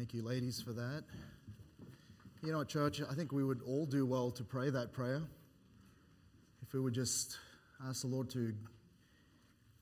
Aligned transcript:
Thank 0.00 0.14
you, 0.14 0.22
ladies, 0.22 0.62
for 0.62 0.72
that. 0.72 1.04
You 2.42 2.52
know, 2.52 2.64
church, 2.64 3.02
I 3.02 3.12
think 3.12 3.32
we 3.32 3.44
would 3.44 3.60
all 3.66 3.84
do 3.84 4.06
well 4.06 4.30
to 4.30 4.42
pray 4.42 4.70
that 4.70 4.94
prayer. 4.94 5.20
If 6.62 6.72
we 6.72 6.80
would 6.80 6.94
just 6.94 7.36
ask 7.86 8.00
the 8.00 8.06
Lord 8.06 8.30
to 8.30 8.54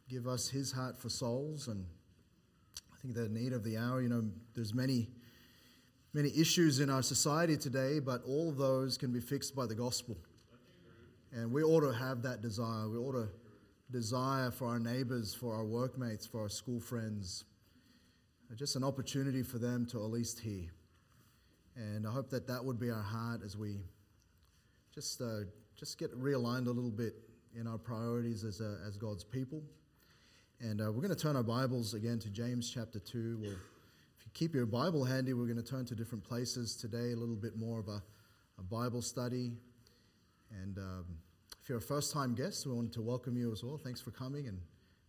give 0.09 0.27
us 0.27 0.49
His 0.49 0.73
heart 0.73 0.99
for 0.99 1.09
souls, 1.09 1.69
and 1.69 1.87
I 2.93 2.97
think 3.01 3.15
the 3.15 3.29
need 3.29 3.53
of 3.53 3.63
the 3.63 3.77
hour. 3.77 4.03
You 4.03 4.09
know, 4.09 4.25
there's 4.57 4.75
many, 4.75 5.07
many 6.13 6.37
issues 6.37 6.81
in 6.81 6.91
our 6.91 7.03
society 7.03 7.57
today, 7.57 8.01
but 8.01 8.21
all 8.27 8.49
of 8.49 8.57
those 8.57 8.99
can 8.99 9.13
be 9.13 9.21
fixed 9.21 9.55
by 9.55 9.67
the 9.67 9.77
gospel. 9.77 10.17
And 11.33 11.53
we 11.53 11.63
ought 11.63 11.83
to 11.83 11.93
have 11.93 12.23
that 12.23 12.43
desire. 12.43 12.89
We 12.89 12.99
ought 12.99 13.13
to 13.13 13.29
desire 13.93 14.51
for 14.51 14.67
our 14.67 14.81
neighbors, 14.81 15.33
for 15.33 15.55
our 15.55 15.65
workmates, 15.65 16.27
for 16.27 16.41
our 16.41 16.49
school 16.49 16.81
friends, 16.81 17.45
just 18.57 18.77
an 18.77 18.85
opportunity 18.85 19.43
for 19.43 19.59
them 19.59 19.87
to 19.87 19.99
at 19.99 20.11
least 20.11 20.41
hear. 20.41 20.71
And 21.77 22.07
I 22.07 22.11
hope 22.11 22.31
that 22.31 22.47
that 22.49 22.65
would 22.65 22.81
be 22.81 22.91
our 22.91 23.03
heart 23.03 23.43
as 23.45 23.57
we 23.57 23.77
just, 24.93 25.21
uh, 25.21 25.41
just 25.77 25.99
get 25.99 26.11
realigned 26.19 26.67
a 26.67 26.71
little 26.71 26.91
bit 26.91 27.15
in 27.55 27.67
our 27.67 27.79
priorities 27.79 28.45
as, 28.45 28.61
uh, 28.61 28.77
as 28.87 28.97
God's 28.97 29.23
people. 29.23 29.63
And 30.61 30.81
uh, 30.81 30.87
we're 30.87 31.03
going 31.03 31.15
to 31.15 31.23
turn 31.23 31.37
our 31.37 31.43
Bibles 31.43 31.95
again 31.95 32.19
to 32.21 32.31
James 32.31 32.69
chapter 32.69 32.99
2. 32.99 33.39
Well, 33.41 33.53
if 33.53 34.25
you 34.25 34.31
keep 34.35 34.55
your 34.55 34.67
Bible 34.67 35.05
handy, 35.05 35.35
we're 35.35 35.47
going 35.47 35.63
to 35.63 35.71
turn 35.71 35.85
to 35.87 35.95
different 35.95 36.25
places 36.25 36.75
today, 36.75 37.13
a 37.13 37.17
little 37.17 37.37
bit 37.37 37.57
more 37.57 37.79
of 37.79 37.89
a, 37.89 38.03
a 38.59 38.63
Bible 38.63 39.03
study. 39.03 39.53
And 40.51 40.79
um, 40.79 41.05
if 41.63 41.69
you're 41.69 41.79
a 41.79 41.83
first 41.83 42.13
time 42.13 42.35
guest, 42.35 42.67
we 42.67 42.73
wanted 42.73 42.95
to 42.95 43.03
welcome 43.03 43.37
you 43.37 43.53
as 43.53 43.63
well. 43.63 43.79
Thanks 43.79 44.01
for 44.01 44.11
coming 44.11 44.49
and 44.49 44.59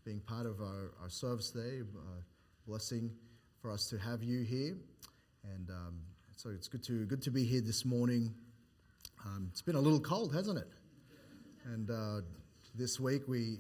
being 0.06 0.20
part 0.20 0.46
of 0.46 0.60
our, 0.60 0.92
our 1.02 1.10
service 1.10 1.50
today. 1.50 1.82
Uh, 1.82 2.22
blessing 2.68 3.10
for 3.62 3.72
us 3.72 3.90
to 3.90 3.98
have 3.98 4.24
you 4.24 4.42
here. 4.42 4.78
And 5.44 5.70
um, 5.70 6.00
so 6.38 6.50
it's 6.50 6.68
good 6.70 6.84
to, 6.86 7.06
good 7.06 7.22
to 7.24 7.32
be 7.32 7.44
here 7.44 7.60
this 7.60 7.84
morning. 7.84 8.34
Um, 9.26 9.50
it's 9.52 9.62
been 9.62 9.76
a 9.76 9.82
little 9.82 10.00
cold, 10.00 10.34
hasn't 10.34 10.58
it? 10.58 10.68
And 11.66 11.92
uh, 11.92 12.22
this 12.74 13.00
week, 13.00 13.24
we, 13.28 13.58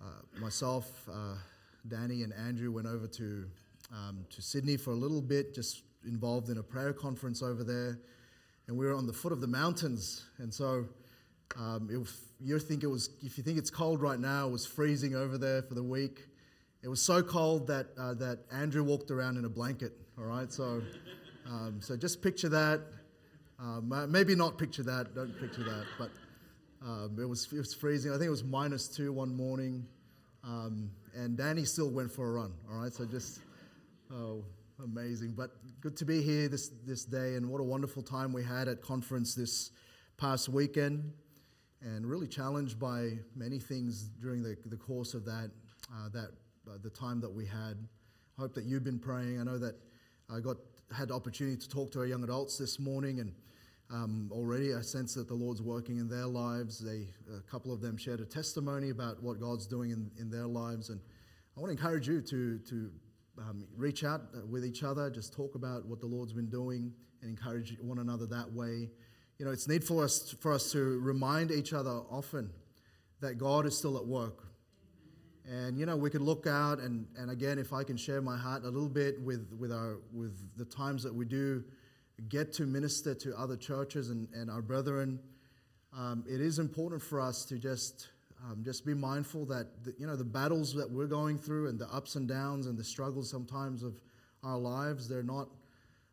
uh, 0.00 0.40
myself, 0.40 1.08
uh, 1.10 1.36
Danny, 1.88 2.22
and 2.22 2.34
Andrew 2.34 2.70
went 2.70 2.86
over 2.86 3.06
to, 3.06 3.46
um, 3.90 4.26
to 4.28 4.42
Sydney 4.42 4.76
for 4.76 4.90
a 4.90 4.96
little 4.96 5.22
bit, 5.22 5.54
just 5.54 5.84
involved 6.06 6.50
in 6.50 6.58
a 6.58 6.62
prayer 6.62 6.92
conference 6.92 7.42
over 7.42 7.64
there. 7.64 7.98
And 8.68 8.76
we 8.76 8.84
were 8.84 8.94
on 8.94 9.06
the 9.06 9.12
foot 9.12 9.32
of 9.32 9.40
the 9.40 9.46
mountains. 9.46 10.26
And 10.36 10.52
so 10.52 10.84
um, 11.58 11.88
if 11.90 12.14
you 12.40 12.58
think 12.58 12.82
it 12.82 12.88
was, 12.88 13.08
if 13.22 13.38
you 13.38 13.44
think 13.44 13.56
it's 13.56 13.70
cold 13.70 14.02
right 14.02 14.20
now, 14.20 14.48
it 14.48 14.52
was 14.52 14.66
freezing 14.66 15.14
over 15.14 15.38
there 15.38 15.62
for 15.62 15.74
the 15.74 15.82
week. 15.82 16.26
It 16.82 16.88
was 16.88 17.00
so 17.00 17.22
cold 17.22 17.68
that, 17.68 17.86
uh, 17.96 18.14
that 18.14 18.40
Andrew 18.50 18.82
walked 18.82 19.12
around 19.12 19.36
in 19.36 19.44
a 19.44 19.48
blanket, 19.48 19.92
all 20.18 20.24
right? 20.24 20.52
So, 20.52 20.82
um, 21.46 21.80
so 21.80 21.96
just 21.96 22.20
picture 22.20 22.48
that. 22.48 22.80
Um, 23.60 23.92
maybe 24.10 24.34
not 24.34 24.58
picture 24.58 24.82
that, 24.82 25.14
don't 25.14 25.38
picture 25.38 25.62
that. 25.62 25.84
But 25.96 26.10
um, 26.84 27.16
it, 27.20 27.24
was, 27.24 27.46
it 27.52 27.58
was 27.58 27.72
freezing. 27.72 28.10
I 28.10 28.14
think 28.14 28.26
it 28.26 28.30
was 28.30 28.42
minus 28.42 28.88
two 28.88 29.12
one 29.12 29.32
morning. 29.36 29.86
Um, 30.42 30.90
and 31.14 31.36
Danny 31.36 31.64
still 31.64 31.88
went 31.88 32.10
for 32.10 32.28
a 32.28 32.32
run, 32.32 32.52
all 32.68 32.78
right? 32.78 32.92
So 32.92 33.04
just, 33.04 33.38
oh, 34.12 34.44
amazing. 34.82 35.34
But 35.36 35.52
good 35.80 35.96
to 35.98 36.04
be 36.04 36.20
here 36.20 36.48
this, 36.48 36.70
this 36.84 37.04
day. 37.04 37.36
And 37.36 37.48
what 37.48 37.60
a 37.60 37.64
wonderful 37.64 38.02
time 38.02 38.32
we 38.32 38.42
had 38.42 38.66
at 38.66 38.82
conference 38.82 39.36
this 39.36 39.70
past 40.16 40.48
weekend. 40.48 41.12
And 41.80 42.04
really 42.06 42.26
challenged 42.26 42.80
by 42.80 43.18
many 43.36 43.60
things 43.60 44.08
during 44.20 44.42
the, 44.42 44.56
the 44.66 44.76
course 44.76 45.14
of 45.14 45.24
that, 45.26 45.50
uh, 45.92 46.08
that 46.12 46.28
uh, 46.28 46.41
the 46.82 46.90
time 46.90 47.20
that 47.20 47.32
we 47.32 47.46
had. 47.46 47.76
I 48.38 48.40
hope 48.40 48.54
that 48.54 48.64
you've 48.64 48.84
been 48.84 48.98
praying. 48.98 49.40
I 49.40 49.44
know 49.44 49.58
that 49.58 49.74
I 50.30 50.40
got 50.40 50.56
had 50.96 51.08
the 51.08 51.14
opportunity 51.14 51.56
to 51.56 51.68
talk 51.68 51.90
to 51.92 52.00
our 52.00 52.06
young 52.06 52.22
adults 52.22 52.58
this 52.58 52.78
morning, 52.78 53.20
and 53.20 53.32
um, 53.90 54.30
already 54.32 54.74
I 54.74 54.80
sense 54.80 55.14
that 55.14 55.28
the 55.28 55.34
Lord's 55.34 55.62
working 55.62 55.98
in 55.98 56.08
their 56.08 56.26
lives. 56.26 56.78
They, 56.78 57.08
a 57.34 57.40
couple 57.50 57.72
of 57.72 57.80
them 57.80 57.96
shared 57.96 58.20
a 58.20 58.24
testimony 58.24 58.90
about 58.90 59.22
what 59.22 59.40
God's 59.40 59.66
doing 59.66 59.90
in, 59.90 60.10
in 60.18 60.30
their 60.30 60.46
lives, 60.46 60.90
and 60.90 61.00
I 61.56 61.60
want 61.60 61.76
to 61.76 61.78
encourage 61.78 62.08
you 62.08 62.20
to 62.20 62.58
to 62.58 62.90
um, 63.38 63.66
reach 63.76 64.04
out 64.04 64.22
uh, 64.34 64.46
with 64.46 64.64
each 64.64 64.82
other, 64.82 65.10
just 65.10 65.32
talk 65.32 65.54
about 65.54 65.86
what 65.86 66.00
the 66.00 66.06
Lord's 66.06 66.32
been 66.32 66.50
doing, 66.50 66.92
and 67.22 67.30
encourage 67.30 67.76
one 67.80 67.98
another 67.98 68.26
that 68.26 68.52
way. 68.52 68.90
You 69.38 69.46
know, 69.46 69.50
it's 69.50 69.68
needful 69.68 69.98
for 69.98 70.04
us 70.04 70.34
for 70.40 70.52
us 70.52 70.72
to 70.72 71.00
remind 71.00 71.50
each 71.50 71.72
other 71.72 71.90
often 72.10 72.50
that 73.20 73.38
God 73.38 73.66
is 73.66 73.76
still 73.76 73.96
at 73.96 74.06
work. 74.06 74.51
And 75.48 75.78
you 75.78 75.86
know, 75.86 75.96
we 75.96 76.08
could 76.10 76.22
look 76.22 76.46
out 76.46 76.78
and, 76.78 77.06
and 77.18 77.30
again, 77.30 77.58
if 77.58 77.72
I 77.72 77.82
can 77.82 77.96
share 77.96 78.22
my 78.22 78.36
heart 78.36 78.62
a 78.62 78.68
little 78.68 78.88
bit 78.88 79.20
with, 79.20 79.48
with, 79.58 79.72
our, 79.72 79.98
with 80.12 80.36
the 80.56 80.64
times 80.64 81.02
that 81.02 81.14
we 81.14 81.24
do 81.24 81.64
get 82.28 82.52
to 82.54 82.62
minister 82.62 83.14
to 83.14 83.36
other 83.36 83.56
churches 83.56 84.10
and, 84.10 84.28
and 84.34 84.50
our 84.50 84.62
brethren, 84.62 85.18
um, 85.96 86.24
it 86.28 86.40
is 86.40 86.58
important 86.58 87.02
for 87.02 87.20
us 87.20 87.44
to 87.46 87.58
just, 87.58 88.08
um, 88.44 88.62
just 88.64 88.86
be 88.86 88.94
mindful 88.94 89.44
that 89.46 89.84
the, 89.84 89.94
you 89.98 90.06
know, 90.06 90.16
the 90.16 90.24
battles 90.24 90.72
that 90.74 90.90
we're 90.90 91.06
going 91.06 91.38
through 91.38 91.68
and 91.68 91.78
the 91.78 91.88
ups 91.92 92.14
and 92.14 92.28
downs 92.28 92.66
and 92.66 92.78
the 92.78 92.84
struggles 92.84 93.28
sometimes 93.28 93.82
of 93.82 94.00
our 94.44 94.58
lives, 94.58 95.08
they're 95.08 95.22
not, 95.24 95.48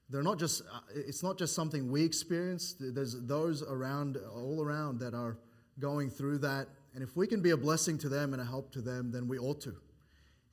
they're 0.10 0.24
not 0.24 0.40
just, 0.40 0.64
uh, 0.74 0.80
it's 0.96 1.22
not 1.22 1.38
just 1.38 1.54
something 1.54 1.92
we 1.92 2.04
experience. 2.04 2.76
There's 2.80 3.16
those 3.22 3.62
around, 3.62 4.18
all 4.34 4.64
around 4.64 5.00
that 5.02 5.14
are 5.14 5.38
going 5.80 6.10
through 6.10 6.40
that 6.40 6.68
and 6.94 7.04
if 7.04 7.16
we 7.16 7.28
can 7.28 7.42
be 7.42 7.52
a 7.52 7.58
blessing 7.58 7.98
to 8.00 8.10
them 8.10 8.34
and 8.34 8.42
a 8.42 8.46
help 8.46 8.72
to 8.74 8.82
them, 8.82 9.12
then 9.12 9.28
we 9.28 9.38
ought 9.38 9.62
to. 9.62 9.76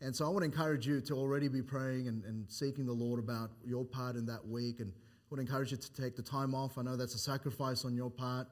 And 0.01 0.15
so 0.15 0.27
I 0.27 0.29
want 0.29 0.41
to 0.41 0.45
encourage 0.45 0.87
you 0.87 1.01
to 1.03 1.15
already 1.15 1.49
be 1.49 1.63
praying 1.63 2.09
and, 2.09 2.23
and 2.25 2.51
seeking 2.51 2.85
the 2.85 2.93
Lord 2.93 3.19
about 3.19 3.51
your 3.65 3.85
part 3.85 4.17
in 4.17 4.27
that 4.27 4.47
week. 4.47 4.81
And 4.81 4.93
I 4.93 5.27
would 5.31 5.41
encourage 5.41 5.71
you 5.71 5.79
to 5.79 5.93
take 5.93 6.17
the 6.17 6.23
time 6.23 6.55
off. 6.55 6.77
I 6.77 6.83
know 6.83 6.97
that's 6.97 7.15
a 7.15 7.19
sacrifice 7.19 7.85
on 7.85 7.95
your 7.95 8.11
part 8.11 8.47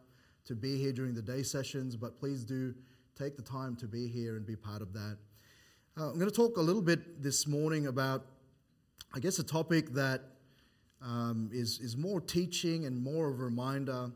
to 0.47 0.55
be 0.55 0.79
here 0.79 0.93
during 0.93 1.15
the 1.15 1.23
day 1.23 1.43
sessions, 1.43 1.97
but 1.97 2.19
please 2.19 2.45
do 2.45 2.75
take 3.17 3.37
the 3.37 3.43
time 3.43 3.77
to 3.77 3.87
be 3.87 4.09
here 4.09 4.37
and 4.37 4.47
be 4.47 4.57
part 4.57 4.83
of 4.83 4.93
that. 4.95 5.19
Uh, 5.97 6.11
I'm 6.11 6.19
going 6.19 6.31
to 6.31 6.35
talk 6.35 6.57
a 6.57 6.63
little 6.63 6.83
bit 6.83 7.23
this 7.23 7.47
morning 7.47 7.87
about, 7.87 8.25
I 9.15 9.21
guess, 9.21 9.39
a 9.39 9.45
topic 9.45 9.93
that 9.93 10.23
um, 11.01 11.51
is 11.53 11.79
is 11.81 11.97
more 11.97 12.21
teaching 12.21 12.87
and 12.87 13.01
more 13.01 13.29
of 13.29 13.39
a 13.39 13.45
reminder 13.45 14.11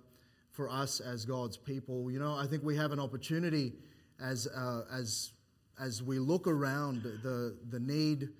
for 0.58 0.68
us 0.68 0.98
as 0.98 1.24
God's 1.24 1.56
people. 1.56 2.10
You 2.10 2.18
know, 2.18 2.34
I 2.34 2.44
think 2.48 2.64
we 2.64 2.76
have 2.76 2.90
an 2.90 2.98
opportunity 2.98 3.74
as, 4.20 4.48
uh, 4.48 4.82
as, 4.92 5.30
as 5.80 6.02
we 6.02 6.18
look 6.18 6.48
around 6.48 7.04
the, 7.04 7.56
the 7.70 7.78
need 7.78 8.30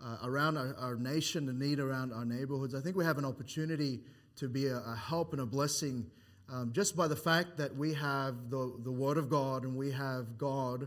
uh, 0.00 0.18
around 0.22 0.56
our, 0.56 0.76
our, 0.78 0.94
nation, 0.94 1.46
the 1.46 1.52
need 1.52 1.80
around 1.80 2.12
our 2.12 2.24
neighborhoods. 2.24 2.76
I 2.76 2.80
think 2.80 2.94
we 2.94 3.04
have 3.04 3.18
an 3.18 3.24
opportunity 3.24 4.02
to 4.36 4.48
be 4.48 4.68
a, 4.68 4.76
a 4.76 4.94
help 4.94 5.32
and 5.32 5.42
a 5.42 5.46
blessing 5.46 6.06
um, 6.48 6.70
just 6.72 6.96
by 6.96 7.08
the 7.08 7.16
fact 7.16 7.56
that 7.56 7.74
we 7.74 7.92
have 7.94 8.50
the, 8.50 8.72
the 8.84 8.92
Word 8.92 9.18
of 9.18 9.28
God 9.28 9.64
and 9.64 9.74
we 9.74 9.90
have 9.90 10.38
God 10.38 10.86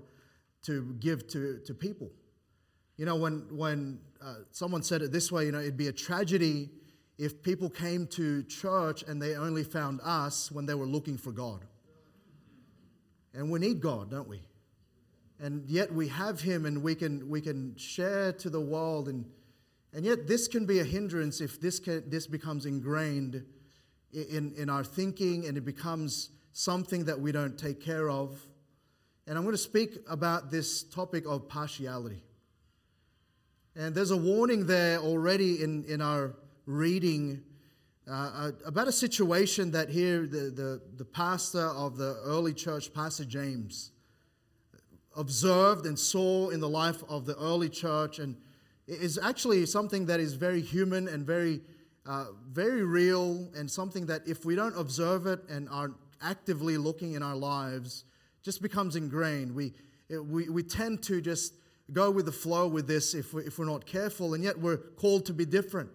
to 0.68 0.96
give 1.02 1.28
to, 1.28 1.60
to 1.66 1.74
people. 1.74 2.10
You 2.96 3.06
know, 3.06 3.18
when, 3.18 3.46
when 3.52 4.00
uh, 4.24 4.36
someone 4.52 4.84
said 4.84 5.02
it 5.02 5.12
this 5.12 5.34
way, 5.34 5.48
you 5.48 5.52
know, 5.52 5.60
it'd 5.60 5.76
be 5.76 5.90
a 5.90 5.94
tragedy 5.94 6.70
if 7.18 7.42
people 7.42 7.70
came 7.70 8.06
to 8.08 8.44
church 8.44 9.04
and 9.08 9.22
they 9.22 9.36
only 9.36 9.64
found 9.64 10.00
us 10.04 10.52
when 10.52 10.66
they 10.66 10.76
were 10.76 10.86
looking 10.86 11.18
for 11.18 11.32
God. 11.32 11.66
And 13.34 13.50
we 13.52 13.60
need 13.60 13.82
God, 13.82 14.12
don't 14.12 14.28
we? 14.28 14.42
And 15.40 15.68
yet 15.68 15.94
we 15.94 16.08
have 16.08 16.42
Him 16.42 16.66
and 16.66 16.82
we 16.82 16.96
can, 16.96 17.30
we 17.30 17.42
can 17.42 17.76
share 17.76 18.34
to 18.34 18.50
the 18.50 18.62
world. 18.62 19.08
And, 19.08 19.26
and 19.94 20.06
yet 20.06 20.28
this 20.28 20.48
can 20.48 20.66
be 20.66 20.80
a 20.80 20.84
hindrance 20.84 21.42
if 21.42 21.60
this, 21.60 21.80
can, 21.80 22.10
this 22.10 22.28
becomes 22.28 22.66
ingrained 22.66 23.44
in, 24.12 24.54
in 24.56 24.70
our 24.70 24.84
thinking 24.84 25.46
and 25.46 25.58
it 25.58 25.66
becomes 25.66 26.30
something 26.54 27.06
that 27.06 27.20
we 27.20 27.32
don't 27.32 27.58
take 27.58 27.80
care 27.82 28.10
of. 28.10 28.40
And 29.28 29.38
I'm 29.38 29.44
going 29.44 29.54
to 29.54 29.62
speak 29.62 29.98
about 30.10 30.50
this 30.50 30.84
topic 30.84 31.26
of 31.28 31.48
partiality. 31.48 32.24
And 33.76 33.94
there's 33.94 34.12
a 34.12 34.18
warning 34.18 34.66
there 34.66 34.98
already 35.00 35.62
in, 35.62 35.84
in 35.86 36.02
our 36.02 36.34
reading 36.68 37.42
uh, 38.10 38.52
about 38.66 38.88
a 38.88 38.92
situation 38.92 39.72
that 39.72 39.90
here 39.90 40.22
the, 40.28 40.52
the, 40.52 40.82
the 40.98 41.06
pastor 41.06 41.66
of 41.66 41.98
the 41.98 42.18
early 42.24 42.54
church, 42.54 42.94
Pastor 42.94 43.26
James, 43.26 43.92
observed 45.16 45.86
and 45.86 45.98
saw 45.98 46.50
in 46.50 46.60
the 46.60 46.70
life 46.70 47.04
of 47.10 47.26
the 47.26 47.36
early 47.38 47.70
church, 47.70 48.20
and 48.20 48.38
is 48.88 49.18
actually 49.18 49.66
something 49.66 50.06
that 50.06 50.20
is 50.20 50.36
very 50.36 50.62
human 50.62 51.08
and 51.08 51.26
very, 51.26 51.62
uh, 52.06 52.26
very 52.52 52.84
real, 52.84 53.50
and 53.56 53.70
something 53.70 54.06
that 54.06 54.22
if 54.28 54.46
we 54.46 54.56
don't 54.56 54.78
observe 54.78 55.26
it 55.26 55.40
and 55.50 55.68
are 55.70 55.92
actively 56.22 56.78
looking 56.78 57.14
in 57.14 57.24
our 57.24 57.36
lives, 57.36 58.04
just 58.44 58.62
becomes 58.62 58.96
ingrained. 58.96 59.54
We, 59.54 59.74
we, 60.10 60.50
we 60.50 60.64
tend 60.64 61.02
to 61.04 61.20
just 61.20 61.54
go 61.92 62.12
with 62.12 62.26
the 62.26 62.32
flow 62.32 62.68
with 62.68 62.88
this 62.88 63.14
if, 63.14 63.34
we, 63.34 63.44
if 63.44 63.58
we're 63.58 63.66
not 63.66 63.86
careful, 63.86 64.34
and 64.34 64.44
yet 64.44 64.60
we're 64.60 64.78
called 64.78 65.26
to 65.26 65.34
be 65.34 65.46
different. 65.46 65.90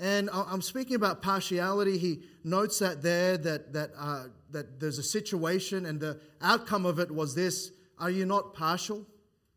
And 0.00 0.30
I'm 0.32 0.62
speaking 0.62 0.96
about 0.96 1.20
partiality. 1.20 1.98
He 1.98 2.22
notes 2.42 2.78
that 2.78 3.02
there 3.02 3.36
that, 3.36 3.74
that, 3.74 3.90
uh, 3.98 4.24
that 4.50 4.80
there's 4.80 4.96
a 4.96 5.02
situation, 5.02 5.84
and 5.84 6.00
the 6.00 6.18
outcome 6.40 6.86
of 6.86 6.98
it 6.98 7.10
was 7.10 7.34
this 7.34 7.70
Are 7.98 8.10
you 8.10 8.24
not 8.24 8.54
partial? 8.54 9.06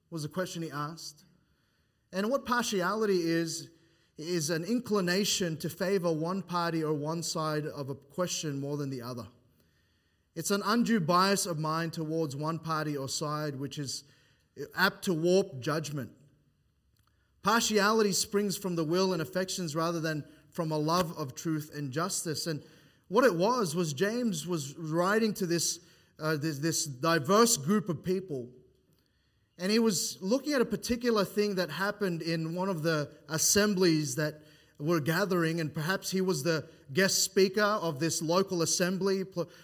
was 0.10 0.22
the 0.22 0.30
question 0.30 0.62
he 0.62 0.69
asked. 0.69 1.24
And 2.12 2.30
what 2.30 2.45
partiality 2.45 3.22
is, 3.24 3.69
is 4.19 4.51
an 4.51 4.63
inclination 4.63 5.57
to 5.57 5.69
favor 5.69 6.12
one 6.12 6.44
party 6.44 6.84
or 6.84 6.94
one 6.94 7.24
side 7.24 7.66
of 7.66 7.89
a 7.89 7.96
question 7.96 8.60
more 8.60 8.78
than 8.78 8.92
the 8.92 9.01
other. 9.01 9.25
It's 10.36 10.51
an 10.51 10.62
undue 10.66 11.00
bias 11.00 11.48
of 11.48 11.57
mind 11.57 11.94
towards 11.94 12.36
one 12.36 12.60
party 12.60 12.96
or 12.96 13.10
side, 13.10 13.60
which 13.60 13.80
is 13.80 14.04
apt 14.75 15.06
to 15.06 15.13
warp 15.13 15.60
judgment. 15.60 16.12
Partiality 17.42 18.12
springs 18.12 18.56
from 18.56 18.75
the 18.75 18.84
will 18.84 19.13
and 19.13 19.22
affections 19.22 19.75
rather 19.75 20.00
than 20.00 20.24
from 20.53 20.71
a 20.71 20.77
love 20.77 21.17
of 21.17 21.35
truth 21.35 21.71
and 21.75 21.91
justice. 21.91 22.47
And 22.47 22.63
what 23.09 23.25
it 23.25 23.35
was 23.35 23.75
was 23.75 23.91
James 23.91 24.47
was 24.47 24.77
writing 24.77 25.33
to 25.35 25.45
this, 25.45 25.79
uh, 26.19 26.38
this, 26.38 26.59
this 26.59 26.85
diverse 26.85 27.57
group 27.57 27.89
of 27.89 28.03
people 28.03 28.47
and 29.59 29.71
he 29.71 29.79
was 29.79 30.17
looking 30.21 30.53
at 30.53 30.61
a 30.61 30.65
particular 30.65 31.23
thing 31.23 31.55
that 31.55 31.69
happened 31.69 32.21
in 32.21 32.55
one 32.55 32.69
of 32.69 32.81
the 32.81 33.09
assemblies 33.29 34.15
that 34.15 34.41
were 34.79 35.00
gathering, 35.00 35.61
and 35.61 35.73
perhaps 35.73 36.09
he 36.09 36.21
was 36.21 36.44
the 36.44 36.67
guest 36.91 37.23
speaker 37.23 37.61
of 37.61 38.00
this 38.00 38.21
local 38.21 38.63
assembly. 38.63 39.23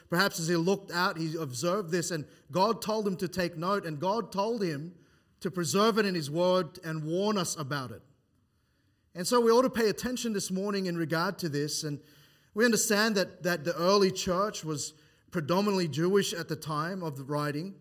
Perhaps 0.09 0.39
as 0.39 0.47
he 0.47 0.55
looked 0.55 0.91
out, 0.91 1.17
he 1.17 1.35
observed 1.35 1.91
this, 1.91 2.11
and 2.11 2.25
God 2.51 2.81
told 2.81 3.07
him 3.07 3.17
to 3.17 3.27
take 3.27 3.57
note, 3.57 3.85
and 3.85 3.99
God 3.99 4.31
told 4.31 4.63
him 4.63 4.93
to 5.41 5.49
preserve 5.49 5.97
it 5.97 6.05
in 6.05 6.13
his 6.13 6.29
word 6.29 6.79
and 6.83 7.03
warn 7.03 7.37
us 7.37 7.57
about 7.57 7.91
it. 7.91 8.01
And 9.15 9.25
so 9.25 9.41
we 9.41 9.51
ought 9.51 9.63
to 9.63 9.69
pay 9.69 9.89
attention 9.89 10.33
this 10.33 10.51
morning 10.51 10.85
in 10.85 10.97
regard 10.97 11.39
to 11.39 11.49
this. 11.49 11.83
And 11.83 11.99
we 12.53 12.65
understand 12.65 13.15
that, 13.15 13.43
that 13.43 13.63
the 13.63 13.75
early 13.75 14.11
church 14.11 14.63
was 14.63 14.93
predominantly 15.31 15.87
Jewish 15.87 16.33
at 16.33 16.47
the 16.47 16.55
time 16.55 17.03
of 17.03 17.17
the 17.17 17.23
writing. 17.23 17.75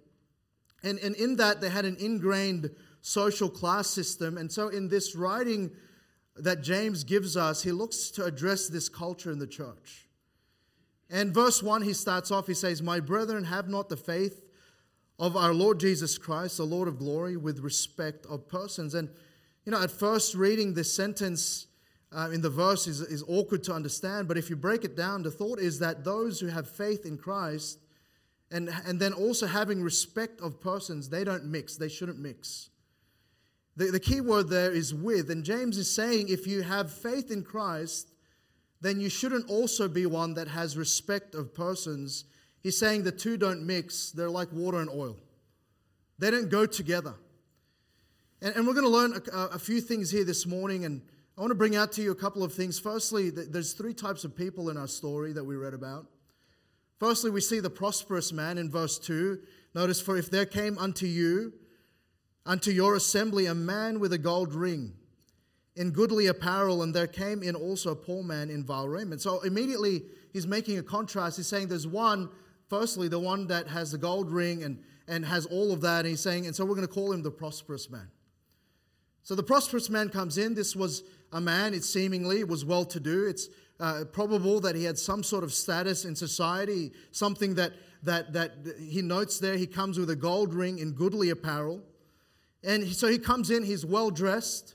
And, 0.82 0.98
and 1.00 1.14
in 1.16 1.36
that, 1.36 1.60
they 1.60 1.70
had 1.70 1.84
an 1.84 1.96
ingrained 1.98 2.70
social 3.00 3.48
class 3.48 3.88
system. 3.88 4.38
And 4.38 4.50
so, 4.50 4.68
in 4.68 4.88
this 4.88 5.16
writing 5.16 5.70
that 6.36 6.62
James 6.62 7.04
gives 7.04 7.36
us, 7.36 7.62
he 7.62 7.72
looks 7.72 8.10
to 8.12 8.24
address 8.24 8.68
this 8.68 8.88
culture 8.88 9.32
in 9.32 9.38
the 9.38 9.46
church. 9.46 10.08
And 11.10 11.32
verse 11.34 11.62
1, 11.62 11.82
he 11.82 11.94
starts 11.94 12.30
off, 12.30 12.46
he 12.46 12.54
says, 12.54 12.82
My 12.82 13.00
brethren, 13.00 13.44
have 13.44 13.68
not 13.68 13.88
the 13.88 13.96
faith 13.96 14.44
of 15.18 15.36
our 15.36 15.52
Lord 15.52 15.80
Jesus 15.80 16.16
Christ, 16.16 16.58
the 16.58 16.64
Lord 16.64 16.86
of 16.86 16.98
glory, 16.98 17.36
with 17.36 17.58
respect 17.60 18.24
of 18.26 18.48
persons. 18.48 18.94
And, 18.94 19.08
you 19.68 19.72
know, 19.72 19.82
at 19.82 19.90
first 19.90 20.34
reading 20.34 20.72
this 20.72 20.90
sentence 20.90 21.66
uh, 22.10 22.30
in 22.32 22.40
the 22.40 22.48
verse 22.48 22.86
is, 22.86 23.02
is 23.02 23.22
awkward 23.28 23.62
to 23.64 23.74
understand, 23.74 24.26
but 24.26 24.38
if 24.38 24.48
you 24.48 24.56
break 24.56 24.82
it 24.82 24.96
down, 24.96 25.22
the 25.22 25.30
thought 25.30 25.58
is 25.58 25.78
that 25.80 26.04
those 26.04 26.40
who 26.40 26.46
have 26.46 26.66
faith 26.66 27.04
in 27.04 27.18
Christ 27.18 27.78
and, 28.50 28.70
and 28.86 28.98
then 28.98 29.12
also 29.12 29.46
having 29.46 29.82
respect 29.82 30.40
of 30.40 30.58
persons, 30.58 31.10
they 31.10 31.22
don't 31.22 31.44
mix, 31.44 31.76
they 31.76 31.90
shouldn't 31.90 32.18
mix. 32.18 32.70
The, 33.76 33.90
the 33.90 34.00
key 34.00 34.22
word 34.22 34.48
there 34.48 34.72
is 34.72 34.94
with, 34.94 35.30
and 35.30 35.44
James 35.44 35.76
is 35.76 35.94
saying 35.94 36.30
if 36.30 36.46
you 36.46 36.62
have 36.62 36.90
faith 36.90 37.30
in 37.30 37.42
Christ, 37.42 38.14
then 38.80 39.02
you 39.02 39.10
shouldn't 39.10 39.50
also 39.50 39.86
be 39.86 40.06
one 40.06 40.32
that 40.32 40.48
has 40.48 40.78
respect 40.78 41.34
of 41.34 41.52
persons. 41.52 42.24
He's 42.62 42.78
saying 42.78 43.02
the 43.02 43.12
two 43.12 43.36
don't 43.36 43.66
mix, 43.66 44.12
they're 44.12 44.30
like 44.30 44.50
water 44.50 44.80
and 44.80 44.88
oil, 44.88 45.18
they 46.18 46.30
don't 46.30 46.48
go 46.48 46.64
together. 46.64 47.16
And, 48.40 48.54
and 48.54 48.66
we're 48.66 48.74
going 48.74 48.84
to 48.84 48.90
learn 48.90 49.20
a, 49.32 49.54
a 49.54 49.58
few 49.58 49.80
things 49.80 50.10
here 50.10 50.24
this 50.24 50.46
morning, 50.46 50.84
and 50.84 51.02
I 51.36 51.40
want 51.40 51.50
to 51.50 51.56
bring 51.56 51.74
out 51.74 51.92
to 51.92 52.02
you 52.02 52.12
a 52.12 52.16
couple 52.16 52.44
of 52.44 52.52
things. 52.52 52.78
Firstly, 52.78 53.30
there's 53.30 53.72
three 53.72 53.94
types 53.94 54.24
of 54.24 54.36
people 54.36 54.70
in 54.70 54.76
our 54.76 54.86
story 54.86 55.32
that 55.32 55.44
we 55.44 55.56
read 55.56 55.74
about. 55.74 56.06
Firstly, 56.98 57.30
we 57.30 57.40
see 57.40 57.60
the 57.60 57.70
prosperous 57.70 58.32
man 58.32 58.58
in 58.58 58.70
verse 58.70 58.98
2. 58.98 59.40
Notice, 59.74 60.00
for 60.00 60.16
if 60.16 60.30
there 60.30 60.46
came 60.46 60.78
unto 60.78 61.06
you, 61.06 61.52
unto 62.46 62.70
your 62.70 62.94
assembly, 62.96 63.46
a 63.46 63.54
man 63.54 64.00
with 64.00 64.12
a 64.12 64.18
gold 64.18 64.54
ring, 64.54 64.94
in 65.76 65.90
goodly 65.92 66.26
apparel, 66.26 66.82
and 66.82 66.92
there 66.92 67.06
came 67.06 67.42
in 67.42 67.54
also 67.54 67.92
a 67.92 67.96
poor 67.96 68.24
man 68.24 68.50
in 68.50 68.64
vile 68.64 68.88
raiment. 68.88 69.20
So 69.20 69.40
immediately 69.40 70.02
he's 70.32 70.46
making 70.46 70.78
a 70.78 70.82
contrast. 70.82 71.36
He's 71.36 71.46
saying 71.46 71.68
there's 71.68 71.86
one, 71.86 72.28
firstly, 72.68 73.06
the 73.06 73.20
one 73.20 73.46
that 73.46 73.68
has 73.68 73.92
the 73.92 73.98
gold 73.98 74.30
ring 74.32 74.64
and, 74.64 74.82
and 75.06 75.24
has 75.24 75.46
all 75.46 75.72
of 75.72 75.80
that. 75.82 76.00
And 76.00 76.08
he's 76.08 76.20
saying, 76.20 76.46
and 76.46 76.56
so 76.56 76.64
we're 76.64 76.74
going 76.74 76.86
to 76.86 76.92
call 76.92 77.12
him 77.12 77.22
the 77.22 77.30
prosperous 77.30 77.88
man. 77.88 78.08
So 79.22 79.34
the 79.34 79.42
prosperous 79.42 79.90
man 79.90 80.08
comes 80.08 80.38
in. 80.38 80.54
This 80.54 80.74
was 80.74 81.02
a 81.32 81.40
man, 81.40 81.74
it 81.74 81.84
seemingly 81.84 82.44
was 82.44 82.64
well 82.64 82.84
to 82.86 83.00
do. 83.00 83.26
It's 83.26 83.48
uh, 83.80 84.04
probable 84.12 84.60
that 84.60 84.74
he 84.74 84.84
had 84.84 84.98
some 84.98 85.22
sort 85.22 85.44
of 85.44 85.52
status 85.52 86.04
in 86.04 86.16
society, 86.16 86.92
something 87.12 87.54
that, 87.56 87.72
that, 88.02 88.32
that 88.32 88.52
he 88.80 89.02
notes 89.02 89.38
there. 89.38 89.56
He 89.56 89.66
comes 89.66 89.98
with 89.98 90.10
a 90.10 90.16
gold 90.16 90.54
ring 90.54 90.78
in 90.78 90.92
goodly 90.92 91.30
apparel. 91.30 91.82
And 92.64 92.88
so 92.88 93.06
he 93.06 93.18
comes 93.18 93.50
in, 93.50 93.62
he's 93.62 93.86
well 93.86 94.10
dressed. 94.10 94.74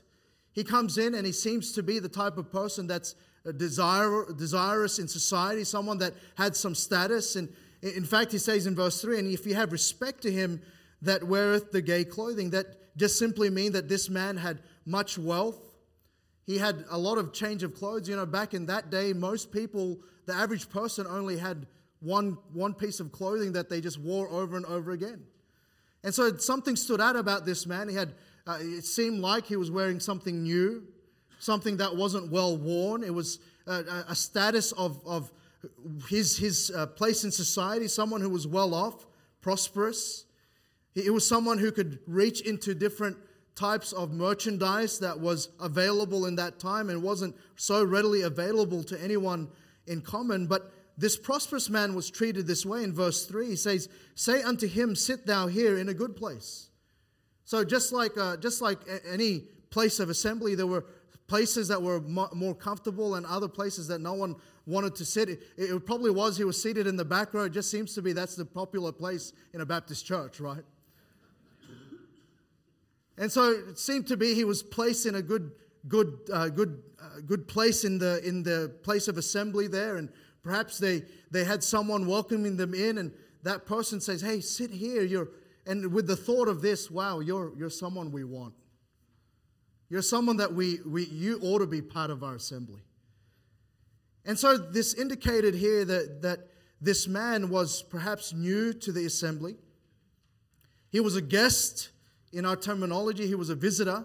He 0.52 0.64
comes 0.64 0.96
in 0.98 1.14
and 1.14 1.26
he 1.26 1.32
seems 1.32 1.72
to 1.72 1.82
be 1.82 1.98
the 1.98 2.08
type 2.08 2.38
of 2.38 2.50
person 2.50 2.86
that's 2.86 3.14
desire, 3.56 4.24
desirous 4.32 4.98
in 4.98 5.08
society, 5.08 5.64
someone 5.64 5.98
that 5.98 6.14
had 6.36 6.56
some 6.56 6.74
status. 6.74 7.36
And 7.36 7.52
in 7.82 8.04
fact, 8.04 8.32
he 8.32 8.38
says 8.38 8.66
in 8.66 8.74
verse 8.74 9.02
3 9.02 9.18
and 9.18 9.30
if 9.30 9.46
you 9.46 9.54
have 9.54 9.72
respect 9.72 10.22
to 10.22 10.32
him 10.32 10.62
that 11.02 11.24
weareth 11.24 11.72
the 11.72 11.82
gay 11.82 12.04
clothing, 12.04 12.50
that 12.50 12.76
just 12.96 13.18
simply 13.18 13.50
mean 13.50 13.72
that 13.72 13.88
this 13.88 14.08
man 14.08 14.36
had 14.36 14.60
much 14.86 15.18
wealth 15.18 15.74
he 16.46 16.58
had 16.58 16.84
a 16.90 16.98
lot 16.98 17.18
of 17.18 17.32
change 17.32 17.62
of 17.62 17.74
clothes. 17.74 18.08
You 18.08 18.16
know, 18.16 18.26
back 18.26 18.54
in 18.54 18.66
that 18.66 18.90
day, 18.90 19.12
most 19.12 19.50
people, 19.50 19.98
the 20.26 20.34
average 20.34 20.68
person 20.68 21.06
only 21.06 21.38
had 21.38 21.66
one, 22.00 22.36
one 22.52 22.74
piece 22.74 23.00
of 23.00 23.12
clothing 23.12 23.52
that 23.52 23.70
they 23.70 23.80
just 23.80 23.98
wore 23.98 24.28
over 24.28 24.56
and 24.56 24.66
over 24.66 24.92
again. 24.92 25.22
And 26.02 26.14
so 26.14 26.36
something 26.36 26.76
stood 26.76 27.00
out 27.00 27.16
about 27.16 27.46
this 27.46 27.66
man. 27.66 27.88
He 27.88 27.94
had, 27.94 28.14
uh, 28.46 28.58
it 28.60 28.84
seemed 28.84 29.20
like 29.20 29.46
he 29.46 29.56
was 29.56 29.70
wearing 29.70 30.00
something 30.00 30.42
new, 30.42 30.86
something 31.38 31.78
that 31.78 31.96
wasn't 31.96 32.30
well 32.30 32.58
worn. 32.58 33.02
It 33.02 33.14
was 33.14 33.38
uh, 33.66 34.02
a 34.06 34.14
status 34.14 34.72
of, 34.72 35.00
of 35.06 35.32
his, 36.08 36.36
his 36.36 36.70
uh, 36.76 36.88
place 36.88 37.24
in 37.24 37.30
society, 37.30 37.88
someone 37.88 38.20
who 38.20 38.28
was 38.28 38.46
well 38.46 38.74
off, 38.74 39.06
prosperous. 39.40 40.26
It 40.94 41.12
was 41.12 41.26
someone 41.26 41.58
who 41.58 41.72
could 41.72 41.98
reach 42.06 42.40
into 42.42 42.74
different 42.74 43.16
types 43.56 43.92
of 43.92 44.12
merchandise 44.12 44.98
that 44.98 45.18
was 45.18 45.48
available 45.60 46.26
in 46.26 46.36
that 46.36 46.58
time 46.58 46.90
and 46.90 47.02
wasn't 47.02 47.34
so 47.56 47.84
readily 47.84 48.22
available 48.22 48.82
to 48.84 49.00
anyone 49.02 49.48
in 49.86 50.00
common. 50.00 50.46
But 50.46 50.72
this 50.96 51.16
prosperous 51.16 51.68
man 51.68 51.94
was 51.94 52.10
treated 52.10 52.46
this 52.46 52.64
way 52.64 52.82
in 52.82 52.92
verse 52.92 53.26
3. 53.26 53.48
He 53.48 53.56
says, 53.56 53.88
Say 54.14 54.42
unto 54.42 54.66
him, 54.66 54.94
Sit 54.94 55.26
thou 55.26 55.46
here 55.46 55.78
in 55.78 55.88
a 55.88 55.94
good 55.94 56.16
place. 56.16 56.68
So, 57.44 57.64
just 57.64 57.92
like, 57.92 58.16
uh, 58.16 58.36
just 58.38 58.62
like 58.62 58.78
any 59.08 59.42
place 59.70 60.00
of 60.00 60.08
assembly, 60.08 60.54
there 60.54 60.66
were 60.66 60.86
places 61.26 61.68
that 61.68 61.82
were 61.82 62.00
more 62.00 62.54
comfortable 62.54 63.16
and 63.16 63.26
other 63.26 63.48
places 63.48 63.88
that 63.88 64.00
no 64.00 64.14
one 64.14 64.36
wanted 64.66 64.94
to 64.96 65.04
sit. 65.04 65.28
It, 65.28 65.40
it 65.56 65.86
probably 65.86 66.10
was 66.10 66.36
he 66.36 66.44
was 66.44 66.60
seated 66.60 66.86
in 66.86 66.96
the 66.96 67.04
back 67.04 67.34
row. 67.34 67.44
It 67.44 67.52
just 67.52 67.70
seems 67.70 67.94
to 67.94 68.02
be 68.02 68.12
that's 68.12 68.36
the 68.36 68.44
popular 68.44 68.92
place 68.92 69.32
in 69.52 69.60
a 69.60 69.66
Baptist 69.66 70.06
church, 70.06 70.40
right? 70.40 70.62
And 73.16 73.30
so 73.30 73.50
it 73.50 73.78
seemed 73.78 74.08
to 74.08 74.16
be 74.16 74.34
he 74.34 74.44
was 74.44 74.62
placed 74.62 75.06
in 75.06 75.14
a 75.14 75.22
good, 75.22 75.52
good, 75.88 76.18
uh, 76.32 76.48
good, 76.48 76.82
uh, 77.00 77.20
good 77.24 77.46
place 77.46 77.84
in 77.84 77.98
the, 77.98 78.26
in 78.26 78.42
the 78.42 78.74
place 78.82 79.08
of 79.08 79.18
assembly 79.18 79.68
there. 79.68 79.96
And 79.96 80.10
perhaps 80.42 80.78
they, 80.78 81.02
they 81.30 81.44
had 81.44 81.62
someone 81.62 82.06
welcoming 82.06 82.56
them 82.56 82.74
in, 82.74 82.98
and 82.98 83.12
that 83.42 83.66
person 83.66 84.00
says, 84.00 84.20
Hey, 84.20 84.40
sit 84.40 84.70
here. 84.70 85.02
You're, 85.02 85.28
and 85.66 85.92
with 85.92 86.06
the 86.06 86.16
thought 86.16 86.48
of 86.48 86.60
this, 86.60 86.90
wow, 86.90 87.20
you're, 87.20 87.52
you're 87.56 87.70
someone 87.70 88.10
we 88.10 88.24
want. 88.24 88.54
You're 89.88 90.02
someone 90.02 90.38
that 90.38 90.52
we, 90.52 90.80
we, 90.84 91.06
you 91.06 91.38
ought 91.42 91.60
to 91.60 91.66
be 91.66 91.80
part 91.80 92.10
of 92.10 92.24
our 92.24 92.34
assembly. 92.34 92.82
And 94.24 94.38
so 94.38 94.56
this 94.56 94.94
indicated 94.94 95.54
here 95.54 95.84
that, 95.84 96.22
that 96.22 96.48
this 96.80 97.06
man 97.06 97.50
was 97.50 97.82
perhaps 97.82 98.32
new 98.32 98.72
to 98.72 98.92
the 98.92 99.04
assembly. 99.06 99.56
He 100.90 101.00
was 101.00 101.16
a 101.16 101.22
guest 101.22 101.90
in 102.34 102.44
our 102.44 102.56
terminology, 102.56 103.26
he 103.26 103.34
was 103.34 103.48
a 103.48 103.54
visitor. 103.54 104.04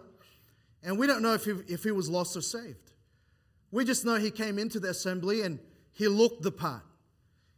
And 0.83 0.98
we 0.98 1.07
don't 1.07 1.21
know 1.21 1.33
if 1.33 1.45
he, 1.45 1.51
if 1.67 1.83
he 1.83 1.91
was 1.91 2.09
lost 2.09 2.38
or 2.38 2.41
saved. 2.41 2.93
We 3.71 3.83
just 3.86 4.05
know 4.05 4.15
he 4.15 4.31
came 4.31 4.57
into 4.57 4.79
the 4.79 4.89
assembly 4.89 5.41
and 5.41 5.59
he 5.91 6.07
looked 6.07 6.41
the 6.41 6.51
part. 6.51 6.83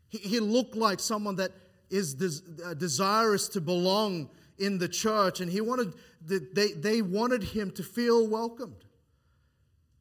He, 0.09 0.17
he 0.17 0.39
looked 0.39 0.75
like 0.75 0.99
someone 0.99 1.35
that 1.35 1.51
is 1.89 2.15
des, 2.15 2.41
uh, 2.65 2.73
desirous 2.73 3.47
to 3.49 3.61
belong 3.61 4.29
in 4.57 4.77
the 4.77 4.87
church, 4.87 5.41
and 5.41 5.51
he 5.51 5.59
wanted 5.59 5.93
the, 6.25 6.47
they, 6.53 6.71
they 6.73 7.01
wanted 7.01 7.43
him 7.43 7.71
to 7.71 7.83
feel 7.83 8.27
welcomed. 8.27 8.85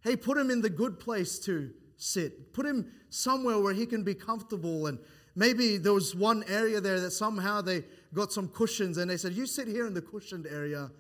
Hey, 0.03 0.17
put 0.17 0.37
him 0.37 0.51
in 0.51 0.61
the 0.61 0.71
good 0.71 0.99
place 0.99 1.39
to 1.41 1.71
sit. 1.97 2.53
Put 2.53 2.67
him 2.67 2.91
somewhere 3.11 3.59
where 3.59 3.75
he 3.75 3.87
can 3.87 4.03
be 4.03 4.15
comfortable. 4.15 4.87
And 4.87 4.99
maybe 5.35 5.77
there 5.77 5.93
was 5.93 6.15
one 6.15 6.45
area 6.49 6.81
there 6.81 7.01
that 7.01 7.13
somehow 7.13 7.61
they 7.61 7.85
got 8.15 8.33
some 8.33 8.49
cushions 8.49 8.99
and 8.99 9.11
they 9.11 9.17
said, 9.17 9.33
You 9.33 9.47
sit 9.47 9.69
here 9.69 9.87
in 9.87 9.95
the 9.95 10.03
cushioned 10.03 10.47
area 10.47 10.91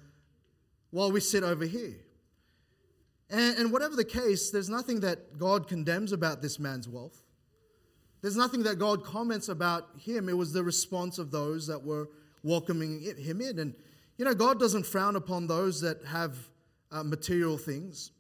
while 0.90 1.10
we 1.12 1.20
sit 1.20 1.42
over 1.42 1.64
here. 1.64 1.96
And, 3.30 3.58
and 3.58 3.72
whatever 3.72 3.94
the 3.94 4.04
case, 4.04 4.50
there's 4.50 4.68
nothing 4.68 5.00
that 5.00 5.38
God 5.38 5.68
condemns 5.68 6.12
about 6.12 6.42
this 6.42 6.58
man's 6.58 6.88
wealth. 6.88 7.22
There's 8.22 8.36
nothing 8.36 8.64
that 8.64 8.78
God 8.78 9.04
comments 9.04 9.48
about 9.48 9.88
him. 9.98 10.28
It 10.28 10.36
was 10.36 10.52
the 10.52 10.62
response 10.62 11.18
of 11.18 11.30
those 11.30 11.66
that 11.68 11.82
were 11.82 12.10
welcoming 12.42 13.00
him 13.00 13.40
in. 13.40 13.58
And, 13.58 13.74
you 14.18 14.24
know, 14.24 14.34
God 14.34 14.58
doesn't 14.58 14.84
frown 14.84 15.16
upon 15.16 15.46
those 15.46 15.80
that 15.80 16.04
have 16.04 16.36
uh, 16.90 17.02
material 17.02 17.56
things. 17.56 18.10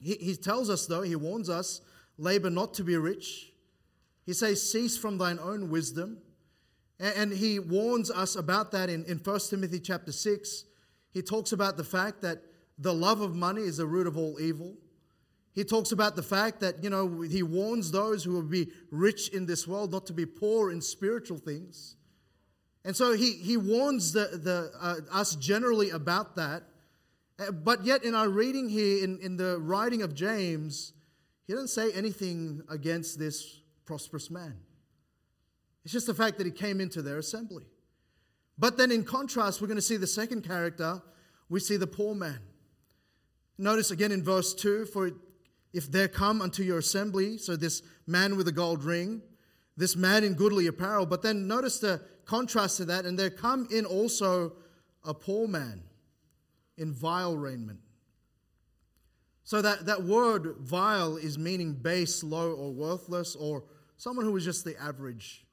He, 0.00 0.14
he 0.16 0.36
tells 0.36 0.68
us, 0.68 0.86
though, 0.86 1.02
he 1.02 1.16
warns 1.16 1.48
us 1.48 1.80
labor 2.18 2.50
not 2.50 2.74
to 2.74 2.84
be 2.84 2.96
rich. 2.96 3.52
He 4.26 4.32
says, 4.32 4.70
cease 4.70 4.98
from 4.98 5.18
thine 5.18 5.38
own 5.40 5.70
wisdom. 5.70 6.18
And, 6.98 7.32
he 7.32 7.58
warns 7.58 8.10
us 8.10 8.36
about 8.36 8.72
that 8.72 8.88
in, 8.90 9.04
in 9.04 9.18
1 9.18 9.40
Timothy 9.50 9.78
chapter 9.78 10.12
6. 10.12 10.64
He 11.12 11.22
talks 11.22 11.52
about 11.52 11.76
the 11.76 11.84
fact 11.84 12.22
that 12.22 12.38
the 12.78 12.92
love 12.92 13.20
of 13.20 13.36
money 13.36 13.62
is 13.62 13.76
the 13.76 13.86
root 13.86 14.06
of 14.06 14.16
all 14.16 14.40
evil. 14.40 14.74
He 15.52 15.62
talks 15.62 15.92
about 15.92 16.16
the 16.16 16.22
fact 16.22 16.60
that, 16.60 16.82
you 16.82 16.90
know, 16.90 17.20
he 17.20 17.42
warns 17.42 17.90
those 17.90 18.24
who 18.24 18.32
will 18.32 18.42
be 18.42 18.68
rich 18.90 19.28
in 19.28 19.46
this 19.46 19.66
world 19.68 19.92
not 19.92 20.06
to 20.06 20.12
be 20.12 20.26
poor 20.26 20.70
in 20.70 20.80
spiritual 20.80 21.38
things. 21.38 21.96
And 22.84 22.96
so 22.96 23.12
he, 23.12 23.32
he 23.32 23.56
warns 23.56 24.12
the, 24.12 24.40
the, 24.42 24.70
uh, 24.80 24.96
us 25.12 25.34
generally 25.36 25.90
about 25.90 26.36
that. 26.36 26.64
Uh, 27.38 27.50
but 27.52 27.84
yet, 27.84 28.04
in 28.04 28.14
our 28.14 28.28
reading 28.28 28.68
here, 28.68 29.04
in, 29.04 29.18
in 29.18 29.36
the 29.36 29.58
writing 29.58 30.02
of 30.02 30.14
James, 30.14 30.92
he 31.46 31.52
doesn't 31.52 31.68
say 31.68 31.92
anything 31.92 32.62
against 32.68 33.18
this 33.18 33.60
prosperous 33.86 34.30
man. 34.30 34.56
It's 35.84 35.92
just 35.92 36.06
the 36.06 36.14
fact 36.14 36.38
that 36.38 36.46
he 36.46 36.52
came 36.52 36.80
into 36.80 37.00
their 37.00 37.18
assembly. 37.18 37.64
But 38.58 38.76
then, 38.76 38.90
in 38.90 39.04
contrast, 39.04 39.60
we're 39.60 39.68
going 39.68 39.76
to 39.76 39.82
see 39.82 39.96
the 39.96 40.06
second 40.06 40.42
character. 40.42 41.00
We 41.48 41.60
see 41.60 41.76
the 41.76 41.86
poor 41.86 42.14
man. 42.14 42.40
Notice 43.58 43.90
again 43.90 44.12
in 44.12 44.22
verse 44.22 44.52
2 44.54 44.86
For 44.86 45.12
if 45.72 45.90
there 45.90 46.08
come 46.08 46.42
unto 46.42 46.62
your 46.62 46.78
assembly, 46.78 47.38
so 47.38 47.54
this 47.54 47.82
man 48.06 48.36
with 48.36 48.48
a 48.48 48.52
gold 48.52 48.82
ring, 48.82 49.22
this 49.76 49.94
man 49.94 50.24
in 50.24 50.34
goodly 50.34 50.66
apparel, 50.66 51.06
but 51.06 51.22
then 51.22 51.46
notice 51.46 51.78
the 51.78 52.00
contrast 52.24 52.78
to 52.78 52.84
that, 52.86 53.04
and 53.04 53.18
there 53.18 53.30
come 53.30 53.68
in 53.70 53.84
also 53.84 54.54
a 55.04 55.14
poor 55.14 55.46
man 55.46 55.82
in 56.76 56.92
vile 56.92 57.36
raiment. 57.36 57.80
So 59.44 59.62
that, 59.62 59.86
that 59.86 60.02
word 60.02 60.56
vile 60.58 61.16
is 61.16 61.38
meaning 61.38 61.74
base, 61.74 62.24
low, 62.24 62.52
or 62.52 62.72
worthless, 62.72 63.36
or 63.36 63.62
someone 63.96 64.24
who 64.24 64.32
was 64.32 64.44
just 64.44 64.64
the 64.64 64.80
average. 64.80 65.44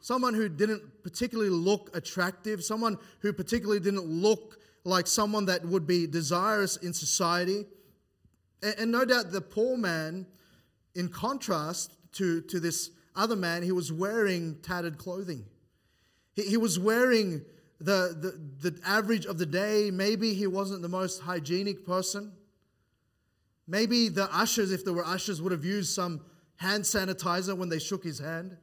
Someone 0.00 0.34
who 0.34 0.48
didn't 0.48 0.82
particularly 1.02 1.50
look 1.50 1.96
attractive, 1.96 2.64
someone 2.64 2.98
who 3.20 3.32
particularly 3.32 3.80
didn't 3.80 4.04
look 4.04 4.58
like 4.84 5.06
someone 5.06 5.46
that 5.46 5.64
would 5.64 5.86
be 5.86 6.06
desirous 6.06 6.76
in 6.76 6.92
society. 6.92 7.66
And, 8.62 8.74
and 8.78 8.92
no 8.92 9.04
doubt 9.04 9.30
the 9.30 9.40
poor 9.40 9.76
man, 9.76 10.26
in 10.94 11.08
contrast 11.08 11.96
to, 12.14 12.40
to 12.42 12.58
this 12.58 12.90
other 13.14 13.36
man, 13.36 13.62
he 13.62 13.72
was 13.72 13.92
wearing 13.92 14.56
tattered 14.62 14.98
clothing. 14.98 15.44
He, 16.34 16.42
he 16.42 16.56
was 16.56 16.78
wearing 16.78 17.42
the, 17.80 18.16
the, 18.60 18.70
the 18.70 18.80
average 18.84 19.26
of 19.26 19.38
the 19.38 19.46
day. 19.46 19.90
Maybe 19.92 20.34
he 20.34 20.46
wasn't 20.46 20.82
the 20.82 20.88
most 20.88 21.20
hygienic 21.20 21.86
person. 21.86 22.32
Maybe 23.68 24.08
the 24.08 24.28
ushers, 24.36 24.72
if 24.72 24.84
there 24.84 24.92
were 24.92 25.06
ushers, 25.06 25.40
would 25.40 25.52
have 25.52 25.64
used 25.64 25.94
some 25.94 26.22
hand 26.56 26.84
sanitizer 26.84 27.56
when 27.56 27.68
they 27.68 27.78
shook 27.78 28.04
his 28.04 28.18
hand. 28.18 28.56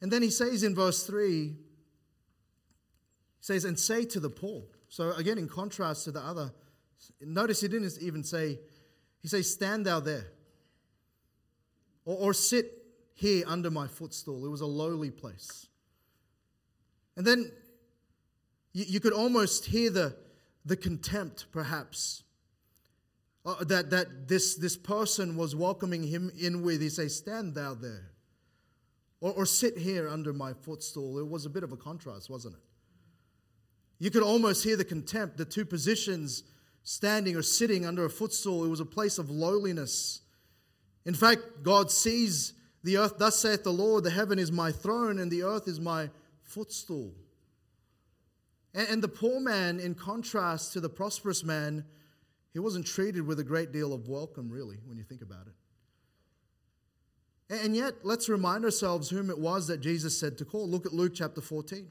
And 0.00 0.12
then 0.12 0.22
he 0.22 0.30
says 0.30 0.62
in 0.62 0.74
verse 0.74 1.04
3, 1.06 1.48
he 1.48 1.56
says, 3.40 3.64
and 3.64 3.78
say 3.78 4.04
to 4.06 4.20
the 4.20 4.30
poor. 4.30 4.64
So 4.88 5.12
again, 5.12 5.38
in 5.38 5.48
contrast 5.48 6.04
to 6.04 6.12
the 6.12 6.20
other, 6.20 6.52
notice 7.20 7.60
he 7.60 7.68
didn't 7.68 7.98
even 8.00 8.22
say, 8.22 8.58
he 9.20 9.28
says, 9.28 9.50
stand 9.50 9.86
thou 9.86 10.00
there. 10.00 10.26
Or, 12.04 12.16
or 12.16 12.34
sit 12.34 12.72
here 13.14 13.44
under 13.46 13.70
my 13.70 13.86
footstool. 13.86 14.44
It 14.44 14.48
was 14.48 14.60
a 14.60 14.66
lowly 14.66 15.10
place. 15.10 15.66
And 17.16 17.26
then 17.26 17.50
you, 18.72 18.84
you 18.86 19.00
could 19.00 19.14
almost 19.14 19.64
hear 19.64 19.90
the, 19.90 20.14
the 20.64 20.76
contempt, 20.76 21.46
perhaps, 21.50 22.22
uh, 23.46 23.62
that, 23.64 23.90
that 23.90 24.26
this, 24.26 24.56
this 24.56 24.76
person 24.76 25.36
was 25.36 25.54
welcoming 25.54 26.02
him 26.02 26.32
in 26.38 26.62
with. 26.62 26.82
He 26.82 26.88
says, 26.88 27.16
Stand 27.16 27.54
thou 27.54 27.74
there. 27.74 28.10
Or, 29.20 29.32
or 29.32 29.46
sit 29.46 29.78
here 29.78 30.08
under 30.08 30.32
my 30.32 30.52
footstool. 30.52 31.18
It 31.18 31.28
was 31.28 31.46
a 31.46 31.50
bit 31.50 31.62
of 31.62 31.72
a 31.72 31.76
contrast, 31.76 32.28
wasn't 32.28 32.56
it? 32.56 32.60
You 33.98 34.10
could 34.10 34.22
almost 34.22 34.62
hear 34.62 34.76
the 34.76 34.84
contempt, 34.84 35.38
the 35.38 35.44
two 35.44 35.64
positions 35.64 36.42
standing 36.82 37.36
or 37.36 37.42
sitting 37.42 37.86
under 37.86 38.04
a 38.04 38.10
footstool. 38.10 38.64
It 38.64 38.68
was 38.68 38.80
a 38.80 38.84
place 38.84 39.16
of 39.18 39.30
lowliness. 39.30 40.20
In 41.06 41.14
fact, 41.14 41.40
God 41.62 41.90
sees 41.90 42.52
the 42.82 42.98
earth, 42.98 43.14
thus 43.18 43.38
saith 43.38 43.64
the 43.64 43.72
Lord, 43.72 44.04
the 44.04 44.10
heaven 44.10 44.38
is 44.38 44.52
my 44.52 44.70
throne 44.70 45.18
and 45.18 45.30
the 45.30 45.44
earth 45.44 45.66
is 45.66 45.80
my 45.80 46.10
footstool. 46.42 47.14
And, 48.74 48.88
and 48.88 49.02
the 49.02 49.08
poor 49.08 49.40
man, 49.40 49.80
in 49.80 49.94
contrast 49.94 50.72
to 50.74 50.80
the 50.80 50.88
prosperous 50.88 51.42
man, 51.42 51.84
he 52.56 52.60
wasn't 52.60 52.86
treated 52.86 53.20
with 53.26 53.38
a 53.38 53.44
great 53.44 53.70
deal 53.70 53.92
of 53.92 54.08
welcome, 54.08 54.48
really, 54.48 54.78
when 54.86 54.96
you 54.96 55.04
think 55.04 55.20
about 55.20 55.46
it. 55.46 55.52
And 57.62 57.76
yet, 57.76 57.96
let's 58.02 58.30
remind 58.30 58.64
ourselves 58.64 59.10
whom 59.10 59.28
it 59.28 59.38
was 59.38 59.66
that 59.66 59.82
Jesus 59.82 60.18
said 60.18 60.38
to 60.38 60.46
call. 60.46 60.66
Look 60.66 60.86
at 60.86 60.94
Luke 60.94 61.12
chapter 61.14 61.42
14. 61.42 61.86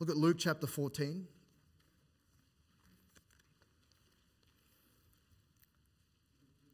Look 0.00 0.08
at 0.08 0.16
Luke 0.16 0.38
chapter 0.38 0.66
14. 0.66 1.26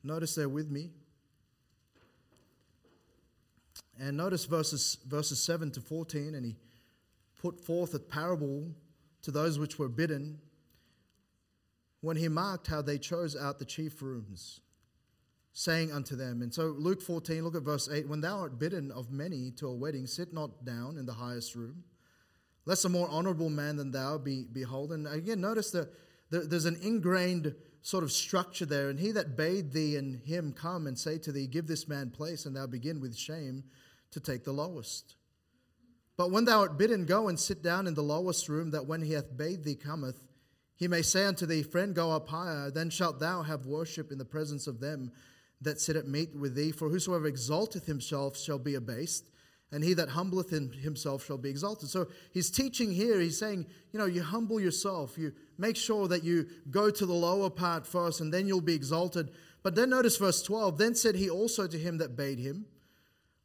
Notice 0.05 0.37
there 0.37 0.49
with 0.49 0.71
me. 0.71 0.93
And 3.99 4.17
notice 4.17 4.45
verses, 4.45 4.99
verses 5.05 5.43
7 5.43 5.73
to 5.73 5.81
14. 5.81 6.37
And 6.37 6.47
he 6.47 6.55
put 7.43 7.59
forth 7.59 7.93
a 7.95 7.99
parable 7.99 8.71
to 9.23 9.33
those 9.33 9.59
which 9.59 9.81
were 9.81 9.89
bidden 9.89 10.39
when 12.05 12.17
he 12.17 12.29
marked 12.29 12.67
how 12.67 12.83
they 12.83 12.99
chose 12.99 13.37
out 13.37 13.59
the 13.59 13.65
chief 13.65 14.03
rooms, 14.03 14.61
saying 15.53 15.93
unto 15.93 16.17
them, 16.17 16.43
and 16.43 16.53
so 16.53 16.67
Luke 16.67 17.01
14, 17.01 17.43
look 17.43 17.55
at 17.55 17.63
verse 17.63 17.89
8 17.91 18.09
When 18.09 18.21
thou 18.21 18.41
art 18.41 18.59
bidden 18.59 18.91
of 18.91 19.11
many 19.11 19.51
to 19.53 19.69
a 19.69 19.75
wedding, 19.75 20.07
sit 20.07 20.33
not 20.33 20.65
down 20.65 20.99
in 20.99 21.07
the 21.07 21.15
highest 21.15 21.55
room, 21.55 21.85
lest 22.67 22.85
a 22.85 22.89
more 22.89 23.09
honorable 23.09 23.51
man 23.51 23.77
than 23.77 23.91
thou 23.91 24.19
be 24.19 24.45
beholden. 24.53 25.07
Again, 25.07 25.41
notice 25.41 25.71
that 25.71 25.93
there's 26.31 26.65
an 26.65 26.79
ingrained 26.83 27.55
sort 27.83 28.03
of 28.03 28.11
structure 28.11 28.67
there. 28.67 28.89
And 28.89 28.99
he 28.99 29.13
that 29.13 29.37
bade 29.37 29.73
thee 29.73 29.97
and 29.97 30.21
him 30.25 30.53
come 30.53 30.87
and 30.87 30.99
say 30.99 31.19
to 31.19 31.31
thee, 31.31 31.47
Give 31.47 31.67
this 31.67 31.87
man 31.87 32.11
place, 32.11 32.47
and 32.47 32.57
thou 32.57 32.67
begin 32.67 33.01
with 33.01 33.17
shame 33.17 33.65
to 34.11 34.21
take 34.21 34.45
the 34.45 34.53
lowest. 34.53 35.17
But 36.17 36.31
when 36.31 36.45
thou 36.45 36.61
art 36.61 36.79
bidden, 36.79 37.05
go 37.05 37.29
and 37.29 37.39
sit 37.39 37.63
down 37.63 37.87
in 37.87 37.95
the 37.95 38.03
lowest 38.03 38.49
room, 38.49 38.71
that 38.71 38.87
when 38.87 39.03
he 39.03 39.13
hath 39.13 39.37
bade 39.37 39.65
thee 39.65 39.75
cometh, 39.75 40.21
he 40.77 40.89
may 40.89 41.03
say 41.03 41.25
unto 41.25 41.47
thee, 41.47 41.63
Friend, 41.63 41.95
go 41.95 42.11
up 42.11 42.29
higher. 42.29 42.71
Then 42.71 42.91
shalt 42.91 43.21
thou 43.21 43.43
have 43.43 43.67
worship 43.67 44.11
in 44.11 44.19
the 44.19 44.25
presence 44.25 44.67
of 44.67 44.81
them 44.81 45.13
that 45.61 45.81
sit 45.81 45.97
at 45.97 46.09
meat 46.09 46.35
with 46.35 46.55
thee. 46.55 46.73
For 46.73 46.89
whosoever 46.89 47.27
exalteth 47.27 47.87
himself 47.87 48.37
shall 48.37 48.59
be 48.59 48.75
abased, 48.75 49.25
and 49.71 49.85
he 49.85 49.95
that 49.95 50.11
humbleth 50.11 50.51
himself 50.51 51.25
shall 51.25 51.39
be 51.39 51.49
exalted. 51.49 51.89
So 51.89 52.09
he's 52.33 52.51
teaching 52.51 52.93
here, 52.93 53.21
he's 53.21 53.39
saying, 53.39 53.67
you 53.93 53.99
know, 53.99 54.07
you 54.07 54.23
humble 54.23 54.61
yourself, 54.61 55.17
you 55.17 55.33
make 55.59 55.77
sure 55.77 56.09
that 56.09 56.25
you 56.25 56.47
go 56.71 56.91
to 56.91 57.07
the 57.07 57.13
lower 57.13 57.51
part 57.51 57.87
first, 57.87 58.21
and 58.21 58.33
then 58.35 58.49
you'll 58.49 58.61
be 58.61 58.75
exalted. 58.75 59.31
But 59.63 59.77
then 59.77 59.91
notice 59.91 60.17
verse 60.17 60.43
12 60.43 60.77
Then 60.77 60.95
said 60.95 61.15
he 61.15 61.31
also 61.31 61.67
to 61.69 61.79
him 61.79 61.99
that 61.99 62.17
bade 62.17 62.41
him, 62.41 62.67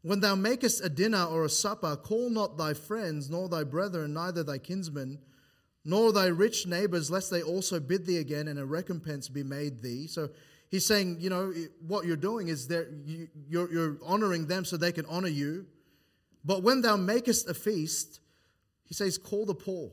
when 0.02 0.22
thou 0.22 0.36
makest 0.36 0.84
a 0.84 0.90
dinner 0.90 1.26
or 1.26 1.44
a 1.44 1.50
supper, 1.50 1.96
call 1.96 2.30
not 2.30 2.58
thy 2.58 2.74
friends, 2.74 3.30
nor 3.30 3.50
thy 3.50 3.64
brethren, 3.66 4.14
neither 4.14 4.44
thy 4.44 4.58
kinsmen, 4.58 5.20
nor 5.90 6.14
thy 6.14 6.28
rich 6.28 6.68
neighbors, 6.68 7.10
lest 7.10 7.32
they 7.32 7.42
also 7.42 7.80
bid 7.80 8.06
thee 8.06 8.18
again, 8.18 8.48
and 8.48 8.60
a 8.60 8.66
recompense 8.66 9.28
be 9.28 9.44
made 9.44 9.82
thee. 9.82 10.08
So 10.08 10.30
he's 10.70 10.86
saying, 10.86 11.18
you 11.20 11.30
know, 11.30 11.54
what 11.88 12.06
you're 12.06 12.16
doing 12.16 12.48
is 12.48 12.68
that 12.68 12.88
you're, 13.48 13.72
you're 13.72 13.98
honoring 14.06 14.48
them 14.48 14.66
so 14.66 14.78
they 14.78 14.92
can 14.92 15.06
honor 15.08 15.28
you. 15.28 15.66
But 16.46 16.64
when 16.64 16.82
thou 16.82 16.96
makest 16.96 17.50
a 17.50 17.54
feast, 17.54 18.20
he 18.86 18.94
says, 18.94 19.18
call 19.18 19.46
the 19.46 19.56
poor, 19.56 19.92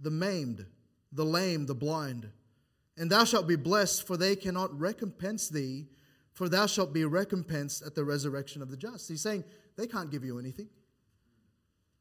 the 0.00 0.10
maimed, 0.10 0.64
the 1.12 1.24
lame, 1.24 1.66
the 1.66 1.74
blind, 1.74 2.30
and 2.96 3.10
thou 3.10 3.24
shalt 3.24 3.46
be 3.46 3.56
blessed, 3.56 4.06
for 4.06 4.16
they 4.16 4.36
cannot 4.36 4.78
recompense 4.78 5.48
thee 5.48 5.86
for 6.34 6.48
thou 6.48 6.66
shalt 6.66 6.92
be 6.92 7.04
recompensed 7.04 7.82
at 7.86 7.94
the 7.94 8.04
resurrection 8.04 8.60
of 8.60 8.70
the 8.70 8.76
just. 8.76 9.08
He's 9.08 9.22
saying 9.22 9.44
they 9.76 9.86
can't 9.86 10.10
give 10.10 10.24
you 10.24 10.38
anything. 10.38 10.68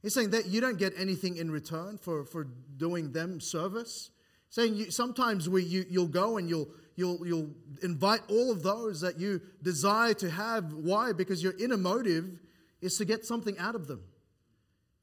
He's 0.03 0.13
saying 0.13 0.31
that 0.31 0.47
you 0.47 0.59
don't 0.59 0.77
get 0.77 0.93
anything 0.97 1.37
in 1.37 1.49
return 1.49 1.97
for, 1.97 2.25
for 2.25 2.43
doing 2.77 3.13
them 3.13 3.39
service. 3.39 4.11
Saying 4.49 4.75
you, 4.75 4.91
sometimes 4.91 5.49
we, 5.49 5.63
you, 5.63 5.85
you'll 5.89 6.09
go 6.09 6.37
and 6.37 6.49
you'll, 6.49 6.67
you'll, 6.95 7.25
you'll 7.25 7.49
invite 7.81 8.19
all 8.27 8.51
of 8.51 8.61
those 8.61 8.99
that 9.01 9.17
you 9.17 9.41
desire 9.63 10.13
to 10.15 10.29
have. 10.29 10.73
Why? 10.73 11.13
Because 11.13 11.41
your 11.41 11.53
inner 11.57 11.77
motive 11.77 12.41
is 12.81 12.97
to 12.97 13.05
get 13.05 13.25
something 13.25 13.57
out 13.57 13.75
of 13.75 13.87
them. 13.87 14.03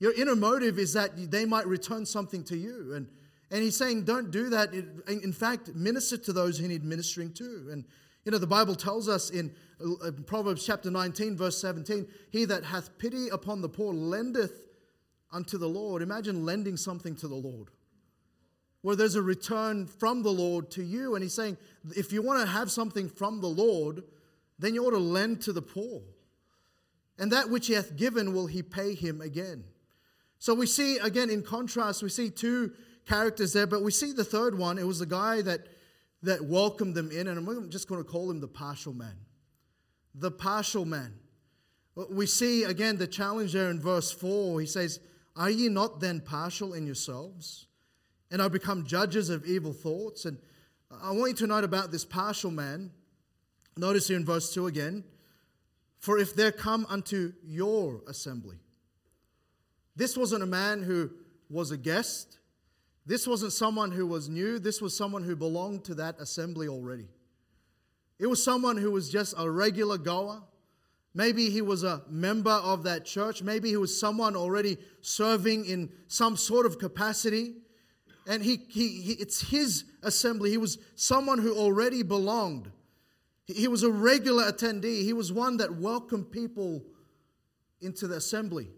Your 0.01 0.13
inner 0.13 0.37
motive 0.37 0.79
is 0.79 0.93
that 0.93 1.31
they 1.31 1.47
might 1.47 1.67
return 1.67 2.05
something 2.05 2.45
to 2.45 2.57
you. 2.57 2.93
And, 2.95 3.09
and 3.51 3.63
he's 3.63 3.77
saying, 3.77 4.05
don't 4.05 4.31
do 4.31 4.51
that. 4.51 4.75
In 4.75 5.33
fact, 5.33 5.75
minister 5.75 6.19
to 6.19 6.33
those 6.33 6.59
who 6.59 6.69
need 6.69 6.85
ministering 6.85 7.33
to. 7.35 7.69
And 7.73 7.85
you 8.25 8.33
know, 8.33 8.39
the 8.39 8.47
Bible 8.47 8.75
tells 8.75 9.09
us 9.09 9.31
in 9.31 9.51
uh, 9.83 10.11
Proverbs 10.27 10.65
chapter 10.65 10.91
19, 10.91 11.39
verse 11.39 11.59
17, 11.59 12.07
He 12.31 12.45
that 12.45 12.65
hath 12.65 12.99
pity 12.99 13.29
upon 13.29 13.63
the 13.63 13.69
poor 13.69 13.95
lendeth 13.95 14.70
unto 15.33 15.59
the 15.59 15.69
Lord. 15.69 16.03
Imagine 16.03 16.45
lending 16.45 16.77
something 16.77 17.15
to 17.17 17.29
the 17.29 17.35
Lord. 17.35 17.71
where 18.83 18.97
there's 18.97 19.15
a 19.15 19.23
return 19.23 19.87
from 19.87 20.23
the 20.23 20.31
Lord 20.31 20.71
to 20.73 20.83
you. 20.83 21.15
And 21.15 21.23
he's 21.23 21.35
saying, 21.35 21.59
if 21.97 22.13
you 22.13 22.23
want 22.23 22.41
to 22.41 22.47
have 22.47 22.71
something 22.71 23.09
from 23.09 23.41
the 23.41 23.49
Lord, 23.49 24.03
then 24.59 24.75
you 24.75 24.85
ought 24.87 24.93
to 24.93 24.99
lend 24.99 25.43
to 25.43 25.53
the 25.53 25.63
poor. 25.63 26.01
And 27.19 27.33
that 27.33 27.51
which 27.51 27.67
he 27.67 27.75
hath 27.75 27.97
given 27.97 28.33
will 28.33 28.47
he 28.47 28.63
pay 28.63 28.95
him 28.95 29.21
again. 29.21 29.65
So 30.39 30.55
we 30.55 30.67
see, 30.67 30.97
again, 30.99 31.29
in 31.29 31.43
contrast, 31.43 32.03
we 32.03 32.09
see 32.09 32.31
two 32.31 32.73
characters 33.07 33.53
there, 33.53 33.67
but 33.67 33.83
we 33.83 33.91
see 33.91 34.13
the 34.13 34.25
third 34.25 34.57
one. 34.57 34.79
It 34.79 34.87
was 34.87 34.99
the 34.99 35.07
guy 35.07 35.43
that, 35.43 35.67
that 36.23 36.47
welcomed 36.47 36.95
them 36.95 37.11
in, 37.11 37.29
and 37.29 37.37
I'm 37.37 37.71
just 37.71 37.89
going 37.89 38.03
to 38.03 38.09
call 38.09 38.31
him 38.31 38.41
the 38.41 38.49
partial 38.49 38.95
man. 38.95 39.17
The 40.15 40.31
partial 40.31 40.87
man. 40.87 41.13
We 42.11 42.25
see, 42.25 42.65
again, 42.65 42.97
the 42.97 43.07
challenge 43.07 43.53
there 43.53 43.69
in 43.69 43.79
verse 43.79 44.11
4. 44.11 44.61
He 44.61 44.67
says, 44.67 45.01
Are 45.37 45.51
ye 45.51 45.69
not 45.69 46.01
then 46.01 46.21
partial 46.21 46.75
in 46.75 46.87
yourselves? 46.87 47.67
And 48.31 48.41
are 48.41 48.51
become 48.51 48.85
judges 48.87 49.31
of 49.31 49.45
evil 49.45 49.73
thoughts? 49.73 50.25
And 50.25 50.39
I 50.91 51.13
want 51.13 51.31
you 51.31 51.37
to 51.39 51.47
note 51.47 51.65
about 51.65 51.91
this 51.91 52.05
partial 52.05 52.51
man. 52.51 52.91
Notice 53.77 54.09
here 54.09 54.17
in 54.17 54.25
verse 54.25 54.53
2 54.53 54.67
again. 54.67 55.05
For 55.99 56.19
if 56.19 56.35
there 56.35 56.53
come 56.53 56.87
unto 56.89 57.33
your 57.45 58.03
assembly. 58.09 58.57
This 59.97 60.17
wasn't 60.17 60.43
a 60.43 60.47
man 60.47 60.83
who 60.83 61.11
was 61.49 61.71
a 61.71 61.77
guest. 61.77 62.39
This 63.05 63.27
wasn't 63.27 63.53
someone 63.53 63.91
who 63.91 64.07
was 64.07 64.29
new. 64.29 64.59
This 64.59 64.81
was 64.81 64.97
someone 64.97 65.25
who 65.25 65.37
belonged 65.37 65.85
to 65.85 65.95
that 65.97 66.19
assembly 66.21 66.69
already. 66.69 67.09
It 68.19 68.27
was 68.27 68.43
someone 68.43 68.77
who 68.77 68.91
was 68.91 69.11
just 69.11 69.35
a 69.37 69.51
regular 69.51 69.99
goer. 69.99 70.43
Maybe 71.15 71.51
he 71.51 71.61
was 71.61 71.83
a 71.83 72.03
member 72.09 72.51
of 72.51 72.85
that 72.85 73.05
church. 73.05 73.43
Maybe 73.43 73.69
he 73.69 73.77
was 73.77 73.99
someone 73.99 74.37
already 74.37 74.79
serving 75.01 75.65
in 75.65 75.91
some 76.07 76.37
sort 76.37 76.67
of 76.67 76.79
capacity. 76.79 77.55
And 78.29 78.43
he, 78.43 78.61
he, 78.69 79.01
he 79.03 79.13
it's 79.15 79.51
his 79.51 79.85
assembly. 80.03 80.51
He 80.51 80.57
was 80.57 80.79
someone 80.95 81.39
who 81.39 81.55
already 81.57 82.03
belonged. 82.03 82.71
He 83.47 83.67
was 83.67 83.83
a 83.83 83.91
regular 83.91 84.53
attendee. 84.53 85.03
He 85.03 85.13
was 85.13 85.33
one 85.33 85.57
that 85.57 85.75
welcomed 85.75 86.31
people 86.31 86.85
into 87.81 88.07
the 88.07 88.17
assembly. 88.17 88.69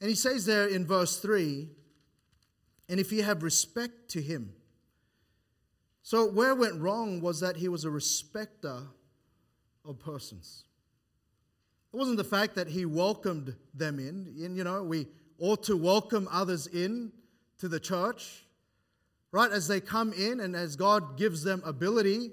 And 0.00 0.10
he 0.10 0.16
says 0.16 0.44
there 0.44 0.66
in 0.66 0.86
verse 0.86 1.18
3 1.18 1.68
and 2.88 3.00
if 3.00 3.12
you 3.12 3.22
have 3.22 3.42
respect 3.42 4.08
to 4.10 4.22
him. 4.22 4.54
So, 6.02 6.30
where 6.30 6.54
went 6.54 6.80
wrong 6.80 7.20
was 7.20 7.40
that 7.40 7.56
he 7.56 7.68
was 7.68 7.84
a 7.84 7.90
respecter 7.90 8.84
of 9.88 9.98
persons. 9.98 10.64
It 11.92 11.96
wasn't 11.96 12.18
the 12.18 12.24
fact 12.24 12.54
that 12.54 12.68
he 12.68 12.84
welcomed 12.84 13.56
them 13.74 13.98
in. 13.98 14.32
You 14.36 14.62
know, 14.62 14.84
we 14.84 15.08
ought 15.40 15.64
to 15.64 15.76
welcome 15.76 16.28
others 16.30 16.68
in 16.68 17.10
to 17.58 17.68
the 17.68 17.80
church 17.80 18.44
right? 19.32 19.50
As 19.50 19.68
they 19.68 19.80
come 19.80 20.12
in 20.12 20.40
and 20.40 20.56
as 20.56 20.76
God 20.76 21.16
gives 21.16 21.42
them 21.42 21.62
ability 21.64 22.32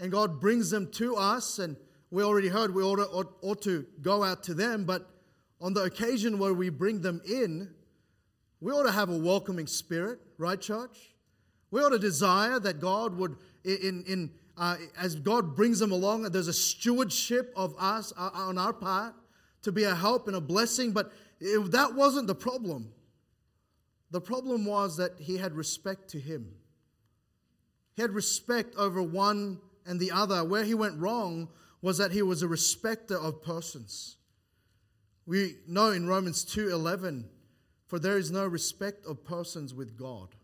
and 0.00 0.10
God 0.10 0.40
brings 0.40 0.70
them 0.70 0.90
to 0.92 1.16
us, 1.16 1.58
and 1.58 1.76
we 2.10 2.22
already 2.22 2.48
heard 2.48 2.74
we 2.74 2.82
ought 2.82 2.96
to, 2.96 3.28
ought 3.42 3.62
to 3.62 3.86
go 4.02 4.22
out 4.22 4.42
to 4.44 4.54
them, 4.54 4.84
but 4.84 5.08
on 5.60 5.72
the 5.72 5.82
occasion 5.82 6.38
where 6.38 6.52
we 6.52 6.68
bring 6.68 7.00
them 7.00 7.22
in, 7.26 7.70
we 8.60 8.72
ought 8.72 8.84
to 8.84 8.92
have 8.92 9.08
a 9.08 9.16
welcoming 9.16 9.66
spirit, 9.66 10.18
right, 10.38 10.60
church? 10.60 11.14
We 11.70 11.80
ought 11.80 11.90
to 11.90 11.98
desire 11.98 12.60
that 12.60 12.80
God 12.80 13.16
would, 13.16 13.36
in, 13.64 14.04
in 14.06 14.30
uh, 14.56 14.76
as 14.98 15.14
God 15.14 15.54
brings 15.54 15.78
them 15.78 15.92
along, 15.92 16.22
there's 16.24 16.48
a 16.48 16.52
stewardship 16.52 17.52
of 17.56 17.74
us 17.78 18.12
uh, 18.16 18.30
on 18.32 18.58
our 18.58 18.72
part 18.72 19.14
to 19.62 19.72
be 19.72 19.84
a 19.84 19.94
help 19.94 20.28
and 20.28 20.36
a 20.36 20.40
blessing. 20.40 20.92
But 20.92 21.12
if 21.40 21.70
that 21.72 21.94
wasn't 21.94 22.26
the 22.26 22.34
problem. 22.34 22.92
The 24.10 24.20
problem 24.20 24.64
was 24.64 24.96
that 24.96 25.12
he 25.18 25.36
had 25.36 25.54
respect 25.54 26.08
to 26.10 26.20
him. 26.20 26.54
He 27.94 28.02
had 28.02 28.12
respect 28.12 28.74
over 28.76 29.02
one 29.02 29.58
and 29.84 29.98
the 29.98 30.12
other. 30.12 30.44
Where 30.44 30.64
he 30.64 30.74
went 30.74 30.98
wrong 30.98 31.48
was 31.82 31.98
that 31.98 32.12
he 32.12 32.22
was 32.22 32.42
a 32.42 32.48
respecter 32.48 33.18
of 33.18 33.42
persons. 33.42 34.16
We 35.26 35.56
know 35.66 35.90
in 35.90 36.06
Romans 36.06 36.44
2:11, 36.44 37.28
for 37.86 37.98
there 37.98 38.16
is 38.16 38.30
no 38.30 38.46
respect 38.46 39.04
of 39.06 39.24
persons 39.24 39.74
with 39.74 39.96
God. 39.98 40.36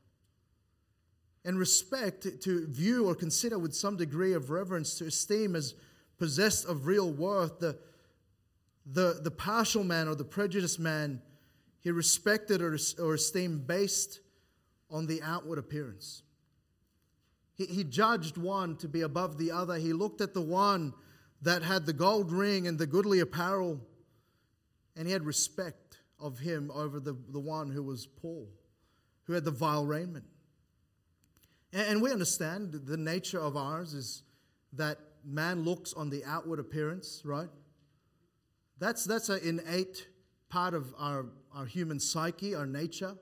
And 1.45 1.59
respect 1.59 2.27
to 2.43 2.67
view 2.67 3.09
or 3.09 3.15
consider 3.15 3.59
with 3.59 3.75
some 3.75 3.97
degree 3.97 4.33
of 4.33 4.51
reverence, 4.51 4.95
to 4.99 5.07
esteem 5.07 5.57
as 5.57 5.75
possessed 6.19 6.67
of 6.67 6.87
real 6.87 7.11
worth, 7.11 7.59
the, 7.59 7.79
the, 8.87 9.21
the 9.23 9.31
partial 9.31 9.83
man 9.83 10.07
or 10.07 10.15
the 10.15 10.25
prejudiced 10.25 10.79
man 10.79 11.21
he 11.83 11.91
respected 11.91 12.63
or, 12.63 12.79
or 13.01 13.15
esteemed 13.15 13.67
based 13.67 14.21
on 14.89 15.07
the 15.07 15.21
outward 15.23 15.59
appearance. 15.59 16.23
He, 17.55 17.67
he 17.67 17.85
judged 17.85 18.37
one 18.37 18.77
to 18.77 18.89
be 18.89 19.01
above 19.01 19.37
the 19.37 19.51
other. 19.51 19.77
He 19.77 19.93
looked 19.93 20.21
at 20.21 20.33
the 20.33 20.41
one 20.41 20.95
that 21.43 21.63
had 21.63 21.85
the 21.85 21.93
gold 21.93 22.31
ring 22.31 22.69
and 22.69 22.79
the 22.79 22.87
goodly 22.87 23.19
apparel, 23.19 23.81
and 24.97 25.09
he 25.09 25.13
had 25.13 25.27
respect 25.27 25.99
of 26.21 26.39
him 26.39 26.71
over 26.73 27.01
the, 27.01 27.17
the 27.31 27.41
one 27.41 27.69
who 27.69 27.83
was 27.83 28.07
poor, 28.07 28.47
who 29.25 29.33
had 29.33 29.45
the 29.45 29.51
vile 29.51 29.85
raiment. 29.85 30.25
And, 31.73 32.03
we 32.03 32.11
understand 32.11 32.73
the 32.73 32.97
nature 32.97 33.41
of 33.41 33.57
ours 33.57 33.95
is 33.95 34.23
that 34.75 34.99
man 35.25 35.65
looks 35.65 35.93
on 35.95 36.11
the 36.11 36.25
outward 36.25 36.59
appearance, 36.59 37.23
right? 37.25 37.49
That's, 38.79 39.05
that's 39.05 39.29
an 39.29 39.41
innate 39.43 40.07
part 40.49 40.75
of 40.75 40.93
our, 40.99 41.27
our 41.55 41.65
human 41.65 41.99
psyche, 41.99 42.55
our 42.55 42.67
nature. 42.67 43.15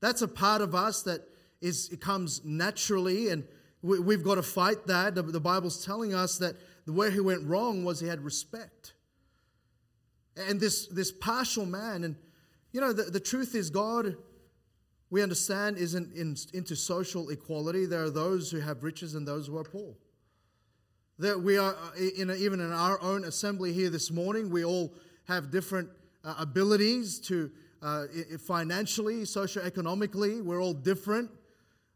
That's 0.00 0.22
a 0.22 0.28
part 0.28 0.62
of 0.62 0.74
us 0.74 1.02
that 1.02 1.20
is 1.60 1.88
it 1.90 2.00
comes 2.00 2.42
naturally, 2.44 3.28
and 3.28 3.44
we, 3.82 4.14
have 4.14 4.22
got 4.22 4.36
to 4.36 4.42
fight 4.42 4.86
that. 4.86 5.14
The, 5.14 5.22
the 5.22 5.40
Bible's 5.40 5.84
telling 5.84 6.14
us 6.14 6.38
that 6.38 6.56
the 6.86 6.92
way 6.92 7.10
he 7.10 7.20
went 7.20 7.46
wrong 7.46 7.84
was 7.84 8.00
he 8.00 8.06
had 8.06 8.24
respect. 8.24 8.94
And 10.36 10.60
this, 10.60 10.86
this 10.86 11.10
partial 11.10 11.66
man, 11.66 12.04
and 12.04 12.16
you 12.72 12.80
know, 12.80 12.92
the, 12.92 13.04
the 13.04 13.20
truth 13.20 13.54
is, 13.54 13.70
God, 13.70 14.16
we 15.10 15.22
understand, 15.22 15.78
isn't 15.78 16.14
in, 16.14 16.36
into 16.52 16.76
social 16.76 17.30
equality. 17.30 17.86
There 17.86 18.04
are 18.04 18.10
those 18.10 18.50
who 18.50 18.60
have 18.60 18.82
riches 18.82 19.14
and 19.14 19.26
those 19.26 19.46
who 19.46 19.56
are 19.56 19.64
poor. 19.64 19.94
That 21.18 21.40
we 21.40 21.56
are, 21.56 21.74
uh, 21.74 22.00
in 22.16 22.30
a, 22.30 22.34
even 22.34 22.60
in 22.60 22.72
our 22.72 23.00
own 23.00 23.24
assembly 23.24 23.72
here 23.72 23.90
this 23.90 24.10
morning, 24.10 24.50
we 24.50 24.64
all 24.64 24.94
have 25.26 25.50
different 25.50 25.88
uh, 26.24 26.34
abilities 26.38 27.18
to 27.20 27.50
uh, 27.82 28.04
financially, 28.46 29.22
socioeconomically. 29.22 30.42
We're 30.42 30.62
all 30.62 30.74
different. 30.74 31.30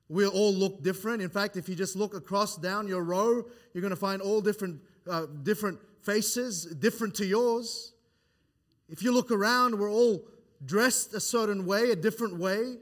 We 0.09 0.27
all 0.27 0.53
look 0.53 0.83
different. 0.83 1.23
In 1.23 1.29
fact, 1.29 1.57
if 1.57 1.69
you 1.69 1.75
just 1.75 1.97
look 1.97 2.15
across 2.15 2.57
down 2.57 2.89
your 2.89 3.03
row, 3.03 3.45
you're 3.73 3.83
going 3.83 3.91
to 3.91 3.97
find 3.97 4.23
all 4.23 4.41
different, 4.41 4.81
uh, 5.09 5.27
different 5.43 5.79
faces, 6.03 6.65
different 6.65 7.15
to 7.17 7.27
yours. 7.27 7.93
If 8.89 9.03
you 9.03 9.13
look 9.13 9.31
around, 9.31 9.79
we're 9.79 9.91
all 9.91 10.23
dressed 10.65 11.15
a 11.15 11.21
certain 11.21 11.67
way, 11.67 11.91
a 11.91 11.97
different 11.97 12.39
way. 12.39 12.77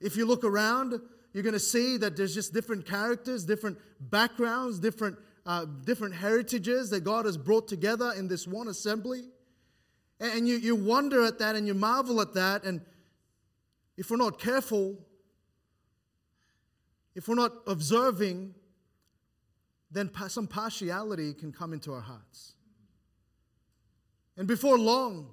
If 0.00 0.16
you 0.16 0.26
look 0.26 0.44
around, 0.44 1.00
you're 1.32 1.42
going 1.42 1.54
to 1.54 1.60
see 1.60 1.96
that 1.98 2.16
there's 2.16 2.34
just 2.34 2.52
different 2.52 2.86
characters, 2.86 3.44
different 3.44 3.78
backgrounds, 4.00 4.78
different, 4.78 5.18
uh, 5.44 5.66
different 5.84 6.14
heritages 6.14 6.90
that 6.90 7.04
God 7.04 7.26
has 7.26 7.36
brought 7.36 7.68
together 7.68 8.12
in 8.16 8.28
this 8.28 8.46
one 8.46 8.68
assembly. 8.68 9.22
And 10.20 10.48
you, 10.48 10.56
you 10.56 10.74
wonder 10.74 11.24
at 11.24 11.38
that 11.38 11.54
and 11.54 11.66
you 11.66 11.74
marvel 11.74 12.20
at 12.20 12.34
that. 12.34 12.64
And 12.64 12.80
if 13.96 14.10
we're 14.10 14.16
not 14.16 14.38
careful, 14.40 14.96
if 17.14 17.28
we're 17.28 17.34
not 17.34 17.52
observing, 17.66 18.54
then 19.90 20.10
some 20.28 20.46
partiality 20.46 21.34
can 21.34 21.52
come 21.52 21.72
into 21.72 21.92
our 21.92 22.00
hearts. 22.00 22.54
And 24.36 24.46
before 24.46 24.78
long, 24.78 25.30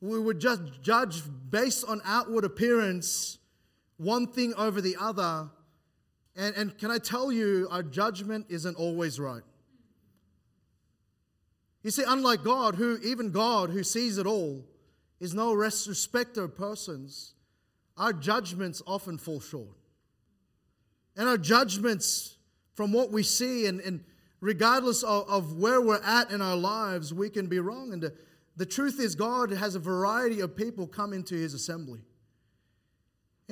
we 0.00 0.18
would 0.18 0.40
just 0.40 0.82
judge 0.82 1.22
based 1.50 1.84
on 1.86 2.00
outward 2.04 2.44
appearance 2.44 3.38
one 3.96 4.26
thing 4.26 4.54
over 4.54 4.80
the 4.80 4.96
other. 4.98 5.50
And, 6.36 6.54
and 6.56 6.78
can 6.78 6.90
I 6.90 6.98
tell 6.98 7.30
you, 7.30 7.68
our 7.70 7.82
judgment 7.82 8.46
isn't 8.48 8.76
always 8.76 9.20
right. 9.20 9.42
You 11.82 11.90
see, 11.90 12.04
unlike 12.06 12.44
God, 12.44 12.76
who 12.76 12.98
even 13.02 13.30
God, 13.30 13.70
who 13.70 13.82
sees 13.82 14.18
it 14.18 14.26
all, 14.26 14.64
is 15.20 15.34
no 15.34 15.52
respecter 15.52 16.44
of 16.44 16.56
persons, 16.56 17.34
our 17.96 18.12
judgments 18.12 18.82
often 18.86 19.18
fall 19.18 19.40
short. 19.40 19.76
And 21.16 21.28
our 21.28 21.38
judgments 21.38 22.36
from 22.74 22.92
what 22.92 23.10
we 23.12 23.22
see, 23.22 23.66
and, 23.66 23.80
and 23.80 24.04
regardless 24.40 25.02
of, 25.02 25.28
of, 25.28 25.56
where 25.56 25.80
we're 25.80 26.02
at 26.02 26.30
in 26.30 26.40
our 26.40 26.56
lives, 26.56 27.12
we 27.12 27.28
can 27.28 27.46
be 27.46 27.58
wrong. 27.58 27.92
And 27.92 28.02
the, 28.02 28.14
the 28.56 28.66
truth 28.66 28.98
is, 28.98 29.14
God 29.14 29.50
has 29.50 29.74
a 29.74 29.78
variety 29.78 30.40
of 30.40 30.56
people 30.56 30.86
come 30.86 31.12
into 31.12 31.34
his 31.34 31.52
assembly. 31.54 32.00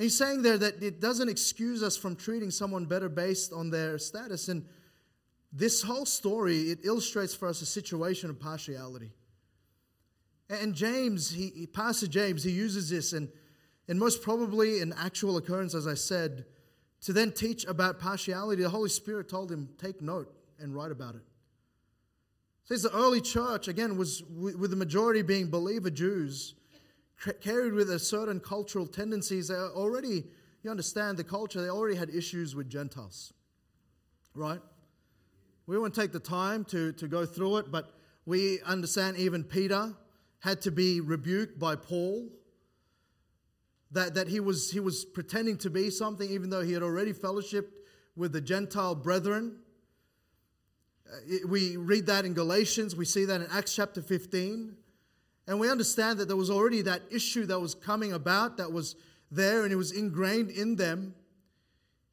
He's 0.01 0.17
saying 0.17 0.41
there 0.41 0.57
that 0.57 0.81
it 0.81 0.99
doesn't 0.99 1.29
excuse 1.29 1.83
us 1.83 1.95
from 1.95 2.15
treating 2.15 2.49
someone 2.49 2.85
better 2.85 3.07
based 3.07 3.53
on 3.53 3.69
their 3.69 3.97
status. 3.97 4.47
And 4.47 4.65
this 5.53 5.81
whole 5.81 6.05
story, 6.05 6.71
it 6.71 6.79
illustrates 6.83 7.35
for 7.35 7.47
us 7.47 7.61
a 7.61 7.65
situation 7.65 8.29
of 8.29 8.39
partiality. 8.39 9.11
And 10.49 10.73
James, 10.73 11.29
he, 11.29 11.67
Pastor 11.67 12.07
James, 12.07 12.43
he 12.43 12.51
uses 12.51 12.89
this, 12.89 13.13
and 13.13 13.29
and 13.87 13.99
most 13.99 14.21
probably 14.21 14.81
an 14.81 14.93
actual 14.97 15.37
occurrence, 15.37 15.75
as 15.75 15.85
I 15.85 15.95
said, 15.95 16.45
to 17.01 17.13
then 17.13 17.31
teach 17.31 17.65
about 17.65 17.99
partiality. 17.99 18.63
The 18.63 18.69
Holy 18.69 18.89
Spirit 18.89 19.27
told 19.27 19.51
him, 19.51 19.69
Take 19.77 20.01
note 20.01 20.33
and 20.59 20.73
write 20.73 20.91
about 20.91 21.15
it. 21.15 21.21
Says 22.63 22.83
the 22.83 22.95
early 22.95 23.21
church, 23.21 23.67
again, 23.67 23.97
was 23.97 24.23
with 24.23 24.69
the 24.69 24.77
majority 24.77 25.23
being 25.23 25.49
believer 25.49 25.89
Jews, 25.89 26.55
carried 27.41 27.73
with 27.73 27.89
a 27.89 27.99
certain 27.99 28.39
cultural 28.39 28.87
tendencies. 28.87 29.47
They 29.49 29.55
already, 29.55 30.25
you 30.63 30.71
understand 30.71 31.17
the 31.17 31.23
culture, 31.23 31.61
they 31.61 31.69
already 31.69 31.95
had 31.95 32.09
issues 32.09 32.55
with 32.55 32.69
Gentiles, 32.69 33.33
right? 34.33 34.61
We 35.67 35.77
won't 35.77 35.93
take 35.93 36.11
the 36.11 36.19
time 36.19 36.65
to, 36.65 36.91
to 36.93 37.07
go 37.07 37.25
through 37.25 37.57
it, 37.57 37.71
but 37.71 37.93
we 38.25 38.59
understand 38.61 39.17
even 39.17 39.43
Peter 39.43 39.93
had 40.39 40.61
to 40.61 40.71
be 40.71 40.99
rebuked 40.99 41.59
by 41.59 41.75
Paul. 41.75 42.29
That, 43.91 44.13
that 44.15 44.29
he, 44.29 44.39
was, 44.39 44.71
he 44.71 44.79
was 44.79 45.03
pretending 45.03 45.57
to 45.59 45.69
be 45.69 45.89
something, 45.89 46.29
even 46.29 46.49
though 46.49 46.61
he 46.61 46.71
had 46.71 46.81
already 46.81 47.13
fellowshipped 47.13 47.71
with 48.15 48.31
the 48.31 48.39
Gentile 48.39 48.95
brethren. 48.95 49.57
Uh, 51.11 51.47
we 51.47 51.75
read 51.75 52.05
that 52.05 52.23
in 52.23 52.33
Galatians, 52.33 52.95
we 52.95 53.03
see 53.03 53.25
that 53.25 53.41
in 53.41 53.47
Acts 53.51 53.75
chapter 53.75 54.01
15. 54.01 54.77
And 55.47 55.59
we 55.59 55.69
understand 55.69 56.19
that 56.19 56.27
there 56.27 56.37
was 56.37 56.49
already 56.49 56.81
that 56.83 57.01
issue 57.09 57.45
that 57.47 57.59
was 57.59 57.75
coming 57.75 58.13
about, 58.13 58.57
that 58.57 58.71
was 58.71 58.95
there, 59.31 59.63
and 59.63 59.73
it 59.73 59.75
was 59.75 59.91
ingrained 59.91 60.51
in 60.51 60.75
them. 60.75 61.15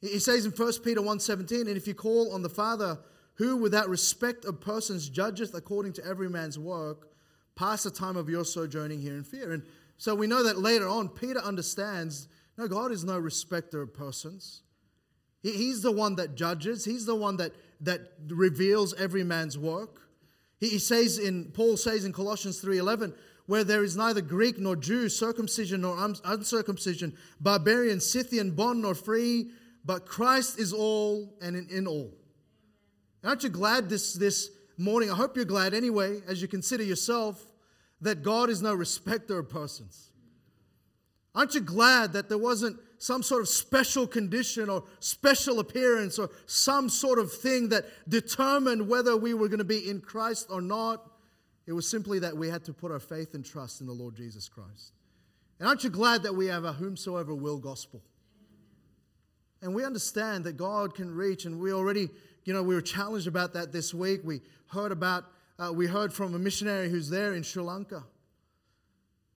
He 0.01 0.19
says 0.19 0.47
in 0.47 0.53
1 0.53 0.73
Peter 0.85 1.01
1:17, 1.01 1.69
and 1.69 1.77
if 1.77 1.87
you 1.87 1.95
call 1.95 2.33
on 2.33 2.43
the 2.43 2.49
Father 2.49 2.99
who 3.35 3.57
without 3.57 3.89
respect 3.89 4.45
of 4.45 4.61
persons 4.61 5.09
judgeth 5.09 5.55
according 5.55 5.93
to 5.95 6.05
every 6.05 6.29
man's 6.29 6.59
work, 6.59 7.09
pass 7.55 7.85
the 7.85 7.91
time 7.91 8.17
of 8.17 8.29
your 8.29 8.45
sojourning 8.45 9.01
here 9.01 9.15
in 9.15 9.25
fear. 9.25 9.53
And 9.53 9.63
so 9.97 10.15
we 10.15 10.27
know 10.27 10.43
that 10.45 10.59
later 10.59 10.89
on, 10.89 11.09
Peter 11.09 11.41
understands 11.41 12.29
no, 12.57 12.67
God 12.67 12.91
is 12.91 13.05
no 13.05 13.17
respecter 13.17 13.81
of 13.81 13.95
persons. 13.95 14.63
He, 15.41 15.53
he's 15.53 15.83
the 15.83 15.93
one 15.93 16.17
that 16.17 16.35
judges, 16.35 16.85
He's 16.85 17.07
the 17.07 17.15
one 17.15 17.37
that, 17.37 17.53
that 17.81 18.13
reveals 18.27 18.95
every 18.95 19.23
man's 19.23 19.57
work. 19.57 20.08
He, 20.59 20.71
he 20.71 20.79
says 20.79 21.19
in, 21.19 21.47
Paul 21.53 21.77
says 21.77 22.05
in 22.05 22.13
Colossians 22.13 22.63
3.11, 22.63 23.15
where 23.47 23.65
there 23.65 23.83
is 23.83 23.97
neither 23.97 24.21
Greek 24.21 24.59
nor 24.59 24.77
Jew, 24.77 25.09
circumcision 25.09 25.81
nor 25.81 25.97
uncircumcision, 26.25 27.17
barbarian, 27.41 28.01
Scythian, 28.01 28.51
bond 28.51 28.83
nor 28.83 28.95
free, 28.95 29.51
but 29.85 30.05
Christ 30.05 30.59
is 30.59 30.73
all 30.73 31.35
and 31.41 31.57
in, 31.57 31.69
in 31.71 31.87
all. 31.87 32.13
Aren't 33.25 33.43
you 33.43 33.49
glad 33.49 33.89
this, 33.89 34.13
this 34.13 34.51
morning? 34.77 35.11
I 35.11 35.15
hope 35.15 35.35
you're 35.35 35.45
glad 35.45 35.73
anyway, 35.73 36.21
as 36.27 36.43
you 36.43 36.49
consider 36.49 36.83
yourself, 36.83 37.43
that 38.01 38.23
God 38.23 38.51
is 38.51 38.63
no 38.63 38.75
respecter 38.75 39.39
of 39.39 39.49
persons. 39.49 40.13
Aren't 41.35 41.55
you 41.55 41.61
glad 41.61 42.13
that 42.13 42.29
there 42.29 42.39
wasn't 42.39 42.79
some 42.99 43.23
sort 43.23 43.43
of 43.43 43.49
special 43.49 44.07
condition 44.07 44.69
or 44.69 44.85
special 45.01 45.61
appearance 45.61 46.19
or 46.19 46.31
some 46.47 46.89
sort 46.89 47.19
of 47.19 47.33
thing 47.33 47.69
that 47.71 47.87
determined 48.09 48.89
whether 48.89 49.17
we 49.17 49.35
were 49.35 49.49
going 49.49 49.59
to 49.59 49.65
be 49.65 49.89
in 49.89 50.01
Christ 50.01 50.49
or 50.51 50.61
not? 50.61 51.11
It 51.67 51.73
was 51.73 51.89
simply 51.89 52.19
that 52.21 52.37
we 52.37 52.49
had 52.49 52.65
to 52.65 52.73
put 52.73 52.91
our 52.91 53.01
faith 53.01 53.35
and 53.35 53.45
trust 53.45 53.81
in 53.81 53.87
the 53.87 53.93
Lord 53.93 54.17
Jesus 54.17 54.49
Christ. 54.49 54.93
And 55.59 55.69
aren't 55.69 55.85
you 55.85 55.91
glad 55.91 56.23
that 56.23 56.35
we 56.35 56.47
have 56.47 56.65
a 56.65 56.73
whomsoever 56.73 57.35
will 57.35 57.59
gospel? 57.59 58.03
And 59.61 59.75
we 59.75 59.85
understand 59.85 60.45
that 60.45 60.57
God 60.57 60.95
can 60.95 61.13
reach, 61.13 61.45
and 61.45 61.59
we 61.61 61.73
already 61.73 62.09
you 62.49 62.55
know, 62.55 62.63
we 62.63 62.75
were 62.75 62.81
challenged 62.81 63.27
about 63.27 63.53
that 63.53 63.73
this 63.73 63.93
week. 63.93 64.23
We 64.25 64.41
heard 64.69 64.91
about, 64.91 65.25
uh, 65.59 65.71
we 65.71 65.87
heard 65.87 66.15
from 66.15 66.35
a 66.35 66.39
missionary 66.39 66.89
who's 66.89 67.11
there 67.11 67.35
in 67.35 67.43
Sri 67.43 67.63
Lanka, 67.63 68.05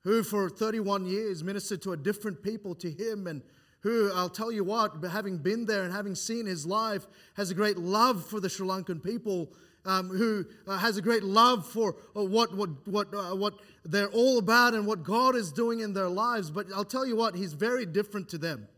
who 0.05 0.23
for 0.23 0.51
31 0.51 1.07
years 1.07 1.45
ministered 1.45 1.83
to 1.83 1.93
a 1.93 1.97
different 1.97 2.43
people 2.43 2.75
to 2.77 2.91
him, 2.91 3.27
and 3.27 3.43
who, 3.81 4.13
I'll 4.15 4.29
tell 4.29 4.53
you 4.53 4.65
what, 4.65 5.03
having 5.05 5.39
been 5.39 5.67
there 5.67 5.83
and 5.83 5.93
having 5.93 6.15
seen 6.15 6.47
his 6.47 6.67
life, 6.67 7.07
has 7.35 7.51
a 7.51 7.55
great 7.55 7.79
love 7.79 8.25
for 8.27 8.41
the 8.41 8.49
Sri 8.49 8.67
Lankan 8.67 9.03
people. 9.03 9.53
Um, 9.85 10.11
who 10.11 10.47
uh, 10.69 10.79
has 10.79 10.97
a 10.97 11.03
great 11.03 11.25
love 11.25 11.67
for 11.67 11.97
uh, 12.17 12.23
what, 12.23 12.57
what, 12.57 12.87
what, 12.87 13.13
uh, 13.13 13.35
what 13.35 13.55
they're 13.85 14.07
all 14.11 14.39
about 14.39 14.75
and 14.75 14.87
what 14.87 15.03
God 15.03 15.35
is 15.35 15.51
doing 15.51 15.81
in 15.81 15.93
their 15.93 16.09
lives. 16.09 16.53
But 16.53 16.69
I'll 16.73 16.85
tell 16.85 17.05
you 17.05 17.17
what, 17.17 17.35
he's 17.35 17.53
very 17.53 17.85
different 17.85 18.29
to 18.29 18.39
them. 18.39 18.69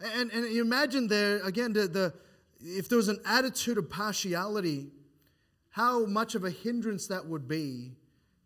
And, 0.00 0.32
and 0.32 0.52
you 0.52 0.62
imagine 0.62 1.06
there, 1.06 1.38
again, 1.44 1.72
the, 1.72 1.86
the, 1.86 2.14
if 2.60 2.88
there 2.88 2.96
was 2.96 3.06
an 3.06 3.20
attitude 3.24 3.78
of 3.78 3.88
partiality, 3.88 4.88
how 5.70 6.04
much 6.06 6.34
of 6.34 6.42
a 6.42 6.50
hindrance 6.50 7.06
that 7.06 7.26
would 7.26 7.46
be 7.46 7.92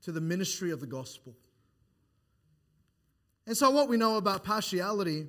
to 0.03 0.13
the 0.13 0.21
ministry 0.21 0.71
of 0.71 0.81
the 0.81 0.87
gospel. 0.87 1.35
And 3.47 3.57
so, 3.57 3.71
what 3.71 3.89
we 3.89 3.97
know 3.97 4.17
about 4.17 4.45
partiality 4.45 5.27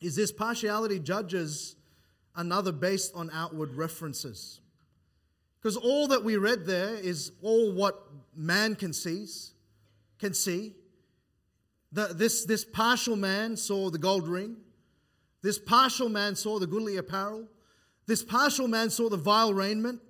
is 0.00 0.16
this 0.16 0.32
partiality 0.32 0.98
judges 0.98 1.76
another 2.36 2.72
based 2.72 3.14
on 3.14 3.30
outward 3.32 3.74
references. 3.74 4.60
Because 5.60 5.76
all 5.76 6.08
that 6.08 6.22
we 6.22 6.36
read 6.36 6.64
there 6.66 6.94
is 6.94 7.32
all 7.42 7.72
what 7.72 8.00
man 8.34 8.76
can 8.76 8.92
see, 8.92 9.26
can 10.18 10.32
see. 10.32 10.74
The, 11.90 12.08
this, 12.08 12.44
this 12.44 12.64
partial 12.64 13.16
man 13.16 13.56
saw 13.56 13.90
the 13.90 13.98
gold 13.98 14.28
ring. 14.28 14.56
This 15.42 15.58
partial 15.58 16.08
man 16.08 16.36
saw 16.36 16.58
the 16.58 16.66
goodly 16.66 16.96
apparel. 16.96 17.48
This 18.06 18.22
partial 18.22 18.68
man 18.68 18.90
saw 18.90 19.08
the 19.08 19.16
vile 19.16 19.52
raiment. 19.52 20.00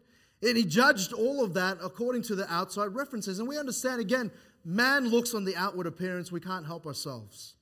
And 0.43 0.57
he 0.57 0.65
judged 0.65 1.13
all 1.13 1.45
of 1.45 1.55
that 1.55 1.79
according 1.83 2.23
to 2.23 2.35
the 2.35 2.51
outside 2.53 2.95
references. 2.95 3.39
And 3.39 3.49
we 3.49 3.59
understand, 3.59 4.01
again, 4.01 4.31
man 4.65 5.09
looks 5.09 5.35
on 5.35 5.45
the 5.45 5.57
outward 5.57 5.87
appearance, 5.87 6.31
we 6.31 6.41
can't 6.41 6.67
help 6.67 6.87
ourselves. 6.87 7.55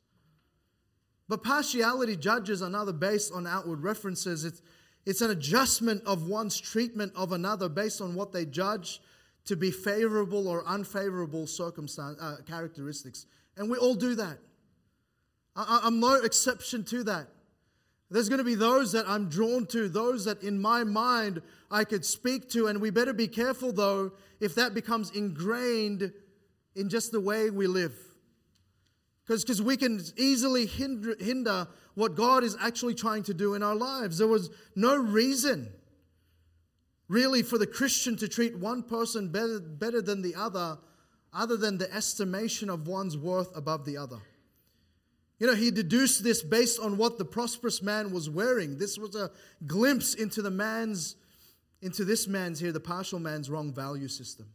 But 1.28 1.42
partiality 1.42 2.16
judges 2.16 2.62
another 2.62 2.92
based 2.92 3.32
on 3.32 3.46
outward 3.46 3.82
references. 3.82 4.44
It's, 4.44 4.62
it's 5.06 5.20
an 5.20 5.30
adjustment 5.30 6.02
of 6.06 6.28
one's 6.28 6.60
treatment 6.60 7.12
of 7.16 7.32
another 7.32 7.68
based 7.68 8.00
on 8.00 8.14
what 8.14 8.32
they 8.32 8.44
judge 8.44 9.00
to 9.46 9.56
be 9.56 9.70
favorable 9.70 10.48
or 10.48 10.66
unfavorable 10.66 11.46
circumstance, 11.46 12.20
uh, 12.20 12.36
characteristics. 12.46 13.26
And 13.56 13.70
we 13.70 13.78
all 13.78 13.94
do 13.94 14.14
that. 14.16 14.38
I, 15.54 15.80
I'm 15.84 15.98
no 16.00 16.14
exception 16.14 16.84
to 16.84 17.04
that. 17.04 17.28
There's 18.10 18.28
going 18.28 18.38
to 18.38 18.44
be 18.44 18.54
those 18.54 18.92
that 18.92 19.08
I'm 19.08 19.28
drawn 19.28 19.66
to, 19.66 19.88
those 19.88 20.24
that 20.26 20.42
in 20.42 20.60
my 20.60 20.84
mind 20.84 21.42
I 21.70 21.84
could 21.84 22.04
speak 22.04 22.48
to. 22.50 22.68
And 22.68 22.80
we 22.80 22.90
better 22.90 23.12
be 23.12 23.26
careful, 23.26 23.72
though, 23.72 24.12
if 24.38 24.54
that 24.54 24.74
becomes 24.74 25.10
ingrained 25.10 26.12
in 26.76 26.88
just 26.88 27.10
the 27.10 27.20
way 27.20 27.50
we 27.50 27.66
live. 27.66 27.94
Because 29.26 29.60
we 29.60 29.76
can 29.76 30.00
easily 30.16 30.66
hinder, 30.66 31.16
hinder 31.18 31.66
what 31.94 32.14
God 32.14 32.44
is 32.44 32.56
actually 32.60 32.94
trying 32.94 33.24
to 33.24 33.34
do 33.34 33.54
in 33.54 33.62
our 33.62 33.74
lives. 33.74 34.18
There 34.18 34.28
was 34.28 34.50
no 34.76 34.96
reason, 34.96 35.72
really, 37.08 37.42
for 37.42 37.58
the 37.58 37.66
Christian 37.66 38.16
to 38.18 38.28
treat 38.28 38.56
one 38.56 38.84
person 38.84 39.30
better, 39.30 39.58
better 39.58 40.00
than 40.00 40.22
the 40.22 40.36
other, 40.36 40.78
other 41.32 41.56
than 41.56 41.78
the 41.78 41.92
estimation 41.92 42.70
of 42.70 42.86
one's 42.86 43.16
worth 43.16 43.56
above 43.56 43.84
the 43.84 43.96
other. 43.96 44.18
You 45.38 45.46
know, 45.46 45.54
he 45.54 45.70
deduced 45.70 46.24
this 46.24 46.42
based 46.42 46.80
on 46.80 46.96
what 46.96 47.18
the 47.18 47.24
prosperous 47.24 47.82
man 47.82 48.10
was 48.10 48.30
wearing. 48.30 48.78
This 48.78 48.98
was 48.98 49.14
a 49.14 49.30
glimpse 49.66 50.14
into 50.14 50.40
the 50.40 50.50
man's, 50.50 51.16
into 51.82 52.04
this 52.04 52.26
man's 52.26 52.58
here, 52.58 52.72
the 52.72 52.80
partial 52.80 53.18
man's 53.18 53.50
wrong 53.50 53.72
value 53.72 54.08
system. 54.08 54.46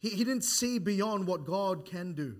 He, 0.00 0.10
he 0.10 0.24
didn't 0.24 0.44
see 0.44 0.78
beyond 0.78 1.26
what 1.26 1.46
God 1.46 1.86
can 1.86 2.12
do. 2.12 2.36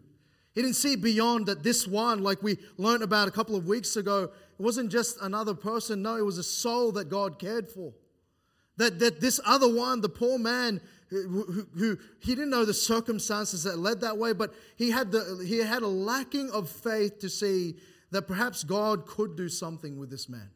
He 0.55 0.63
didn't 0.63 0.77
see 0.77 0.97
beyond 0.97 1.47
that 1.47 1.63
this 1.63 1.87
one, 1.87 2.23
like 2.23 2.43
we 2.43 2.59
learned 2.77 3.03
about 3.03 3.29
a 3.29 3.31
couple 3.31 3.57
of 3.57 3.67
weeks 3.67 3.97
ago, 3.97 4.25
it 4.25 4.63
wasn't 4.63 4.91
just 4.91 5.19
another 5.23 5.55
person. 5.55 6.03
No, 6.03 6.17
it 6.17 6.25
was 6.25 6.37
a 6.37 6.43
soul 6.43 6.93
that 6.93 7.09
God 7.09 7.39
cared 7.39 7.69
for. 7.69 7.93
That, 8.77 8.99
that 8.99 9.21
this 9.21 9.41
other 9.47 9.73
one, 9.73 10.01
the 10.01 10.09
poor 10.09 10.39
man, 10.39 10.81
who, 11.11 11.67
who, 11.77 11.99
he 12.21 12.35
didn't 12.35 12.51
know 12.51 12.65
the 12.65 12.75
circumstances 12.75 13.65
that 13.65 13.79
led 13.79 14.01
that 14.03 14.19
way, 14.19 14.33
but 14.33 14.53
he 14.77 14.91
had, 14.91 15.11
the, 15.11 15.43
he 15.47 15.59
had 15.59 15.83
a 15.83 15.89
lacking 15.89 16.51
of 16.51 16.69
faith 16.69 17.19
to 17.21 17.31
see 17.31 17.77
that 18.11 18.27
perhaps 18.27 18.65
God 18.65 19.07
could 19.07 19.37
do 19.37 19.49
something 19.49 19.99
with 19.99 20.11
this 20.11 20.29
man. 20.29 20.51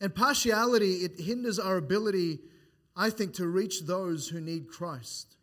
And 0.00 0.14
partiality, 0.14 0.96
it 0.96 1.18
hinders 1.18 1.58
our 1.58 1.76
ability, 1.76 2.40
I 2.94 3.10
think, 3.10 3.34
to 3.34 3.46
reach 3.46 3.82
those 3.82 4.28
who 4.28 4.40
need 4.40 4.68
Christ. 4.68 5.36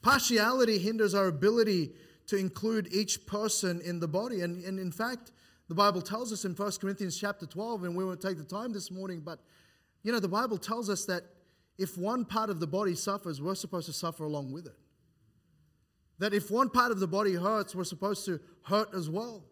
Partiality 0.00 0.78
hinders 0.78 1.14
our 1.14 1.26
ability 1.26 1.92
to 2.28 2.36
include 2.36 2.88
each 2.92 3.26
person 3.26 3.80
in 3.82 4.00
the 4.00 4.08
body. 4.08 4.40
And, 4.40 4.64
and 4.64 4.78
in 4.78 4.90
fact, 4.90 5.32
the 5.68 5.74
Bible 5.74 6.00
tells 6.00 6.32
us 6.32 6.44
in 6.44 6.52
1 6.54 6.72
Corinthians 6.80 7.18
chapter 7.18 7.44
12, 7.44 7.84
and 7.84 7.96
we 7.96 8.04
won't 8.04 8.20
take 8.20 8.38
the 8.38 8.44
time 8.44 8.72
this 8.72 8.90
morning, 8.90 9.20
but 9.20 9.40
you 10.02 10.12
know, 10.12 10.20
the 10.20 10.28
Bible 10.28 10.56
tells 10.56 10.88
us 10.88 11.04
that 11.06 11.24
if 11.78 11.98
one 11.98 12.24
part 12.24 12.50
of 12.50 12.60
the 12.60 12.66
body 12.66 12.94
suffers, 12.94 13.40
we're 13.40 13.54
supposed 13.54 13.86
to 13.86 13.92
suffer 13.92 14.24
along 14.24 14.52
with 14.52 14.66
it. 14.66 14.76
That 16.18 16.32
if 16.32 16.50
one 16.50 16.70
part 16.70 16.92
of 16.92 17.00
the 17.00 17.06
body 17.06 17.34
hurts, 17.34 17.74
we're 17.74 17.84
supposed 17.84 18.24
to 18.26 18.40
hurt 18.62 18.94
as 18.94 19.10
well. 19.10 19.44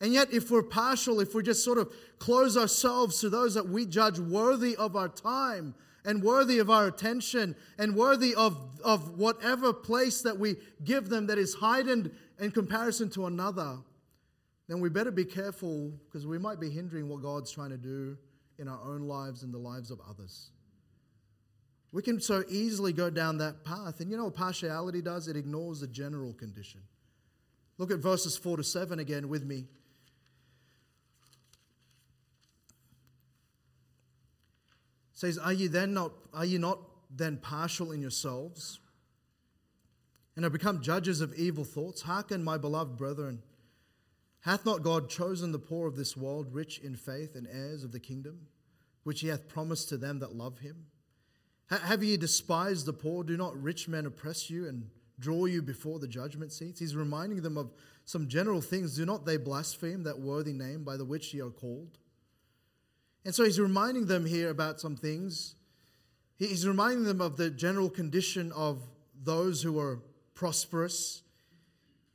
And 0.00 0.12
yet, 0.12 0.32
if 0.32 0.50
we're 0.50 0.62
partial, 0.62 1.20
if 1.20 1.34
we 1.34 1.42
just 1.42 1.64
sort 1.64 1.78
of 1.78 1.92
close 2.18 2.56
ourselves 2.56 3.20
to 3.20 3.30
those 3.30 3.54
that 3.54 3.68
we 3.68 3.84
judge 3.84 4.18
worthy 4.18 4.76
of 4.76 4.94
our 4.94 5.08
time 5.08 5.74
and 6.04 6.22
worthy 6.22 6.58
of 6.58 6.70
our 6.70 6.86
attention 6.86 7.56
and 7.78 7.96
worthy 7.96 8.34
of, 8.34 8.56
of 8.84 9.18
whatever 9.18 9.72
place 9.72 10.22
that 10.22 10.38
we 10.38 10.56
give 10.84 11.08
them 11.08 11.26
that 11.26 11.38
is 11.38 11.54
heightened 11.54 12.12
in 12.38 12.52
comparison 12.52 13.10
to 13.10 13.26
another, 13.26 13.78
then 14.68 14.80
we 14.80 14.88
better 14.88 15.10
be 15.10 15.24
careful 15.24 15.92
because 16.06 16.26
we 16.26 16.38
might 16.38 16.60
be 16.60 16.70
hindering 16.70 17.08
what 17.08 17.22
God's 17.22 17.50
trying 17.50 17.70
to 17.70 17.76
do 17.76 18.16
in 18.58 18.68
our 18.68 18.80
own 18.84 19.02
lives 19.02 19.42
and 19.42 19.52
the 19.52 19.58
lives 19.58 19.90
of 19.90 20.00
others. 20.08 20.50
We 21.90 22.02
can 22.02 22.20
so 22.20 22.44
easily 22.48 22.92
go 22.92 23.08
down 23.08 23.38
that 23.38 23.64
path. 23.64 24.00
And 24.00 24.10
you 24.10 24.16
know 24.16 24.24
what 24.24 24.34
partiality 24.34 25.00
does? 25.00 25.26
It 25.26 25.36
ignores 25.36 25.80
the 25.80 25.86
general 25.86 26.34
condition. 26.34 26.80
Look 27.78 27.90
at 27.90 27.98
verses 27.98 28.36
4 28.36 28.58
to 28.58 28.64
7 28.64 28.98
again 28.98 29.28
with 29.28 29.44
me. 29.44 29.66
It 35.12 35.20
says, 35.20 35.38
Are 35.38 35.52
you 35.52 35.68
then 35.68 35.94
not 35.94 36.12
are 36.34 36.44
you 36.44 36.58
not 36.58 36.80
then 37.10 37.38
partial 37.38 37.92
in 37.92 38.00
yourselves? 38.00 38.80
And 40.36 40.44
have 40.44 40.52
become 40.52 40.82
judges 40.82 41.20
of 41.20 41.34
evil 41.34 41.64
thoughts? 41.64 42.02
Hearken, 42.02 42.44
my 42.44 42.58
beloved 42.58 42.96
brethren. 42.96 43.42
Hath 44.42 44.64
not 44.64 44.84
God 44.84 45.10
chosen 45.10 45.50
the 45.50 45.58
poor 45.58 45.88
of 45.88 45.96
this 45.96 46.16
world, 46.16 46.54
rich 46.54 46.78
in 46.78 46.94
faith 46.94 47.34
and 47.34 47.48
heirs 47.50 47.82
of 47.82 47.90
the 47.90 47.98
kingdom, 47.98 48.46
which 49.02 49.20
he 49.20 49.28
hath 49.28 49.48
promised 49.48 49.88
to 49.88 49.96
them 49.96 50.20
that 50.20 50.36
love 50.36 50.60
him? 50.60 50.86
Have 51.70 52.02
ye 52.02 52.16
despised 52.16 52.86
the 52.86 52.92
poor? 52.92 53.22
Do 53.24 53.36
not 53.36 53.60
rich 53.60 53.88
men 53.88 54.06
oppress 54.06 54.48
you 54.48 54.66
and 54.66 54.88
draw 55.20 55.44
you 55.44 55.60
before 55.60 55.98
the 55.98 56.08
judgment 56.08 56.52
seats? 56.52 56.80
He's 56.80 56.96
reminding 56.96 57.42
them 57.42 57.58
of 57.58 57.72
some 58.06 58.26
general 58.26 58.62
things. 58.62 58.96
Do 58.96 59.04
not 59.04 59.26
they 59.26 59.36
blaspheme 59.36 60.04
that 60.04 60.18
worthy 60.18 60.54
name 60.54 60.82
by 60.82 60.96
the 60.96 61.04
which 61.04 61.34
ye 61.34 61.40
are 61.40 61.50
called? 61.50 61.98
And 63.26 63.34
so 63.34 63.44
he's 63.44 63.60
reminding 63.60 64.06
them 64.06 64.24
here 64.24 64.48
about 64.48 64.80
some 64.80 64.96
things. 64.96 65.56
He's 66.38 66.66
reminding 66.66 67.04
them 67.04 67.20
of 67.20 67.36
the 67.36 67.50
general 67.50 67.90
condition 67.90 68.50
of 68.52 68.80
those 69.22 69.62
who 69.62 69.78
are 69.78 70.00
prosperous. 70.34 71.22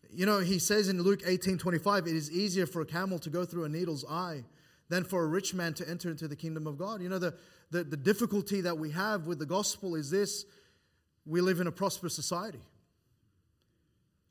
You 0.10 0.26
know, 0.26 0.39
he 0.39 0.58
says 0.58 0.89
in 0.89 1.02
Luke 1.02 1.22
18 1.26 1.60
25, 1.60 2.08
it 2.08 2.16
is 2.16 2.32
easier 2.32 2.66
for 2.66 2.82
a 2.82 2.86
camel 2.86 3.20
to 3.20 3.30
go 3.30 3.46
through 3.46 3.66
a 3.66 3.70
needle's 3.70 4.06
eye 4.10 4.46
than 4.89 5.04
for 5.04 5.24
a 5.24 5.28
rich 5.28 5.54
man 5.54 5.74
to 5.76 5.88
enter 5.88 6.10
into 6.10 6.28
the 6.28 6.36
kingdom 6.36 6.66
of 6.66 6.78
God. 6.78 7.02
You 7.02 7.10
know, 7.10 7.20
the, 7.20 7.36
the, 7.74 7.84
the 7.84 7.98
difficulty 7.98 8.62
that 8.62 8.78
we 8.78 8.92
have 8.92 9.26
with 9.26 9.40
the 9.40 9.46
gospel 9.46 9.96
is 9.96 10.10
this 10.10 10.46
we 11.26 11.42
live 11.42 11.60
in 11.60 11.68
a 11.68 11.72
prosperous 11.72 12.14
society. 12.14 12.62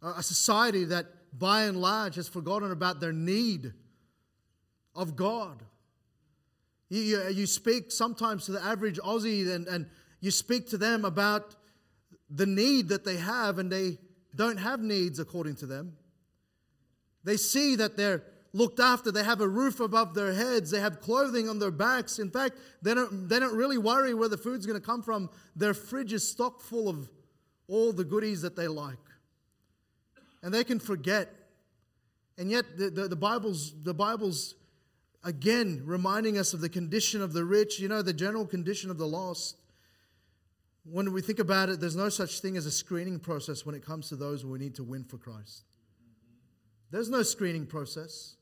A 0.00 0.22
society 0.22 0.84
that, 0.86 1.06
by 1.38 1.64
and 1.64 1.80
large, 1.80 2.14
has 2.16 2.28
forgotten 2.28 2.70
about 2.70 3.00
their 3.00 3.12
need 3.12 3.72
of 4.94 5.16
God. 5.16 5.62
You, 6.88 7.00
you, 7.00 7.28
you, 7.30 7.46
speak 7.46 7.90
sometimes 7.90 8.46
to 8.46 8.52
the 8.52 8.62
average 8.62 8.98
Aussie 8.98 9.52
and, 9.52 9.66
and 9.66 9.86
you 10.20 10.30
speak 10.30 10.68
to 10.70 10.78
them 10.78 11.04
about 11.04 11.56
the 12.28 12.46
need 12.46 12.88
that 12.88 13.04
they 13.04 13.16
have, 13.16 13.58
and 13.58 13.70
they 13.70 13.98
don't 14.34 14.58
have 14.58 14.80
needs 14.80 15.18
according 15.18 15.56
to 15.56 15.66
them. 15.66 15.96
They 17.24 17.36
see 17.36 17.76
that 17.76 17.96
they're 17.96 18.22
looked 18.52 18.80
after. 18.80 19.10
They 19.10 19.24
have 19.24 19.40
a 19.40 19.48
roof 19.48 19.80
above 19.80 20.14
their 20.14 20.32
heads. 20.32 20.70
They 20.70 20.80
have 20.80 21.00
clothing 21.00 21.48
on 21.48 21.58
their 21.58 21.70
backs. 21.70 22.18
In 22.18 22.30
fact, 22.30 22.58
they 22.82 22.94
don't, 22.94 23.28
they 23.28 23.38
don't 23.38 23.56
really 23.56 23.78
worry 23.78 24.14
where 24.14 24.28
the 24.28 24.36
food's 24.36 24.66
going 24.66 24.80
to 24.80 24.84
come 24.84 25.02
from. 25.02 25.30
Their 25.56 25.74
fridge 25.74 26.12
is 26.12 26.28
stocked 26.28 26.62
full 26.62 26.88
of 26.88 27.10
all 27.68 27.92
the 27.92 28.04
goodies 28.04 28.42
that 28.42 28.56
they 28.56 28.68
like. 28.68 28.98
And 30.42 30.52
they 30.52 30.64
can 30.64 30.78
forget. 30.78 31.32
And 32.36 32.50
yet, 32.50 32.76
the, 32.76 32.90
the, 32.90 33.08
the 33.08 33.16
Bible's, 33.16 33.72
the 33.82 33.94
Bible's 33.94 34.54
again 35.24 35.82
reminding 35.84 36.36
us 36.36 36.52
of 36.52 36.60
the 36.60 36.68
condition 36.68 37.22
of 37.22 37.32
the 37.32 37.44
rich, 37.44 37.78
you 37.78 37.88
know, 37.88 38.02
the 38.02 38.12
general 38.12 38.46
condition 38.46 38.90
of 38.90 38.98
the 38.98 39.06
lost. 39.06 39.56
When 40.84 41.12
we 41.12 41.22
think 41.22 41.38
about 41.38 41.68
it, 41.68 41.78
there's 41.80 41.94
no 41.94 42.08
such 42.08 42.40
thing 42.40 42.56
as 42.56 42.66
a 42.66 42.70
screening 42.70 43.20
process 43.20 43.64
when 43.64 43.76
it 43.76 43.86
comes 43.86 44.08
to 44.08 44.16
those 44.16 44.44
we 44.44 44.58
need 44.58 44.74
to 44.76 44.82
win 44.82 45.04
for 45.04 45.16
Christ. 45.16 45.62
There's 46.90 47.08
no 47.08 47.22
screening 47.22 47.66
process. 47.66 48.34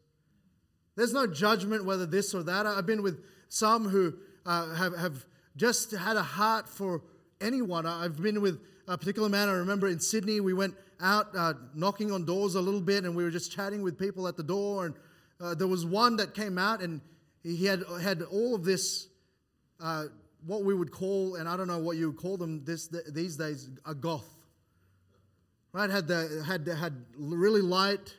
There's 1.01 1.15
no 1.15 1.27
judgment 1.27 1.87
whether 1.87 2.05
this 2.05 2.35
or 2.35 2.43
that. 2.43 2.67
I've 2.67 2.85
been 2.85 3.03
with 3.03 3.25
some 3.49 3.89
who 3.89 4.13
uh, 4.45 4.75
have, 4.75 4.95
have 4.99 5.25
just 5.57 5.93
had 5.93 6.19
a 6.19 6.23
heart 6.23 6.69
for 6.69 7.01
anyone. 7.41 7.87
I've 7.87 8.21
been 8.21 8.43
with 8.43 8.61
a 8.87 8.99
particular 8.99 9.31
man. 9.31 9.49
I 9.49 9.53
remember 9.53 9.89
in 9.89 9.99
Sydney, 9.99 10.41
we 10.41 10.53
went 10.53 10.75
out 11.01 11.29
uh, 11.35 11.55
knocking 11.75 12.13
on 12.13 12.27
doors 12.27 12.55
a 12.55 12.61
little 12.61 12.83
bit 12.83 13.05
and 13.05 13.17
we 13.17 13.25
were 13.25 13.31
just 13.31 13.51
chatting 13.51 13.81
with 13.81 13.99
people 13.99 14.29
at 14.29 14.37
the 14.37 14.43
door. 14.43 14.85
And 14.85 14.95
uh, 15.41 15.55
there 15.55 15.69
was 15.69 15.87
one 15.87 16.17
that 16.17 16.35
came 16.35 16.59
out 16.59 16.83
and 16.83 17.01
he 17.43 17.65
had, 17.65 17.83
had 18.03 18.21
all 18.21 18.55
of 18.55 18.67
this, 18.67 19.09
uh, 19.83 20.05
what 20.45 20.65
we 20.65 20.75
would 20.75 20.93
call, 20.93 21.37
and 21.37 21.49
I 21.49 21.57
don't 21.57 21.67
know 21.67 21.79
what 21.79 21.97
you 21.97 22.09
would 22.09 22.19
call 22.19 22.37
them 22.37 22.63
this, 22.67 22.91
these 23.09 23.39
days, 23.39 23.71
a 23.87 23.95
goth. 23.95 24.29
Right? 25.73 25.89
Had, 25.89 26.09
the, 26.09 26.45
had, 26.47 26.67
had 26.67 26.93
really 27.17 27.63
light 27.63 28.19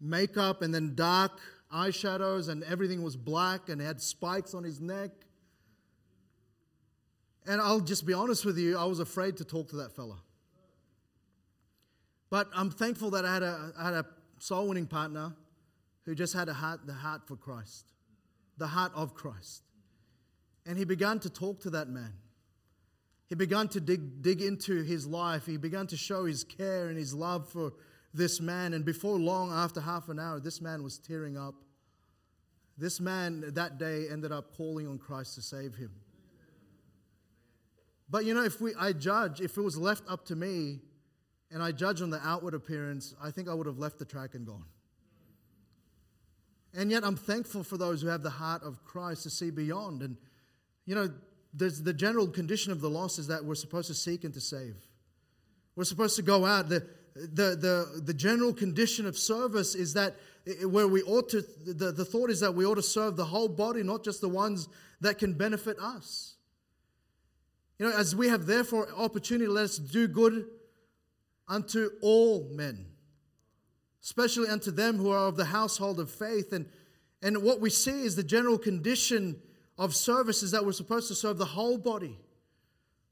makeup 0.00 0.60
and 0.60 0.74
then 0.74 0.96
dark 0.96 1.40
eyeshadows, 1.74 2.48
and 2.48 2.62
everything 2.64 3.02
was 3.02 3.16
black 3.16 3.68
and 3.68 3.80
had 3.80 4.00
spikes 4.00 4.54
on 4.54 4.62
his 4.62 4.80
neck. 4.80 5.10
And 7.46 7.60
I'll 7.60 7.80
just 7.80 8.06
be 8.06 8.14
honest 8.14 8.44
with 8.44 8.56
you, 8.56 8.78
I 8.78 8.84
was 8.84 9.00
afraid 9.00 9.36
to 9.38 9.44
talk 9.44 9.68
to 9.70 9.76
that 9.76 9.94
fella. 9.94 10.16
But 12.30 12.48
I'm 12.54 12.70
thankful 12.70 13.10
that 13.10 13.24
I 13.24 13.34
had 13.34 13.42
a, 13.42 13.72
I 13.78 13.84
had 13.84 13.94
a 13.94 14.06
soul 14.38 14.68
winning 14.68 14.86
partner 14.86 15.34
who 16.04 16.14
just 16.14 16.34
had 16.34 16.48
a 16.48 16.54
heart, 16.54 16.86
the 16.86 16.94
heart 16.94 17.26
for 17.26 17.36
Christ, 17.36 17.92
the 18.56 18.66
heart 18.66 18.92
of 18.94 19.14
Christ. 19.14 19.62
And 20.66 20.78
he 20.78 20.84
began 20.84 21.18
to 21.20 21.30
talk 21.30 21.60
to 21.60 21.70
that 21.70 21.88
man. 21.88 22.14
He 23.26 23.34
began 23.34 23.68
to 23.68 23.80
dig, 23.80 24.22
dig 24.22 24.42
into 24.42 24.82
his 24.82 25.06
life. 25.06 25.46
He 25.46 25.56
began 25.56 25.86
to 25.88 25.96
show 25.96 26.24
his 26.24 26.44
care 26.44 26.88
and 26.88 26.96
his 26.96 27.14
love 27.14 27.48
for 27.48 27.72
this 28.14 28.40
man. 28.40 28.72
And 28.72 28.84
before 28.84 29.18
long, 29.18 29.52
after 29.52 29.80
half 29.80 30.08
an 30.08 30.18
hour, 30.18 30.40
this 30.40 30.60
man 30.60 30.82
was 30.82 30.98
tearing 30.98 31.36
up. 31.36 31.54
This 32.78 33.00
man 33.00 33.44
that 33.54 33.78
day 33.78 34.06
ended 34.10 34.32
up 34.32 34.56
calling 34.56 34.88
on 34.88 34.98
Christ 34.98 35.34
to 35.34 35.42
save 35.42 35.74
him. 35.74 35.90
But 38.08 38.24
you 38.24 38.34
know, 38.34 38.44
if 38.44 38.60
we, 38.60 38.74
I 38.78 38.92
judge, 38.92 39.40
if 39.40 39.56
it 39.56 39.62
was 39.62 39.76
left 39.76 40.04
up 40.08 40.24
to 40.26 40.36
me 40.36 40.80
and 41.50 41.62
I 41.62 41.72
judge 41.72 42.00
on 42.00 42.10
the 42.10 42.20
outward 42.26 42.54
appearance, 42.54 43.14
I 43.22 43.30
think 43.30 43.48
I 43.48 43.54
would 43.54 43.66
have 43.66 43.78
left 43.78 43.98
the 43.98 44.04
track 44.04 44.34
and 44.34 44.46
gone. 44.46 44.64
And 46.76 46.90
yet 46.90 47.04
I'm 47.04 47.16
thankful 47.16 47.62
for 47.62 47.76
those 47.76 48.02
who 48.02 48.08
have 48.08 48.22
the 48.22 48.30
heart 48.30 48.62
of 48.62 48.84
Christ 48.84 49.22
to 49.24 49.30
see 49.30 49.50
beyond. 49.50 50.02
And, 50.02 50.16
you 50.86 50.94
know, 50.94 51.08
there's 51.52 51.82
the 51.82 51.92
general 51.92 52.26
condition 52.26 52.72
of 52.72 52.80
the 52.80 52.90
lost 52.90 53.18
is 53.18 53.28
that 53.28 53.44
we're 53.44 53.54
supposed 53.54 53.86
to 53.86 53.94
seek 53.94 54.24
and 54.24 54.34
to 54.34 54.40
save. 54.40 54.74
We're 55.76 55.84
supposed 55.84 56.16
to 56.16 56.22
go 56.22 56.44
out. 56.44 56.68
The, 56.68 56.84
the, 57.14 57.56
the, 57.56 58.02
the 58.02 58.14
general 58.14 58.52
condition 58.52 59.06
of 59.06 59.16
service 59.16 59.74
is 59.74 59.94
that 59.94 60.16
where 60.64 60.88
we 60.88 61.02
ought 61.02 61.28
to, 61.30 61.42
the, 61.64 61.92
the 61.92 62.04
thought 62.04 62.28
is 62.28 62.40
that 62.40 62.54
we 62.54 62.66
ought 62.66 62.74
to 62.74 62.82
serve 62.82 63.16
the 63.16 63.24
whole 63.24 63.48
body, 63.48 63.82
not 63.82 64.04
just 64.04 64.20
the 64.20 64.28
ones 64.28 64.68
that 65.00 65.18
can 65.18 65.32
benefit 65.32 65.78
us. 65.78 66.34
You 67.78 67.86
know, 67.86 67.96
as 67.96 68.14
we 68.14 68.28
have 68.28 68.46
therefore 68.46 68.88
opportunity, 68.96 69.46
let 69.46 69.64
us 69.64 69.78
do 69.78 70.06
good 70.06 70.46
unto 71.48 71.90
all 72.02 72.48
men, 72.52 72.86
especially 74.02 74.48
unto 74.48 74.70
them 74.70 74.96
who 74.96 75.10
are 75.10 75.28
of 75.28 75.36
the 75.36 75.46
household 75.46 76.00
of 76.00 76.10
faith. 76.10 76.52
And, 76.52 76.66
and 77.22 77.42
what 77.42 77.60
we 77.60 77.70
see 77.70 78.02
is 78.02 78.16
the 78.16 78.22
general 78.22 78.58
condition 78.58 79.40
of 79.78 79.94
service 79.94 80.42
is 80.42 80.50
that 80.52 80.64
we're 80.64 80.72
supposed 80.72 81.08
to 81.08 81.14
serve 81.14 81.38
the 81.38 81.44
whole 81.44 81.78
body, 81.78 82.18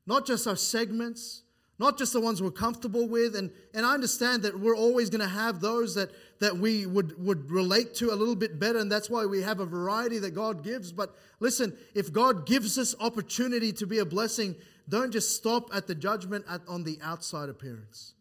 not 0.06 0.26
just 0.26 0.46
our 0.46 0.56
segments, 0.56 1.42
not 1.78 1.98
just 1.98 2.12
the 2.12 2.20
ones 2.20 2.42
we're 2.42 2.50
comfortable 2.50 3.08
with. 3.08 3.34
And, 3.34 3.50
and 3.74 3.84
I 3.84 3.94
understand 3.94 4.42
that 4.42 4.58
we're 4.58 4.76
always 4.76 5.10
going 5.10 5.20
to 5.20 5.26
have 5.26 5.60
those 5.60 5.94
that, 5.94 6.10
that 6.40 6.56
we 6.56 6.86
would, 6.86 7.22
would 7.24 7.50
relate 7.50 7.94
to 7.96 8.12
a 8.12 8.16
little 8.16 8.36
bit 8.36 8.58
better, 8.58 8.78
and 8.78 8.90
that's 8.90 9.10
why 9.10 9.26
we 9.26 9.42
have 9.42 9.60
a 9.60 9.66
variety 9.66 10.18
that 10.20 10.32
God 10.32 10.62
gives. 10.62 10.92
But 10.92 11.16
listen, 11.40 11.76
if 11.94 12.12
God 12.12 12.46
gives 12.46 12.78
us 12.78 12.94
opportunity 13.00 13.72
to 13.74 13.86
be 13.86 13.98
a 13.98 14.04
blessing, 14.04 14.54
don't 14.88 15.12
just 15.12 15.36
stop 15.36 15.74
at 15.74 15.86
the 15.86 15.94
judgment 15.94 16.44
at, 16.48 16.60
on 16.68 16.84
the 16.84 16.98
outside 17.02 17.48
appearance. 17.48 18.14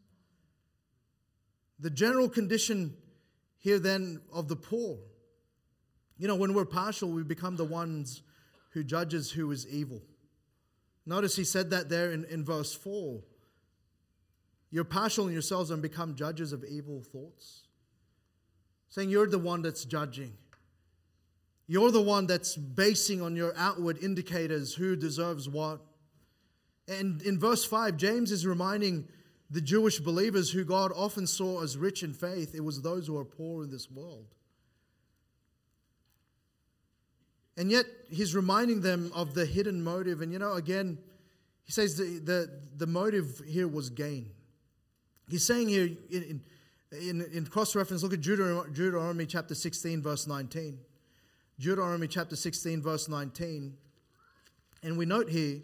The 1.80 1.90
general 1.90 2.30
condition 2.30 2.96
here 3.58 3.80
then 3.80 4.22
of 4.32 4.48
the 4.48 4.56
poor. 4.56 4.98
You 6.18 6.28
know, 6.28 6.36
when 6.36 6.54
we're 6.54 6.66
partial, 6.66 7.10
we 7.10 7.24
become 7.24 7.56
the 7.56 7.66
ones 7.66 8.22
who 8.72 8.84
judges 8.84 9.32
who 9.32 9.52
is 9.52 9.68
evil. 9.68 10.02
Notice 11.06 11.36
he 11.36 11.44
said 11.44 11.72
that 11.72 11.90
there 11.90 12.12
in, 12.12 12.26
in 12.26 12.46
verse 12.46 12.74
4. 12.74 13.22
You're 14.72 14.86
partial 14.86 15.28
in 15.28 15.34
yourselves 15.34 15.70
and 15.70 15.82
become 15.82 16.16
judges 16.16 16.54
of 16.54 16.64
evil 16.64 17.02
thoughts. 17.02 17.68
Saying 18.90 19.10
you're 19.10 19.28
the 19.28 19.38
one 19.40 19.62
that's 19.62 19.86
judging. 19.86 20.34
You're 21.68 21.92
the 21.92 22.02
one 22.02 22.28
that's 22.28 22.56
basing 22.56 23.22
on 23.22 23.36
your 23.36 23.54
outward 23.58 24.02
indicators 24.02 24.74
who 24.74 24.96
deserves 24.96 25.48
what. 25.48 25.82
And 26.88 27.22
in 27.22 27.40
verse 27.40 27.64
5, 27.64 27.96
James 27.98 28.32
is 28.32 28.46
reminding 28.46 29.08
the 29.50 29.62
Jewish 29.62 30.00
believers 30.00 30.52
who 30.52 30.64
God 30.64 30.92
often 30.96 31.28
saw 31.28 31.62
as 31.62 31.78
rich 31.78 32.04
in 32.04 32.14
faith, 32.14 32.56
it 32.56 32.64
was 32.64 32.82
those 32.82 33.08
who 33.08 33.18
are 33.18 33.26
poor 33.26 33.64
in 33.64 33.70
this 33.70 33.92
world. 33.92 34.26
And 37.58 37.70
yet, 37.70 37.86
he's 38.10 38.34
reminding 38.34 38.82
them 38.82 39.12
of 39.14 39.34
the 39.34 39.46
hidden 39.46 39.84
motive. 39.84 40.22
And 40.22 40.32
you 40.32 40.40
know, 40.40 40.54
again, 40.54 40.98
he 41.64 41.72
says 41.72 41.98
the, 41.98 42.20
the, 42.20 42.60
the 42.78 42.88
motive 42.88 43.42
here 43.46 43.68
was 43.68 43.90
gain. 43.90 44.32
He's 45.32 45.46
saying 45.46 45.70
here 45.70 45.90
in, 46.10 46.42
in, 46.92 47.22
in 47.32 47.46
cross 47.48 47.74
reference, 47.74 48.04
look 48.04 48.14
at 48.14 48.20
Deuteronomy, 48.20 48.70
Deuteronomy 48.74 49.26
chapter 49.26 49.56
16, 49.56 50.02
verse 50.02 50.28
19. 50.28 50.78
Deuteronomy 51.58 52.08
chapter 52.08 52.36
16, 52.36 52.82
verse 52.82 53.08
19. 53.08 53.74
And 54.84 54.98
we 54.98 55.06
note 55.06 55.30
here, 55.30 55.62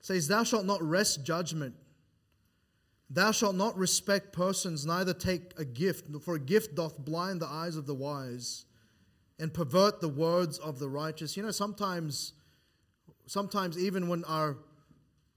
says, 0.00 0.26
Thou 0.26 0.42
shalt 0.42 0.66
not 0.66 0.82
wrest 0.82 1.24
judgment. 1.24 1.76
Thou 3.08 3.30
shalt 3.30 3.54
not 3.54 3.78
respect 3.78 4.32
persons, 4.32 4.84
neither 4.84 5.14
take 5.14 5.52
a 5.56 5.64
gift, 5.64 6.08
for 6.22 6.34
a 6.34 6.40
gift 6.40 6.74
doth 6.74 6.98
blind 6.98 7.40
the 7.40 7.46
eyes 7.46 7.76
of 7.76 7.86
the 7.86 7.94
wise 7.94 8.64
and 9.38 9.54
pervert 9.54 10.00
the 10.00 10.08
words 10.08 10.58
of 10.58 10.80
the 10.80 10.88
righteous. 10.88 11.36
You 11.36 11.44
know, 11.44 11.52
sometimes, 11.52 12.32
sometimes 13.26 13.78
even 13.78 14.08
when 14.08 14.24
our 14.24 14.56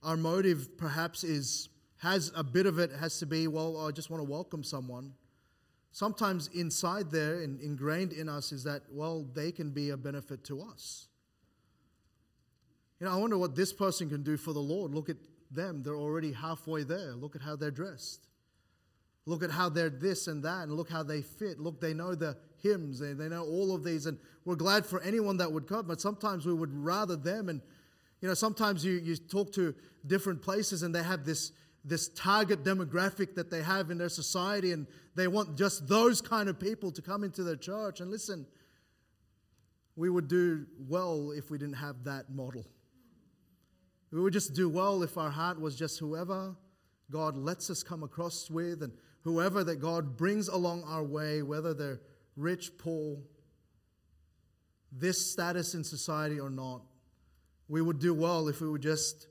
our 0.04 0.17
motive 0.17 0.78
perhaps 0.78 1.24
is 1.24 1.69
has 2.02 2.32
a 2.36 2.44
bit 2.44 2.66
of 2.66 2.80
it 2.80 2.92
has 3.00 3.20
to 3.20 3.26
be, 3.26 3.48
well, 3.48 3.78
I 3.78 3.92
just 3.92 4.10
want 4.10 4.24
to 4.24 4.30
welcome 4.30 4.64
someone. 4.64 5.14
Sometimes 5.92 6.50
inside 6.54 7.12
there 7.12 7.42
and 7.42 7.60
ingrained 7.62 8.12
in 8.12 8.28
us 8.28 8.52
is 8.52 8.64
that, 8.64 8.82
well, 8.90 9.28
they 9.34 9.52
can 9.52 9.70
be 9.70 9.92
a 9.92 9.98
benefit 9.98 10.44
to 10.46 10.62
us. 10.62 11.08
You 13.00 13.06
know, 13.06 13.14
I 13.14 13.18
wonder 13.18 13.38
what 13.38 13.56
this 13.56 13.72
person 13.74 14.10
can 14.10 14.24
do 14.24 14.38
for 14.38 14.54
the 14.54 14.60
Lord. 14.60 14.94
Look 14.96 15.10
at 15.10 15.18
them. 15.52 15.84
They're 15.84 15.96
already 15.96 16.32
halfway 16.32 16.84
there. 16.84 17.14
Look 17.14 17.36
at 17.36 17.42
how 17.42 17.56
they're 17.56 17.72
dressed. 17.72 18.28
Look 19.28 19.44
at 19.44 19.52
how 19.52 19.70
they're 19.70 19.90
this 19.90 20.28
and 20.28 20.44
that, 20.44 20.64
and 20.64 20.74
look 20.74 20.90
how 20.90 21.04
they 21.04 21.22
fit. 21.22 21.60
Look, 21.60 21.80
they 21.80 21.94
know 21.94 22.16
the 22.16 22.38
hymns, 22.64 23.02
and 23.02 23.20
they 23.20 23.30
know 23.30 23.44
all 23.44 23.76
of 23.76 23.84
these, 23.84 24.08
and 24.08 24.18
we're 24.46 24.56
glad 24.56 24.86
for 24.86 25.02
anyone 25.02 25.38
that 25.38 25.52
would 25.52 25.68
come, 25.68 25.86
but 25.86 26.02
sometimes 26.02 26.46
we 26.46 26.54
would 26.54 26.74
rather 26.74 27.16
them. 27.16 27.50
And, 27.50 27.62
you 28.22 28.28
know, 28.28 28.34
sometimes 28.34 28.84
you, 28.84 28.94
you 28.94 29.16
talk 29.16 29.52
to 29.54 29.76
different 30.08 30.42
places 30.42 30.82
and 30.82 30.96
they 30.96 31.04
have 31.04 31.26
this, 31.26 31.52
this 31.84 32.10
target 32.10 32.63
demographic 32.63 33.36
that 33.36 33.50
they 33.50 33.62
have 33.62 33.89
in 33.89 33.98
their 33.98 34.10
society, 34.10 34.72
and 34.72 34.88
they 35.15 35.28
want 35.28 35.58
just 35.58 35.88
those 35.88 36.22
kind 36.22 36.48
of 36.48 36.60
people 36.60 36.91
to 36.91 37.02
come 37.02 37.24
into 37.24 37.44
their 37.44 37.56
church. 37.56 38.00
And 38.00 38.12
listen, 38.12 38.46
we 39.96 40.10
would 40.10 40.28
do 40.28 40.65
well 40.88 41.32
if 41.32 41.50
we 41.50 41.58
didn't 41.58 41.76
have 41.76 42.04
that 42.04 42.30
model. 42.30 42.65
We 44.12 44.22
would 44.22 44.34
just 44.34 44.54
do 44.54 44.70
well 44.70 45.04
if 45.04 45.17
our 45.17 45.30
heart 45.30 45.60
was 45.60 45.76
just 45.76 46.00
whoever 46.00 46.56
God 47.10 47.38
lets 47.38 47.70
us 47.70 47.84
come 47.84 48.04
across 48.04 48.50
with 48.50 48.84
and 48.84 48.94
whoever 49.24 49.63
that 49.63 49.78
God 49.78 50.17
brings 50.17 50.48
along 50.48 50.84
our 50.84 51.04
way, 51.04 51.41
whether 51.41 51.74
they're 51.74 52.02
rich, 52.36 52.72
poor, 52.78 53.17
this 54.91 55.32
status 55.32 55.74
in 55.74 55.84
society 55.84 56.39
or 56.39 56.50
not. 56.50 56.82
We 57.67 57.82
would 57.82 58.00
do 58.00 58.13
well 58.13 58.48
if 58.48 58.60
we 58.60 58.70
would 58.70 58.82
just 58.82 59.28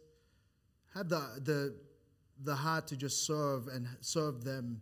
have 0.95 1.09
the, 1.09 1.41
the, 1.43 1.77
the 2.43 2.55
heart 2.55 2.87
to 2.89 2.97
just 2.97 3.27
serve 3.27 3.69
and 3.69 3.87
serve 4.01 4.45
them. 4.45 4.81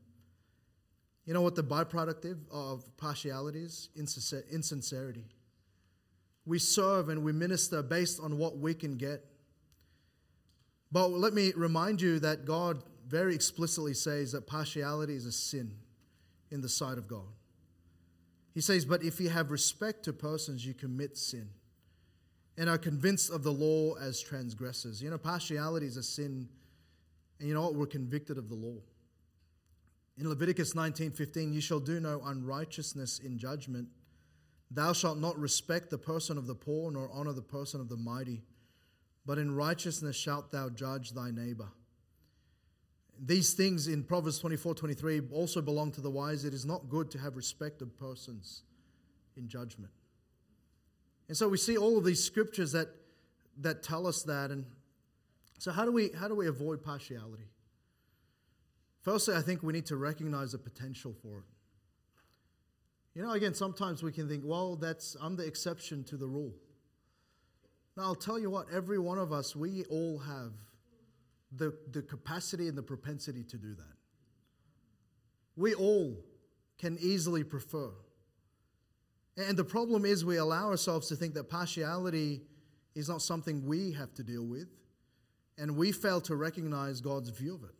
You 1.24 1.34
know 1.34 1.42
what 1.42 1.54
the 1.54 1.62
byproduct 1.62 2.36
of 2.50 2.84
partiality 2.96 3.60
is? 3.60 3.90
Insincerity. 3.96 5.24
We 6.46 6.58
serve 6.58 7.08
and 7.08 7.22
we 7.22 7.32
minister 7.32 7.82
based 7.82 8.20
on 8.20 8.38
what 8.38 8.58
we 8.58 8.74
can 8.74 8.96
get 8.96 9.24
but 10.90 11.08
let 11.10 11.34
me 11.34 11.52
remind 11.54 12.00
you 12.00 12.18
that 12.20 12.44
God 12.44 12.82
very 13.06 13.34
explicitly 13.34 13.94
says 13.94 14.32
that 14.32 14.46
partiality 14.46 15.14
is 15.14 15.26
a 15.26 15.32
sin 15.32 15.72
in 16.50 16.60
the 16.60 16.68
sight 16.68 16.98
of 16.98 17.06
God. 17.06 17.26
He 18.54 18.60
says, 18.60 18.84
But 18.84 19.02
if 19.02 19.20
you 19.20 19.28
have 19.28 19.50
respect 19.50 20.04
to 20.04 20.12
persons, 20.12 20.64
you 20.64 20.74
commit 20.74 21.16
sin 21.16 21.50
and 22.56 22.68
are 22.68 22.78
convinced 22.78 23.30
of 23.30 23.42
the 23.42 23.52
law 23.52 23.94
as 23.94 24.20
transgressors. 24.20 25.02
You 25.02 25.10
know, 25.10 25.18
partiality 25.18 25.86
is 25.86 25.96
a 25.96 26.02
sin, 26.02 26.48
and 27.38 27.48
you 27.48 27.54
know 27.54 27.62
what? 27.62 27.74
We're 27.74 27.86
convicted 27.86 28.38
of 28.38 28.48
the 28.48 28.54
law. 28.54 28.78
In 30.16 30.28
Leviticus 30.28 30.74
19:15, 30.74 31.52
you 31.52 31.60
shall 31.60 31.80
do 31.80 32.00
no 32.00 32.20
unrighteousness 32.24 33.20
in 33.20 33.38
judgment. 33.38 33.88
Thou 34.70 34.92
shalt 34.92 35.18
not 35.18 35.38
respect 35.38 35.90
the 35.90 35.98
person 35.98 36.36
of 36.36 36.46
the 36.46 36.54
poor, 36.54 36.90
nor 36.90 37.10
honor 37.12 37.32
the 37.32 37.42
person 37.42 37.80
of 37.80 37.88
the 37.88 37.96
mighty 37.96 38.42
but 39.28 39.36
in 39.36 39.54
righteousness 39.54 40.16
shalt 40.16 40.50
thou 40.50 40.70
judge 40.70 41.10
thy 41.10 41.30
neighbor. 41.30 41.68
These 43.20 43.52
things 43.52 43.86
in 43.86 44.02
Proverbs 44.02 44.38
24 44.38 44.74
23 44.74 45.20
also 45.30 45.60
belong 45.60 45.92
to 45.92 46.00
the 46.00 46.10
wise. 46.10 46.46
It 46.46 46.54
is 46.54 46.64
not 46.64 46.88
good 46.88 47.10
to 47.10 47.18
have 47.18 47.36
respect 47.36 47.82
of 47.82 47.94
persons 47.98 48.62
in 49.36 49.46
judgment. 49.46 49.92
And 51.28 51.36
so 51.36 51.46
we 51.46 51.58
see 51.58 51.76
all 51.76 51.98
of 51.98 52.04
these 52.06 52.24
scriptures 52.24 52.72
that, 52.72 52.88
that 53.58 53.82
tell 53.82 54.06
us 54.06 54.22
that. 54.22 54.50
And 54.50 54.64
so, 55.58 55.72
how 55.72 55.84
do, 55.84 55.92
we, 55.92 56.10
how 56.18 56.28
do 56.28 56.34
we 56.34 56.46
avoid 56.46 56.82
partiality? 56.82 57.50
Firstly, 59.00 59.34
I 59.34 59.42
think 59.42 59.62
we 59.62 59.72
need 59.72 59.86
to 59.86 59.96
recognize 59.96 60.52
the 60.52 60.58
potential 60.58 61.14
for 61.22 61.38
it. 61.38 61.44
You 63.14 63.22
know, 63.22 63.32
again, 63.32 63.54
sometimes 63.54 64.02
we 64.02 64.12
can 64.12 64.28
think, 64.28 64.44
well, 64.46 64.76
that's 64.76 65.16
I'm 65.20 65.34
the 65.34 65.44
exception 65.44 66.04
to 66.04 66.16
the 66.16 66.26
rule. 66.26 66.54
Now, 67.96 68.04
I'll 68.04 68.14
tell 68.14 68.38
you 68.38 68.48
what, 68.48 68.66
every 68.72 68.98
one 68.98 69.18
of 69.18 69.32
us, 69.32 69.56
we 69.56 69.84
all 69.90 70.18
have 70.18 70.52
the, 71.50 71.76
the 71.90 72.02
capacity 72.02 72.68
and 72.68 72.78
the 72.78 72.82
propensity 72.82 73.42
to 73.42 73.56
do 73.56 73.74
that. 73.74 73.96
We 75.56 75.74
all 75.74 76.16
can 76.78 76.96
easily 77.00 77.42
prefer. 77.42 77.90
And 79.36 79.56
the 79.56 79.64
problem 79.64 80.04
is, 80.04 80.24
we 80.24 80.36
allow 80.36 80.68
ourselves 80.68 81.08
to 81.08 81.16
think 81.16 81.34
that 81.34 81.50
partiality 81.50 82.42
is 82.94 83.08
not 83.08 83.22
something 83.22 83.66
we 83.66 83.92
have 83.92 84.14
to 84.14 84.22
deal 84.22 84.44
with, 84.44 84.68
and 85.58 85.76
we 85.76 85.92
fail 85.92 86.20
to 86.22 86.36
recognize 86.36 87.00
God's 87.00 87.30
view 87.30 87.54
of 87.54 87.64
it. 87.64 87.74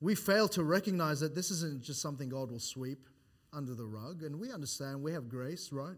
We 0.00 0.14
fail 0.14 0.48
to 0.48 0.62
recognize 0.62 1.20
that 1.20 1.34
this 1.34 1.50
isn't 1.50 1.82
just 1.82 2.00
something 2.00 2.28
God 2.28 2.50
will 2.50 2.58
sweep 2.58 3.08
under 3.52 3.74
the 3.74 3.86
rug, 3.86 4.22
and 4.22 4.38
we 4.38 4.52
understand 4.52 5.02
we 5.02 5.12
have 5.12 5.28
grace, 5.28 5.72
right? 5.72 5.96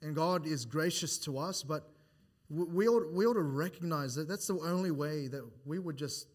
And 0.00 0.14
God 0.14 0.46
is 0.46 0.64
gracious 0.64 1.18
to 1.18 1.38
us, 1.38 1.62
but 1.62 1.92
we 2.52 2.86
ought, 2.86 3.10
we 3.12 3.26
ought 3.26 3.34
to 3.34 3.42
recognize 3.42 4.14
that 4.14 4.28
that's 4.28 4.46
the 4.46 4.58
only 4.58 4.90
way 4.90 5.26
that 5.28 5.42
we 5.64 5.78
would 5.78 5.96
just 5.96 6.28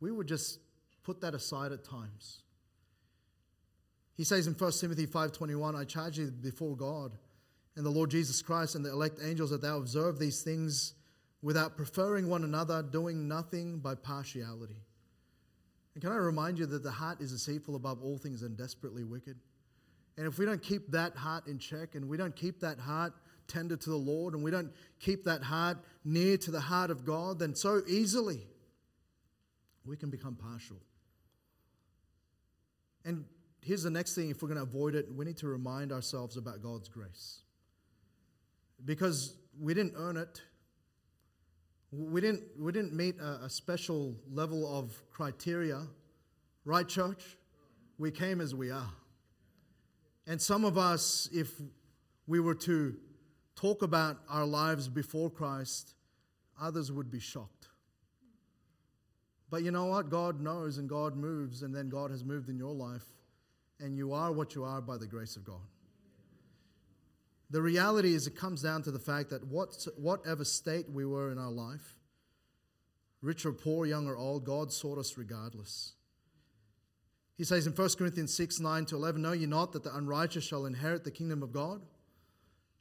we 0.00 0.12
would 0.12 0.28
just 0.28 0.60
put 1.02 1.20
that 1.20 1.34
aside 1.34 1.72
at 1.72 1.82
times 1.82 2.42
he 4.16 4.22
says 4.22 4.46
in 4.46 4.54
1 4.54 4.72
timothy 4.72 5.06
5.21 5.06 5.74
i 5.74 5.84
charge 5.84 6.18
you 6.18 6.30
before 6.30 6.76
god 6.76 7.12
and 7.74 7.84
the 7.84 7.90
lord 7.90 8.10
jesus 8.10 8.42
christ 8.42 8.76
and 8.76 8.84
the 8.84 8.90
elect 8.90 9.18
angels 9.22 9.50
that 9.50 9.60
thou 9.60 9.78
observe 9.78 10.18
these 10.18 10.42
things 10.42 10.94
without 11.46 11.76
preferring 11.76 12.28
one 12.28 12.44
another 12.44 12.82
doing 12.82 13.28
nothing 13.28 13.78
by 13.78 13.94
partiality 13.94 14.80
and 15.94 16.02
can 16.02 16.12
i 16.12 16.16
remind 16.16 16.58
you 16.58 16.66
that 16.66 16.82
the 16.82 16.90
heart 16.90 17.20
is 17.20 17.32
deceitful 17.32 17.76
above 17.76 18.02
all 18.02 18.18
things 18.18 18.42
and 18.42 18.56
desperately 18.56 19.04
wicked 19.04 19.36
and 20.16 20.26
if 20.26 20.38
we 20.38 20.46
don't 20.46 20.62
keep 20.62 20.90
that 20.92 21.14
heart 21.14 21.46
in 21.46 21.58
check 21.58 21.94
and 21.94 22.08
we 22.08 22.16
don't 22.16 22.34
keep 22.34 22.60
that 22.60 22.78
heart 22.78 23.12
tender 23.48 23.76
to 23.76 23.90
the 23.90 23.96
Lord 23.96 24.34
and 24.34 24.42
we 24.42 24.50
don't 24.50 24.72
keep 24.98 25.24
that 25.24 25.42
heart 25.42 25.78
near 26.04 26.36
to 26.38 26.50
the 26.50 26.60
heart 26.60 26.90
of 26.90 27.04
God, 27.04 27.38
then 27.38 27.54
so 27.54 27.82
easily 27.86 28.46
we 29.84 29.96
can 29.96 30.10
become 30.10 30.34
partial. 30.34 30.78
And 33.04 33.24
here's 33.60 33.82
the 33.82 33.90
next 33.90 34.14
thing 34.14 34.30
if 34.30 34.42
we're 34.42 34.48
going 34.48 34.58
to 34.58 34.64
avoid 34.64 34.94
it, 34.94 35.06
we 35.14 35.24
need 35.24 35.36
to 35.38 35.48
remind 35.48 35.92
ourselves 35.92 36.36
about 36.36 36.62
God's 36.62 36.88
grace. 36.88 37.42
Because 38.84 39.36
we 39.60 39.74
didn't 39.74 39.94
earn 39.96 40.16
it. 40.16 40.42
We 41.92 42.20
didn't, 42.20 42.42
we 42.58 42.72
didn't 42.72 42.92
meet 42.92 43.18
a, 43.20 43.44
a 43.44 43.50
special 43.50 44.16
level 44.30 44.78
of 44.78 44.92
criteria, 45.10 45.82
right, 46.64 46.86
church? 46.86 47.36
We 47.98 48.10
came 48.10 48.40
as 48.40 48.54
we 48.54 48.70
are. 48.70 48.92
And 50.26 50.40
some 50.42 50.64
of 50.64 50.76
us, 50.76 51.28
if 51.32 51.52
we 52.26 52.40
were 52.40 52.54
to 52.56 52.96
talk 53.54 53.82
about 53.82 54.18
our 54.28 54.44
lives 54.44 54.88
before 54.88 55.30
Christ, 55.30 55.94
others 56.60 56.90
would 56.90 57.10
be 57.10 57.20
shocked. 57.20 57.68
But 59.48 59.62
you 59.62 59.70
know 59.70 59.86
what? 59.86 60.10
God 60.10 60.40
knows 60.40 60.78
and 60.78 60.88
God 60.88 61.16
moves, 61.16 61.62
and 61.62 61.74
then 61.74 61.88
God 61.88 62.10
has 62.10 62.24
moved 62.24 62.48
in 62.48 62.58
your 62.58 62.74
life, 62.74 63.04
and 63.78 63.96
you 63.96 64.12
are 64.12 64.32
what 64.32 64.54
you 64.54 64.64
are 64.64 64.80
by 64.80 64.96
the 64.96 65.06
grace 65.06 65.36
of 65.36 65.44
God. 65.44 65.60
The 67.50 67.62
reality 67.62 68.14
is, 68.14 68.26
it 68.26 68.36
comes 68.36 68.62
down 68.62 68.82
to 68.82 68.90
the 68.90 68.98
fact 68.98 69.30
that 69.30 69.46
what, 69.46 69.86
whatever 69.96 70.44
state 70.44 70.90
we 70.90 71.04
were 71.04 71.30
in 71.30 71.38
our 71.38 71.50
life, 71.50 71.96
rich 73.22 73.46
or 73.46 73.52
poor, 73.52 73.86
young 73.86 74.08
or 74.08 74.16
old, 74.16 74.44
God 74.44 74.72
sought 74.72 74.98
us 74.98 75.16
regardless. 75.16 75.92
He 77.36 77.44
says 77.44 77.66
in 77.66 77.72
1 77.72 77.88
Corinthians 77.98 78.34
6 78.34 78.60
9 78.60 78.86
to 78.86 78.96
11, 78.96 79.22
Know 79.22 79.32
ye 79.32 79.46
not 79.46 79.72
that 79.72 79.84
the 79.84 79.94
unrighteous 79.94 80.44
shall 80.44 80.66
inherit 80.66 81.04
the 81.04 81.10
kingdom 81.10 81.42
of 81.42 81.52
God? 81.52 81.82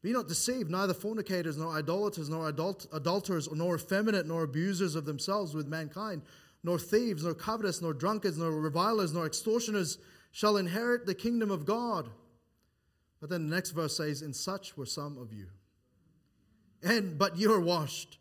Be 0.01 0.13
not 0.13 0.27
deceived, 0.27 0.69
neither 0.69 0.93
fornicators, 0.93 1.57
nor 1.57 1.73
idolaters, 1.73 2.29
nor 2.29 2.47
adult- 2.47 2.87
adulterers, 2.93 3.51
nor 3.51 3.75
effeminate, 3.75 4.27
nor 4.27 4.43
abusers 4.43 4.95
of 4.95 5.05
themselves 5.05 5.53
with 5.53 5.67
mankind, 5.67 6.21
nor 6.63 6.77
thieves, 6.77 7.23
nor 7.23 7.33
covetous, 7.33 7.81
nor 7.81 7.93
drunkards, 7.93 8.37
nor 8.37 8.51
revilers, 8.51 9.13
nor 9.13 9.25
extortioners 9.25 9.97
shall 10.31 10.57
inherit 10.57 11.05
the 11.05 11.15
kingdom 11.15 11.49
of 11.49 11.65
God. 11.65 12.09
But 13.25 13.31
then 13.31 13.49
the 13.49 13.55
next 13.55 13.71
verse 13.71 13.97
says, 13.97 14.21
And 14.21 14.35
such 14.35 14.77
were 14.77 14.85
some 14.85 15.17
of 15.17 15.33
you. 15.33 15.47
And 16.83 17.17
but 17.17 17.39
you're 17.39 17.59
washed, 17.59 18.19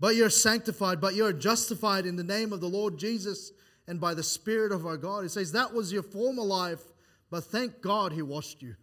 but 0.00 0.16
you're 0.16 0.30
sanctified, 0.30 0.98
but 0.98 1.14
you're 1.14 1.34
justified 1.34 2.06
in 2.06 2.16
the 2.16 2.24
name 2.24 2.54
of 2.54 2.62
the 2.62 2.66
Lord 2.66 2.96
Jesus 2.96 3.52
and 3.86 4.00
by 4.00 4.14
the 4.14 4.22
Spirit 4.22 4.72
of 4.72 4.86
our 4.86 4.96
God. 4.96 5.24
He 5.24 5.28
says 5.28 5.52
that 5.52 5.74
was 5.74 5.92
your 5.92 6.02
former 6.02 6.42
life, 6.42 6.80
but 7.30 7.44
thank 7.44 7.82
God 7.82 8.14
He 8.14 8.22
washed 8.22 8.62
you. 8.62 8.76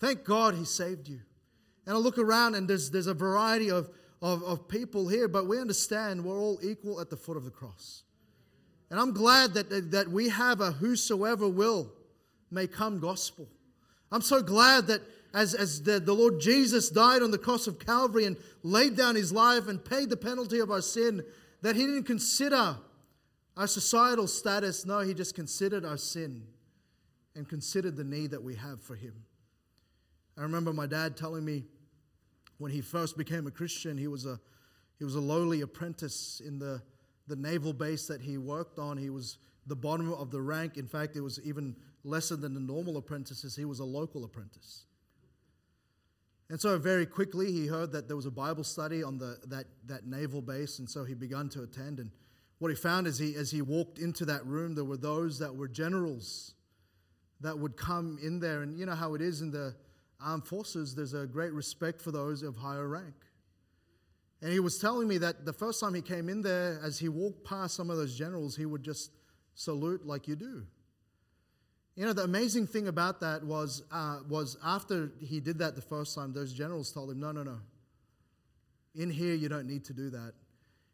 Thank 0.00 0.24
God 0.24 0.54
He 0.54 0.64
saved 0.64 1.08
you. 1.08 1.20
And 1.84 1.94
I 1.94 1.98
look 1.98 2.16
around 2.16 2.54
and 2.54 2.66
there's, 2.66 2.90
there's 2.90 3.06
a 3.06 3.12
variety 3.12 3.70
of, 3.70 3.90
of, 4.22 4.42
of 4.44 4.66
people 4.66 5.08
here, 5.08 5.28
but 5.28 5.46
we 5.46 5.60
understand 5.60 6.24
we're 6.24 6.40
all 6.40 6.58
equal 6.62 7.02
at 7.02 7.10
the 7.10 7.18
foot 7.18 7.36
of 7.36 7.44
the 7.44 7.50
cross. 7.50 8.04
And 8.88 8.98
I'm 8.98 9.12
glad 9.12 9.52
that, 9.52 9.90
that 9.90 10.08
we 10.08 10.30
have 10.30 10.62
a 10.62 10.70
whosoever 10.70 11.46
will 11.46 11.92
may 12.50 12.66
come 12.66 12.98
gospel. 12.98 13.46
I'm 14.12 14.22
so 14.22 14.42
glad 14.42 14.86
that 14.86 15.02
as, 15.34 15.54
as 15.54 15.82
the, 15.82 16.00
the 16.00 16.14
Lord 16.14 16.40
Jesus 16.40 16.88
died 16.88 17.22
on 17.22 17.30
the 17.30 17.38
cross 17.38 17.66
of 17.66 17.78
Calvary 17.78 18.24
and 18.24 18.36
laid 18.62 18.96
down 18.96 19.14
his 19.14 19.32
life 19.32 19.68
and 19.68 19.84
paid 19.84 20.08
the 20.08 20.16
penalty 20.16 20.60
of 20.60 20.70
our 20.70 20.80
sin, 20.80 21.22
that 21.62 21.76
he 21.76 21.82
didn't 21.82 22.04
consider 22.04 22.76
our 23.56 23.66
societal 23.66 24.26
status. 24.26 24.86
No, 24.86 25.00
he 25.00 25.14
just 25.14 25.34
considered 25.34 25.84
our 25.84 25.96
sin 25.96 26.42
and 27.34 27.48
considered 27.48 27.96
the 27.96 28.04
need 28.04 28.30
that 28.30 28.42
we 28.42 28.54
have 28.54 28.80
for 28.80 28.94
him. 28.94 29.12
I 30.38 30.42
remember 30.42 30.72
my 30.72 30.86
dad 30.86 31.16
telling 31.16 31.44
me 31.44 31.64
when 32.58 32.72
he 32.72 32.80
first 32.80 33.18
became 33.18 33.46
a 33.46 33.50
Christian, 33.50 33.98
he 33.98 34.08
was 34.08 34.24
a, 34.26 34.40
he 34.98 35.04
was 35.04 35.14
a 35.14 35.20
lowly 35.20 35.60
apprentice 35.60 36.40
in 36.44 36.58
the, 36.58 36.80
the 37.26 37.36
naval 37.36 37.72
base 37.72 38.06
that 38.06 38.20
he 38.20 38.38
worked 38.38 38.78
on. 38.78 38.96
He 38.96 39.10
was 39.10 39.38
the 39.66 39.76
bottom 39.76 40.12
of 40.12 40.30
the 40.30 40.40
rank. 40.40 40.76
In 40.76 40.86
fact, 40.86 41.16
it 41.16 41.20
was 41.20 41.40
even 41.44 41.76
lesser 42.06 42.36
than 42.36 42.54
the 42.54 42.60
normal 42.60 42.96
apprentices. 42.96 43.56
He 43.56 43.64
was 43.64 43.80
a 43.80 43.84
local 43.84 44.24
apprentice. 44.24 44.84
And 46.48 46.60
so 46.60 46.78
very 46.78 47.06
quickly 47.06 47.50
he 47.50 47.66
heard 47.66 47.90
that 47.92 48.06
there 48.06 48.16
was 48.16 48.26
a 48.26 48.30
Bible 48.30 48.62
study 48.62 49.02
on 49.02 49.18
the, 49.18 49.38
that, 49.48 49.66
that 49.86 50.06
naval 50.06 50.40
base, 50.40 50.78
and 50.78 50.88
so 50.88 51.04
he 51.04 51.14
began 51.14 51.48
to 51.50 51.62
attend. 51.62 51.98
And 51.98 52.10
what 52.58 52.68
he 52.68 52.76
found 52.76 53.06
is 53.08 53.18
he, 53.18 53.34
as 53.34 53.50
he 53.50 53.62
walked 53.62 53.98
into 53.98 54.24
that 54.26 54.46
room, 54.46 54.74
there 54.74 54.84
were 54.84 54.96
those 54.96 55.40
that 55.40 55.54
were 55.54 55.66
generals 55.66 56.54
that 57.40 57.58
would 57.58 57.76
come 57.76 58.18
in 58.22 58.38
there. 58.38 58.62
And 58.62 58.78
you 58.78 58.86
know 58.86 58.94
how 58.94 59.14
it 59.14 59.20
is 59.20 59.40
in 59.40 59.50
the 59.50 59.74
armed 60.24 60.46
forces, 60.46 60.94
there's 60.94 61.14
a 61.14 61.26
great 61.26 61.52
respect 61.52 62.00
for 62.00 62.12
those 62.12 62.42
of 62.42 62.56
higher 62.56 62.88
rank. 62.88 63.14
And 64.40 64.52
he 64.52 64.60
was 64.60 64.78
telling 64.78 65.08
me 65.08 65.18
that 65.18 65.44
the 65.44 65.52
first 65.52 65.80
time 65.80 65.94
he 65.94 66.02
came 66.02 66.28
in 66.28 66.42
there, 66.42 66.78
as 66.82 66.98
he 66.98 67.08
walked 67.08 67.44
past 67.44 67.74
some 67.74 67.90
of 67.90 67.96
those 67.96 68.16
generals, 68.16 68.56
he 68.56 68.66
would 68.66 68.82
just 68.82 69.10
salute 69.54 70.06
like 70.06 70.28
you 70.28 70.36
do. 70.36 70.66
You 71.96 72.04
know, 72.04 72.12
the 72.12 72.24
amazing 72.24 72.66
thing 72.66 72.88
about 72.88 73.20
that 73.20 73.42
was, 73.42 73.82
uh, 73.90 74.18
was 74.28 74.58
after 74.62 75.10
he 75.18 75.40
did 75.40 75.58
that 75.60 75.74
the 75.74 75.82
first 75.82 76.14
time, 76.14 76.34
those 76.34 76.52
generals 76.52 76.92
told 76.92 77.10
him, 77.10 77.18
no, 77.18 77.32
no, 77.32 77.42
no. 77.42 77.56
In 78.94 79.08
here, 79.08 79.34
you 79.34 79.48
don't 79.48 79.66
need 79.66 79.84
to 79.86 79.94
do 79.94 80.10
that. 80.10 80.34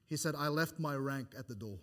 He 0.08 0.16
said, 0.16 0.34
I 0.38 0.46
left 0.46 0.78
my 0.78 0.94
rank 0.94 1.28
at 1.36 1.48
the 1.48 1.56
door. 1.56 1.78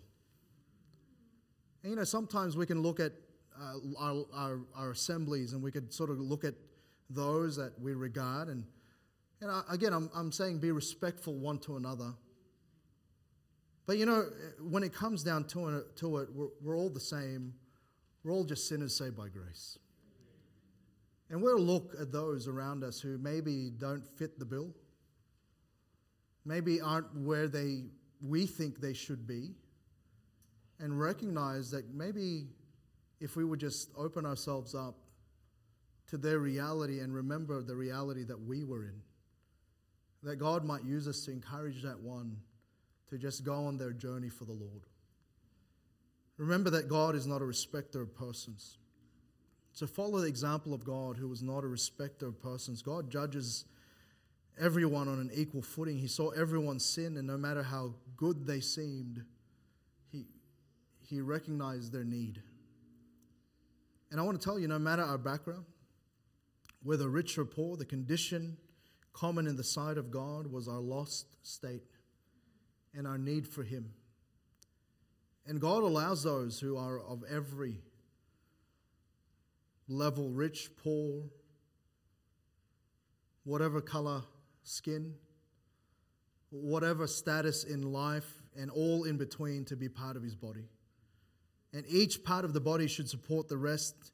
And, 1.82 1.90
you 1.90 1.96
know, 1.96 2.04
sometimes 2.04 2.56
we 2.56 2.64
can 2.64 2.80
look 2.80 2.98
at 2.98 3.12
uh, 3.60 3.74
our, 3.98 4.24
our, 4.32 4.60
our, 4.74 4.90
assemblies 4.92 5.52
and 5.52 5.62
we 5.62 5.70
could 5.70 5.92
sort 5.92 6.08
of 6.08 6.18
look 6.18 6.44
at 6.44 6.54
those 7.10 7.56
that 7.56 7.78
we 7.78 7.92
regard. 7.92 8.48
And, 8.48 8.64
and 9.42 9.50
I, 9.50 9.62
again, 9.70 9.92
I'm, 9.92 10.10
I'm 10.14 10.32
saying 10.32 10.60
be 10.60 10.72
respectful 10.72 11.34
one 11.34 11.58
to 11.60 11.76
another. 11.76 12.14
But, 13.86 13.98
you 13.98 14.06
know, 14.06 14.24
when 14.62 14.82
it 14.82 14.94
comes 14.94 15.22
down 15.22 15.44
to 15.48 15.68
it, 15.68 15.96
to 15.96 16.18
it 16.18 16.28
we're, 16.32 16.48
we're 16.62 16.76
all 16.76 16.88
the 16.88 17.00
same 17.00 17.52
we're 18.22 18.32
all 18.32 18.44
just 18.44 18.68
sinners 18.68 18.96
saved 18.96 19.16
by 19.16 19.28
grace. 19.28 19.78
And 21.30 21.42
we'll 21.42 21.60
look 21.60 21.94
at 22.00 22.10
those 22.10 22.48
around 22.48 22.82
us 22.82 23.00
who 23.00 23.16
maybe 23.18 23.70
don't 23.70 24.06
fit 24.18 24.38
the 24.38 24.44
bill, 24.44 24.74
maybe 26.44 26.80
aren't 26.80 27.14
where 27.16 27.48
they 27.48 27.84
we 28.22 28.46
think 28.46 28.80
they 28.80 28.92
should 28.92 29.26
be, 29.26 29.54
and 30.78 30.98
recognize 30.98 31.70
that 31.70 31.94
maybe 31.94 32.48
if 33.20 33.36
we 33.36 33.44
would 33.44 33.60
just 33.60 33.90
open 33.96 34.26
ourselves 34.26 34.74
up 34.74 34.96
to 36.08 36.18
their 36.18 36.38
reality 36.38 37.00
and 37.00 37.14
remember 37.14 37.62
the 37.62 37.76
reality 37.76 38.24
that 38.24 38.40
we 38.40 38.64
were 38.64 38.84
in, 38.84 39.00
that 40.22 40.36
God 40.36 40.64
might 40.64 40.84
use 40.84 41.06
us 41.06 41.24
to 41.26 41.30
encourage 41.30 41.82
that 41.82 42.00
one 42.00 42.36
to 43.08 43.18
just 43.18 43.44
go 43.44 43.54
on 43.54 43.78
their 43.78 43.92
journey 43.92 44.28
for 44.28 44.44
the 44.44 44.52
Lord. 44.52 44.82
Remember 46.40 46.70
that 46.70 46.88
God 46.88 47.14
is 47.14 47.26
not 47.26 47.42
a 47.42 47.44
respecter 47.44 48.00
of 48.00 48.14
persons. 48.14 48.78
So 49.74 49.86
follow 49.86 50.20
the 50.20 50.26
example 50.26 50.72
of 50.72 50.86
God, 50.86 51.18
who 51.18 51.28
was 51.28 51.42
not 51.42 51.64
a 51.64 51.66
respecter 51.66 52.26
of 52.26 52.40
persons. 52.40 52.80
God 52.80 53.10
judges 53.10 53.66
everyone 54.58 55.06
on 55.06 55.20
an 55.20 55.30
equal 55.34 55.60
footing. 55.60 55.98
He 55.98 56.08
saw 56.08 56.30
everyone's 56.30 56.82
sin, 56.82 57.18
and 57.18 57.26
no 57.26 57.36
matter 57.36 57.62
how 57.62 57.92
good 58.16 58.46
they 58.46 58.60
seemed, 58.60 59.22
he, 60.10 60.24
he 61.02 61.20
recognized 61.20 61.92
their 61.92 62.04
need. 62.04 62.40
And 64.10 64.18
I 64.18 64.22
want 64.22 64.40
to 64.40 64.44
tell 64.44 64.58
you 64.58 64.66
no 64.66 64.78
matter 64.78 65.02
our 65.02 65.18
background, 65.18 65.66
whether 66.82 67.10
rich 67.10 67.36
or 67.36 67.44
poor, 67.44 67.76
the 67.76 67.84
condition 67.84 68.56
common 69.12 69.46
in 69.46 69.56
the 69.56 69.64
sight 69.64 69.98
of 69.98 70.10
God 70.10 70.46
was 70.46 70.68
our 70.68 70.80
lost 70.80 71.26
state 71.42 71.84
and 72.94 73.06
our 73.06 73.18
need 73.18 73.46
for 73.46 73.62
Him. 73.62 73.92
And 75.46 75.60
God 75.60 75.82
allows 75.82 76.22
those 76.22 76.60
who 76.60 76.76
are 76.76 77.00
of 77.00 77.24
every 77.28 77.78
level 79.88 80.30
rich, 80.30 80.70
poor, 80.76 81.24
whatever 83.44 83.80
color 83.80 84.22
skin, 84.62 85.14
whatever 86.50 87.06
status 87.06 87.64
in 87.64 87.92
life, 87.92 88.42
and 88.56 88.70
all 88.70 89.04
in 89.04 89.16
between 89.16 89.64
to 89.64 89.76
be 89.76 89.88
part 89.88 90.16
of 90.16 90.22
his 90.22 90.34
body. 90.34 90.68
And 91.72 91.84
each 91.88 92.24
part 92.24 92.44
of 92.44 92.52
the 92.52 92.60
body 92.60 92.88
should 92.88 93.08
support 93.08 93.48
the 93.48 93.56
rest. 93.56 94.12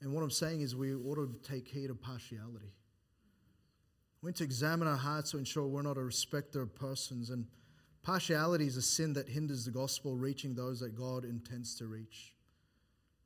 And 0.00 0.12
what 0.12 0.22
I'm 0.22 0.30
saying 0.30 0.60
is, 0.60 0.76
we 0.76 0.94
ought 0.94 1.16
to 1.16 1.34
take 1.42 1.66
heed 1.66 1.90
of 1.90 2.00
partiality. 2.00 2.72
We 4.22 4.28
need 4.28 4.36
to 4.36 4.44
examine 4.44 4.88
our 4.88 4.96
hearts 4.96 5.32
to 5.32 5.38
ensure 5.38 5.66
we're 5.66 5.82
not 5.82 5.96
a 5.96 6.02
respecter 6.02 6.62
of 6.62 6.74
persons. 6.74 7.30
And 7.30 7.46
Partiality 8.06 8.68
is 8.68 8.76
a 8.76 8.82
sin 8.82 9.14
that 9.14 9.28
hinders 9.28 9.64
the 9.64 9.72
gospel 9.72 10.14
reaching 10.14 10.54
those 10.54 10.78
that 10.78 10.94
God 10.94 11.24
intends 11.24 11.74
to 11.74 11.86
reach. 11.86 12.36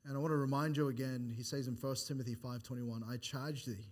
And 0.07 0.17
I 0.17 0.19
want 0.19 0.31
to 0.33 0.37
remind 0.37 0.75
you 0.75 0.89
again, 0.89 1.31
he 1.37 1.43
says 1.43 1.69
in 1.69 1.77
1 1.77 1.97
Timothy 2.09 2.35
5:21, 2.35 3.03
I 3.07 3.19
charge 3.19 3.67
thee 3.67 3.85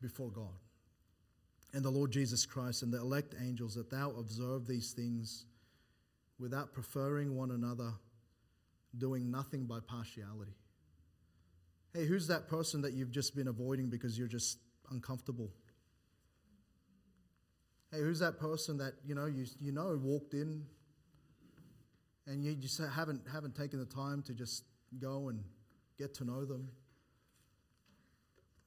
before 0.00 0.30
God 0.30 0.58
and 1.74 1.84
the 1.84 1.90
Lord 1.90 2.10
Jesus 2.10 2.46
Christ 2.46 2.82
and 2.82 2.90
the 2.90 3.00
elect 3.00 3.34
angels 3.38 3.74
that 3.74 3.90
thou 3.90 4.12
observe 4.12 4.66
these 4.66 4.92
things 4.92 5.44
without 6.38 6.72
preferring 6.72 7.36
one 7.36 7.50
another, 7.50 7.92
doing 8.96 9.30
nothing 9.30 9.66
by 9.66 9.80
partiality. 9.80 10.56
Hey, 11.92 12.06
who's 12.06 12.28
that 12.28 12.48
person 12.48 12.80
that 12.80 12.94
you've 12.94 13.10
just 13.10 13.36
been 13.36 13.48
avoiding 13.48 13.90
because 13.90 14.18
you're 14.18 14.26
just 14.26 14.56
uncomfortable? 14.90 15.52
Hey, 17.92 18.00
who's 18.00 18.20
that 18.20 18.38
person 18.38 18.78
that 18.78 18.94
you 19.04 19.14
know 19.14 19.26
you, 19.26 19.44
you 19.60 19.70
know 19.70 19.98
walked 20.02 20.32
in 20.32 20.64
and 22.26 22.42
you 22.42 22.54
just 22.54 22.80
haven't 22.80 23.20
haven't 23.30 23.54
taken 23.54 23.78
the 23.78 23.84
time 23.84 24.22
to 24.22 24.32
just 24.32 24.64
go 24.98 25.28
and 25.28 25.44
get 25.98 26.14
to 26.14 26.24
know 26.24 26.46
them? 26.46 26.68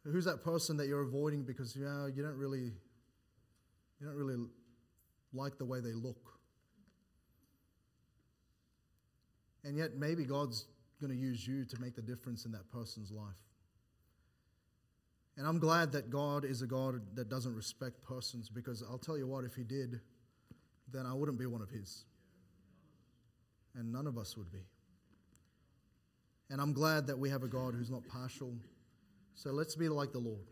Who's 0.04 0.26
that 0.26 0.44
person 0.44 0.78
that 0.78 0.88
you're 0.88 1.02
avoiding 1.02 1.44
because 1.44 1.76
you 1.76 1.86
know 1.86 2.06
you 2.06 2.22
don't 2.22 2.38
really 2.38 2.72
you 4.00 4.06
don't 4.06 4.16
really 4.16 4.38
like 5.34 5.58
the 5.58 5.66
way 5.66 5.80
they 5.80 5.94
look? 5.94 6.22
And 9.64 9.76
yet 9.76 9.96
maybe 9.98 10.24
God's 10.24 10.68
going 11.02 11.12
to 11.12 11.18
use 11.18 11.48
you 11.48 11.66
to 11.66 11.82
make 11.82 11.96
the 11.96 12.02
difference 12.04 12.46
in 12.46 12.52
that 12.52 12.70
person's 12.72 13.12
life. 13.12 13.34
And 15.38 15.46
I'm 15.46 15.60
glad 15.60 15.92
that 15.92 16.10
God 16.10 16.46
is 16.46 16.62
a 16.62 16.68
God 16.68 17.02
that 17.16 17.30
doesn't 17.30 17.54
respect 17.54 18.02
persons 18.04 18.50
because 18.50 18.84
I'll 18.90 18.98
tell 18.98 19.18
you 19.18 19.28
what, 19.28 19.44
if 19.44 19.56
He 19.56 19.64
did, 19.64 20.00
then 20.92 21.06
I 21.06 21.14
wouldn't 21.14 21.38
be 21.38 21.46
one 21.46 21.62
of 21.62 21.70
His. 21.70 22.06
And 23.76 23.92
none 23.92 24.08
of 24.08 24.18
us 24.18 24.38
would 24.38 24.52
be. 24.52 24.64
And 26.50 26.62
I'm 26.62 26.72
glad 26.72 27.08
that 27.08 27.20
we 27.20 27.30
have 27.30 27.44
a 27.44 27.48
God 27.48 27.74
who's 27.74 27.90
not 27.90 28.08
partial. 28.08 28.54
So 29.34 29.52
let's 29.52 29.76
be 29.76 29.90
like 29.90 30.14
the 30.14 30.20
Lord. 30.20 30.48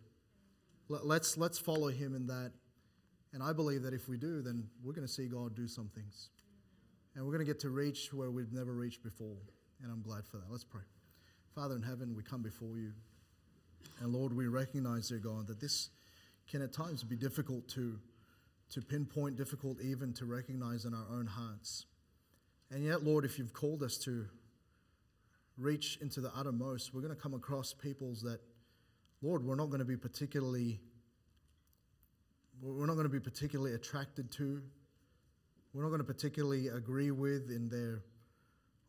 Let's, 0.89 1.37
let's 1.37 1.57
follow 1.57 1.87
Him 1.87 2.15
in 2.15 2.27
that. 2.27 2.51
And 3.31 3.41
I 3.41 3.53
believe 3.53 3.83
that 3.83 3.93
if 3.93 4.09
we 4.09 4.17
do, 4.17 4.41
then 4.41 4.67
we're 4.83 4.93
going 4.93 5.07
to 5.07 5.11
see 5.11 5.27
God 5.27 5.55
do 5.55 5.67
some 5.67 5.89
things. 5.95 6.29
And 7.15 7.23
we're 7.25 7.31
going 7.31 7.45
to 7.45 7.51
get 7.51 7.61
to 7.61 7.69
reach 7.69 8.11
where 8.11 8.31
we've 8.31 8.51
never 8.51 8.73
reached 8.73 9.01
before. 9.01 9.37
And 9.81 9.91
I'm 9.91 10.01
glad 10.01 10.25
for 10.25 10.37
that. 10.37 10.45
Let's 10.49 10.65
pray. 10.65 10.83
Father 11.55 11.75
in 11.75 11.83
heaven, 11.83 12.15
we 12.15 12.23
come 12.23 12.41
before 12.41 12.77
you. 12.77 12.91
And 14.01 14.13
Lord, 14.13 14.35
we 14.35 14.47
recognize, 14.47 15.09
dear 15.09 15.19
God, 15.19 15.47
that 15.47 15.59
this 15.59 15.89
can 16.49 16.61
at 16.61 16.73
times 16.73 17.03
be 17.03 17.15
difficult 17.15 17.67
to, 17.69 17.99
to 18.71 18.81
pinpoint, 18.81 19.37
difficult 19.37 19.77
even 19.81 20.13
to 20.13 20.25
recognize 20.25 20.85
in 20.85 20.93
our 20.93 21.05
own 21.11 21.25
hearts. 21.25 21.85
And 22.71 22.83
yet, 22.83 23.03
Lord, 23.03 23.23
if 23.25 23.37
you've 23.37 23.53
called 23.53 23.83
us 23.83 23.97
to 23.99 24.25
reach 25.57 25.97
into 26.01 26.21
the 26.21 26.31
uttermost, 26.35 26.93
we're 26.93 27.01
going 27.01 27.15
to 27.15 27.21
come 27.21 27.33
across 27.33 27.73
peoples 27.73 28.21
that, 28.23 28.39
Lord, 29.21 29.45
we're 29.45 29.55
not 29.55 29.67
going 29.67 29.79
to 29.79 29.85
be 29.85 29.95
particularly, 29.95 30.79
we're 32.61 32.85
not 32.87 32.95
going 32.95 33.05
to 33.05 33.13
be 33.13 33.19
particularly 33.19 33.75
attracted 33.75 34.31
to, 34.33 34.61
we're 35.73 35.83
not 35.83 35.89
going 35.89 36.01
to 36.01 36.05
particularly 36.05 36.67
agree 36.67 37.11
with 37.11 37.49
in 37.49 37.69
their, 37.69 38.03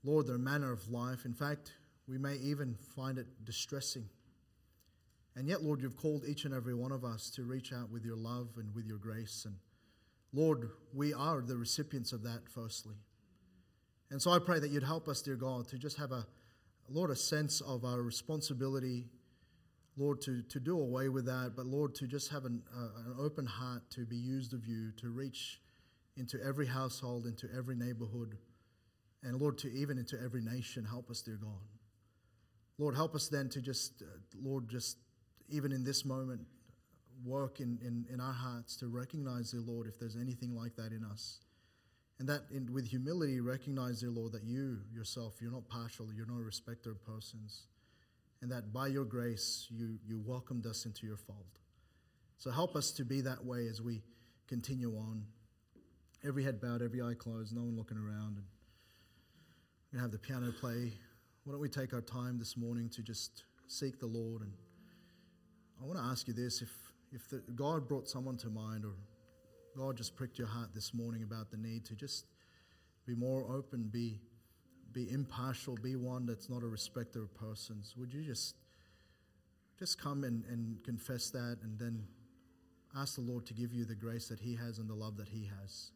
Lord, 0.03 0.27
their 0.27 0.39
manner 0.39 0.73
of 0.73 0.91
life. 0.91 1.25
In 1.25 1.33
fact, 1.33 1.73
we 2.07 2.19
may 2.19 2.37
even 2.37 2.77
find 2.97 3.19
it 3.19 3.27
distressing. 3.45 4.05
And 5.37 5.49
yet, 5.49 5.63
Lord, 5.63 5.83
you've 5.83 5.97
called 5.97 6.25
each 6.27 6.45
and 6.45 6.55
every 6.55 6.75
one 6.75 6.93
of 6.93 7.05
us 7.05 7.31
to 7.31 7.43
reach 7.43 7.73
out 7.73 7.91
with 7.91 8.05
your 8.05 8.17
love 8.17 8.51
and 8.57 8.73
with 8.75 8.87
your 8.87 8.99
grace. 8.99 9.45
And 9.47 9.57
Lord, 10.33 10.71
we 10.93 11.13
are 11.13 11.41
the 11.41 11.57
recipients 11.57 12.13
of 12.13 12.23
that, 12.23 12.49
firstly. 12.49 12.95
And 14.11 14.23
so 14.23 14.31
I 14.31 14.39
pray 14.39 14.61
that 14.61 14.71
you'd 14.71 14.85
help 14.85 15.09
us, 15.09 15.23
dear 15.23 15.35
God, 15.35 15.67
to 15.69 15.79
just 15.79 15.97
have 15.97 16.13
a, 16.13 16.27
Lord, 16.89 17.11
a 17.11 17.17
sense 17.17 17.61
of 17.61 17.85
our 17.85 18.01
responsibility, 18.01 19.07
Lord, 19.97 20.21
to, 20.23 20.43
to 20.43 20.61
do 20.61 20.79
away 20.79 21.09
with 21.09 21.25
that, 21.27 21.55
but 21.57 21.67
Lord, 21.67 21.95
to 21.97 22.07
just 22.07 22.31
have 22.31 22.45
an, 22.45 22.63
uh, 22.77 23.11
an 23.11 23.17
open 23.19 23.47
heart 23.47 23.83
to 23.91 24.05
be 24.05 24.17
used 24.17 24.55
of 24.55 24.67
you, 24.67 24.93
to 24.99 25.09
reach 25.09 25.61
into 26.17 26.39
every 26.45 26.67
household, 26.67 27.27
into 27.27 27.49
every 27.57 27.75
neighborhood, 27.75 28.37
and 29.25 29.41
Lord, 29.41 29.59
to 29.59 29.73
even 29.73 29.99
into 29.99 30.21
every 30.23 30.43
nation. 30.43 30.85
Help 30.85 31.11
us, 31.11 31.23
dear 31.23 31.39
God. 31.41 31.51
Lord, 32.79 32.95
help 32.95 33.15
us 33.15 33.29
then 33.29 33.49
to 33.51 33.61
just, 33.61 34.03
uh, 34.03 34.07
Lord, 34.43 34.69
just 34.69 34.99
even 35.49 35.73
in 35.73 35.85
this 35.85 36.05
moment, 36.05 36.41
work 37.25 37.61
in, 37.61 37.79
in, 37.83 38.07
in 38.13 38.21
our 38.21 38.33
hearts 38.33 38.77
to 38.77 38.89
recognize, 38.89 39.53
dear 39.53 39.61
Lord, 39.61 39.87
if 39.87 39.99
there's 39.99 40.17
anything 40.17 40.55
like 40.55 40.77
that 40.77 40.93
in 40.93 41.05
us. 41.05 41.39
And 42.19 42.29
that 42.29 42.43
in, 42.53 42.73
with 42.73 42.87
humility, 42.87 43.41
recognize, 43.41 44.01
dear 44.01 44.11
Lord, 44.11 44.33
that 44.33 44.45
you 44.45 44.79
yourself, 44.93 45.35
you're 45.41 45.53
not 45.53 45.69
partial, 45.69 46.09
you're 46.15 46.27
not 46.27 46.39
a 46.39 46.45
respecter 46.45 46.91
of 46.91 47.05
persons. 47.05 47.65
And 48.43 48.51
that 48.53 48.73
by 48.73 48.89
your 48.89 49.05
grace, 49.05 49.67
you, 49.71 49.99
you 50.07 50.21
welcomed 50.25 50.67
us 50.67 50.85
into 50.85 51.07
your 51.07 51.17
fold. 51.17 51.59
So 52.37 52.51
help 52.51 52.77
us 52.77 52.91
to 52.93 53.05
be 53.05 53.21
that 53.23 53.45
way 53.45 53.69
as 53.69 53.81
we 53.81 54.03
continue 54.49 54.95
on. 54.97 55.25
Every 56.27 56.45
head 56.45 56.61
bowed, 56.61 56.83
every 56.83 57.01
eye 57.01 57.15
closed, 57.19 57.55
no 57.55 57.63
one 57.63 57.77
looking 57.77 57.97
around. 57.97 58.37
And 58.37 58.45
to 59.95 60.01
have 60.01 60.11
the 60.11 60.19
piano 60.19 60.53
play. 60.61 60.93
Why 61.45 61.53
don't 61.53 61.61
we 61.61 61.69
take 61.69 61.93
our 61.95 62.01
time 62.01 62.39
this 62.39 62.57
morning 62.57 62.89
to 62.91 63.03
just 63.03 63.45
seek 63.69 64.01
the 64.01 64.07
Lord? 64.07 64.43
And 64.43 64.53
I 65.81 65.87
want 65.87 65.99
to 65.99 66.05
ask 66.05 66.29
you 66.29 66.35
this 66.35 66.63
if, 66.63 66.71
if 67.13 67.29
the, 67.29 67.43
God 67.55 67.89
brought 67.89 68.09
someone 68.09 68.37
to 68.39 68.49
mind 68.49 68.85
or 68.85 68.95
God 69.77 69.97
just 69.97 70.17
pricked 70.17 70.39
your 70.39 70.47
heart 70.47 70.71
this 70.75 70.95
morning 70.95 71.23
about 71.23 71.51
the 71.51 71.57
need 71.57 71.85
to 71.87 71.95
just 71.95 72.27
be 73.07 73.15
more 73.15 73.45
open, 73.53 73.89
be, 73.93 74.21
be 74.93 75.11
impartial, 75.11 75.77
be 75.83 75.97
one 75.97 76.27
that's 76.27 76.49
not 76.49 76.63
a 76.63 76.67
respecter 76.67 77.23
of 77.23 77.35
persons, 77.35 77.95
would 77.97 78.15
you 78.15 78.23
just, 78.23 78.57
just 79.79 80.01
come 80.01 80.25
and, 80.25 80.45
and 80.47 80.83
confess 80.85 81.31
that 81.31 81.59
and 81.63 81.79
then 81.79 82.05
ask 82.97 83.17
the 83.17 83.21
Lord 83.21 83.45
to 83.47 83.55
give 83.55 83.73
you 83.73 83.85
the 83.85 83.95
grace 83.95 84.29
that 84.29 84.41
He 84.41 84.55
has 84.57 84.79
and 84.79 84.89
the 84.89 84.95
love 84.95 85.17
that 85.17 85.29
He 85.29 85.51
has? 85.61 85.91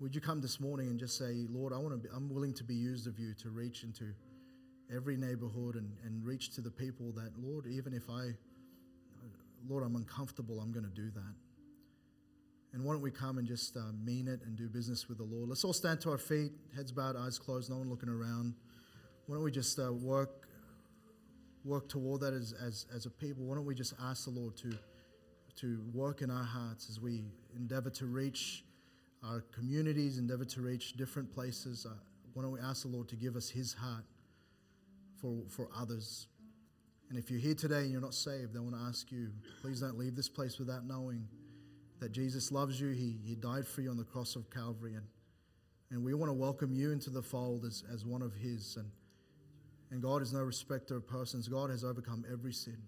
Would 0.00 0.14
you 0.14 0.20
come 0.20 0.40
this 0.40 0.60
morning 0.60 0.88
and 0.88 0.98
just 0.98 1.18
say, 1.18 1.46
Lord, 1.50 1.72
I 1.72 1.78
want 1.78 1.92
to 1.92 1.98
be, 1.98 2.08
I'm 2.14 2.32
willing 2.32 2.54
to 2.54 2.64
be 2.64 2.74
used 2.74 3.06
of 3.06 3.18
you 3.18 3.34
to 3.34 3.50
reach 3.50 3.82
into 3.84 4.14
every 4.94 5.16
neighborhood 5.16 5.76
and, 5.76 5.92
and 6.04 6.24
reach 6.24 6.54
to 6.54 6.60
the 6.60 6.70
people 6.70 7.12
that, 7.12 7.32
Lord, 7.38 7.66
even 7.66 7.92
if 7.92 8.08
I, 8.08 8.30
Lord, 9.68 9.84
I'm 9.84 9.96
uncomfortable, 9.96 10.60
I'm 10.60 10.72
going 10.72 10.84
to 10.84 10.90
do 10.90 11.10
that. 11.10 11.34
And 12.72 12.84
why 12.84 12.92
don't 12.92 13.02
we 13.02 13.10
come 13.10 13.38
and 13.38 13.48
just 13.48 13.76
uh, 13.76 13.80
mean 14.04 14.28
it 14.28 14.40
and 14.44 14.56
do 14.56 14.68
business 14.68 15.08
with 15.08 15.18
the 15.18 15.24
Lord? 15.24 15.48
Let's 15.48 15.64
all 15.64 15.72
stand 15.72 16.00
to 16.02 16.10
our 16.10 16.18
feet, 16.18 16.52
heads 16.74 16.92
bowed, 16.92 17.16
eyes 17.16 17.38
closed, 17.38 17.68
no 17.68 17.78
one 17.78 17.90
looking 17.90 18.08
around. 18.08 18.54
Why 19.26 19.36
don't 19.36 19.44
we 19.44 19.50
just 19.50 19.78
uh, 19.78 19.92
work 19.92 20.48
work 21.64 21.88
toward 21.88 22.22
that 22.22 22.32
as, 22.32 22.54
as, 22.64 22.86
as 22.94 23.06
a 23.06 23.10
people? 23.10 23.44
Why 23.44 23.54
don't 23.54 23.66
we 23.66 23.74
just 23.74 23.94
ask 24.02 24.24
the 24.24 24.30
Lord 24.30 24.56
to, 24.58 24.72
to 25.56 25.82
work 25.92 26.22
in 26.22 26.30
our 26.30 26.44
hearts 26.44 26.88
as 26.88 27.00
we 27.00 27.22
endeavor 27.54 27.90
to 27.90 28.06
reach 28.06 28.64
our 29.22 29.44
communities, 29.52 30.18
endeavor 30.18 30.44
to 30.46 30.62
reach 30.62 30.94
different 30.94 31.32
places. 31.32 31.86
Uh, 31.86 31.94
why 32.32 32.42
don't 32.42 32.52
we 32.52 32.60
ask 32.60 32.82
the 32.82 32.88
Lord 32.88 33.08
to 33.08 33.16
give 33.16 33.36
us 33.36 33.50
His 33.50 33.74
heart 33.74 34.04
for, 35.20 35.42
for 35.48 35.68
others? 35.76 36.26
And 37.10 37.18
if 37.18 37.28
you're 37.28 37.40
here 37.40 37.54
today 37.54 37.80
and 37.80 37.90
you're 37.90 38.00
not 38.00 38.14
saved, 38.14 38.56
I 38.56 38.60
want 38.60 38.76
to 38.76 38.82
ask 38.82 39.10
you 39.10 39.30
please 39.60 39.80
don't 39.80 39.98
leave 39.98 40.14
this 40.14 40.28
place 40.28 40.58
without 40.58 40.86
knowing 40.86 41.26
that 41.98 42.12
Jesus 42.12 42.52
loves 42.52 42.80
you. 42.80 42.90
He, 42.90 43.18
he 43.24 43.34
died 43.34 43.66
for 43.66 43.80
you 43.82 43.90
on 43.90 43.96
the 43.96 44.04
cross 44.04 44.36
of 44.36 44.48
Calvary. 44.48 44.94
And, 44.94 45.04
and 45.90 46.04
we 46.04 46.14
want 46.14 46.30
to 46.30 46.34
welcome 46.34 46.72
you 46.72 46.92
into 46.92 47.10
the 47.10 47.20
fold 47.20 47.64
as, 47.64 47.82
as 47.92 48.06
one 48.06 48.22
of 48.22 48.32
His. 48.34 48.76
And, 48.76 48.88
and 49.90 50.00
God 50.00 50.22
is 50.22 50.32
no 50.32 50.40
respecter 50.40 50.96
of 50.96 51.06
persons, 51.06 51.48
God 51.48 51.68
has 51.70 51.82
overcome 51.82 52.24
every 52.32 52.52
sin. 52.52 52.78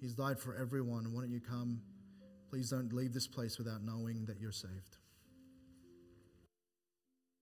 He's 0.00 0.14
died 0.14 0.38
for 0.38 0.56
everyone. 0.56 1.12
Why 1.12 1.22
don't 1.22 1.30
you 1.30 1.40
come? 1.40 1.80
Please 2.48 2.70
don't 2.70 2.92
leave 2.92 3.12
this 3.12 3.26
place 3.26 3.58
without 3.58 3.82
knowing 3.82 4.24
that 4.26 4.40
you're 4.40 4.52
saved. 4.52 4.96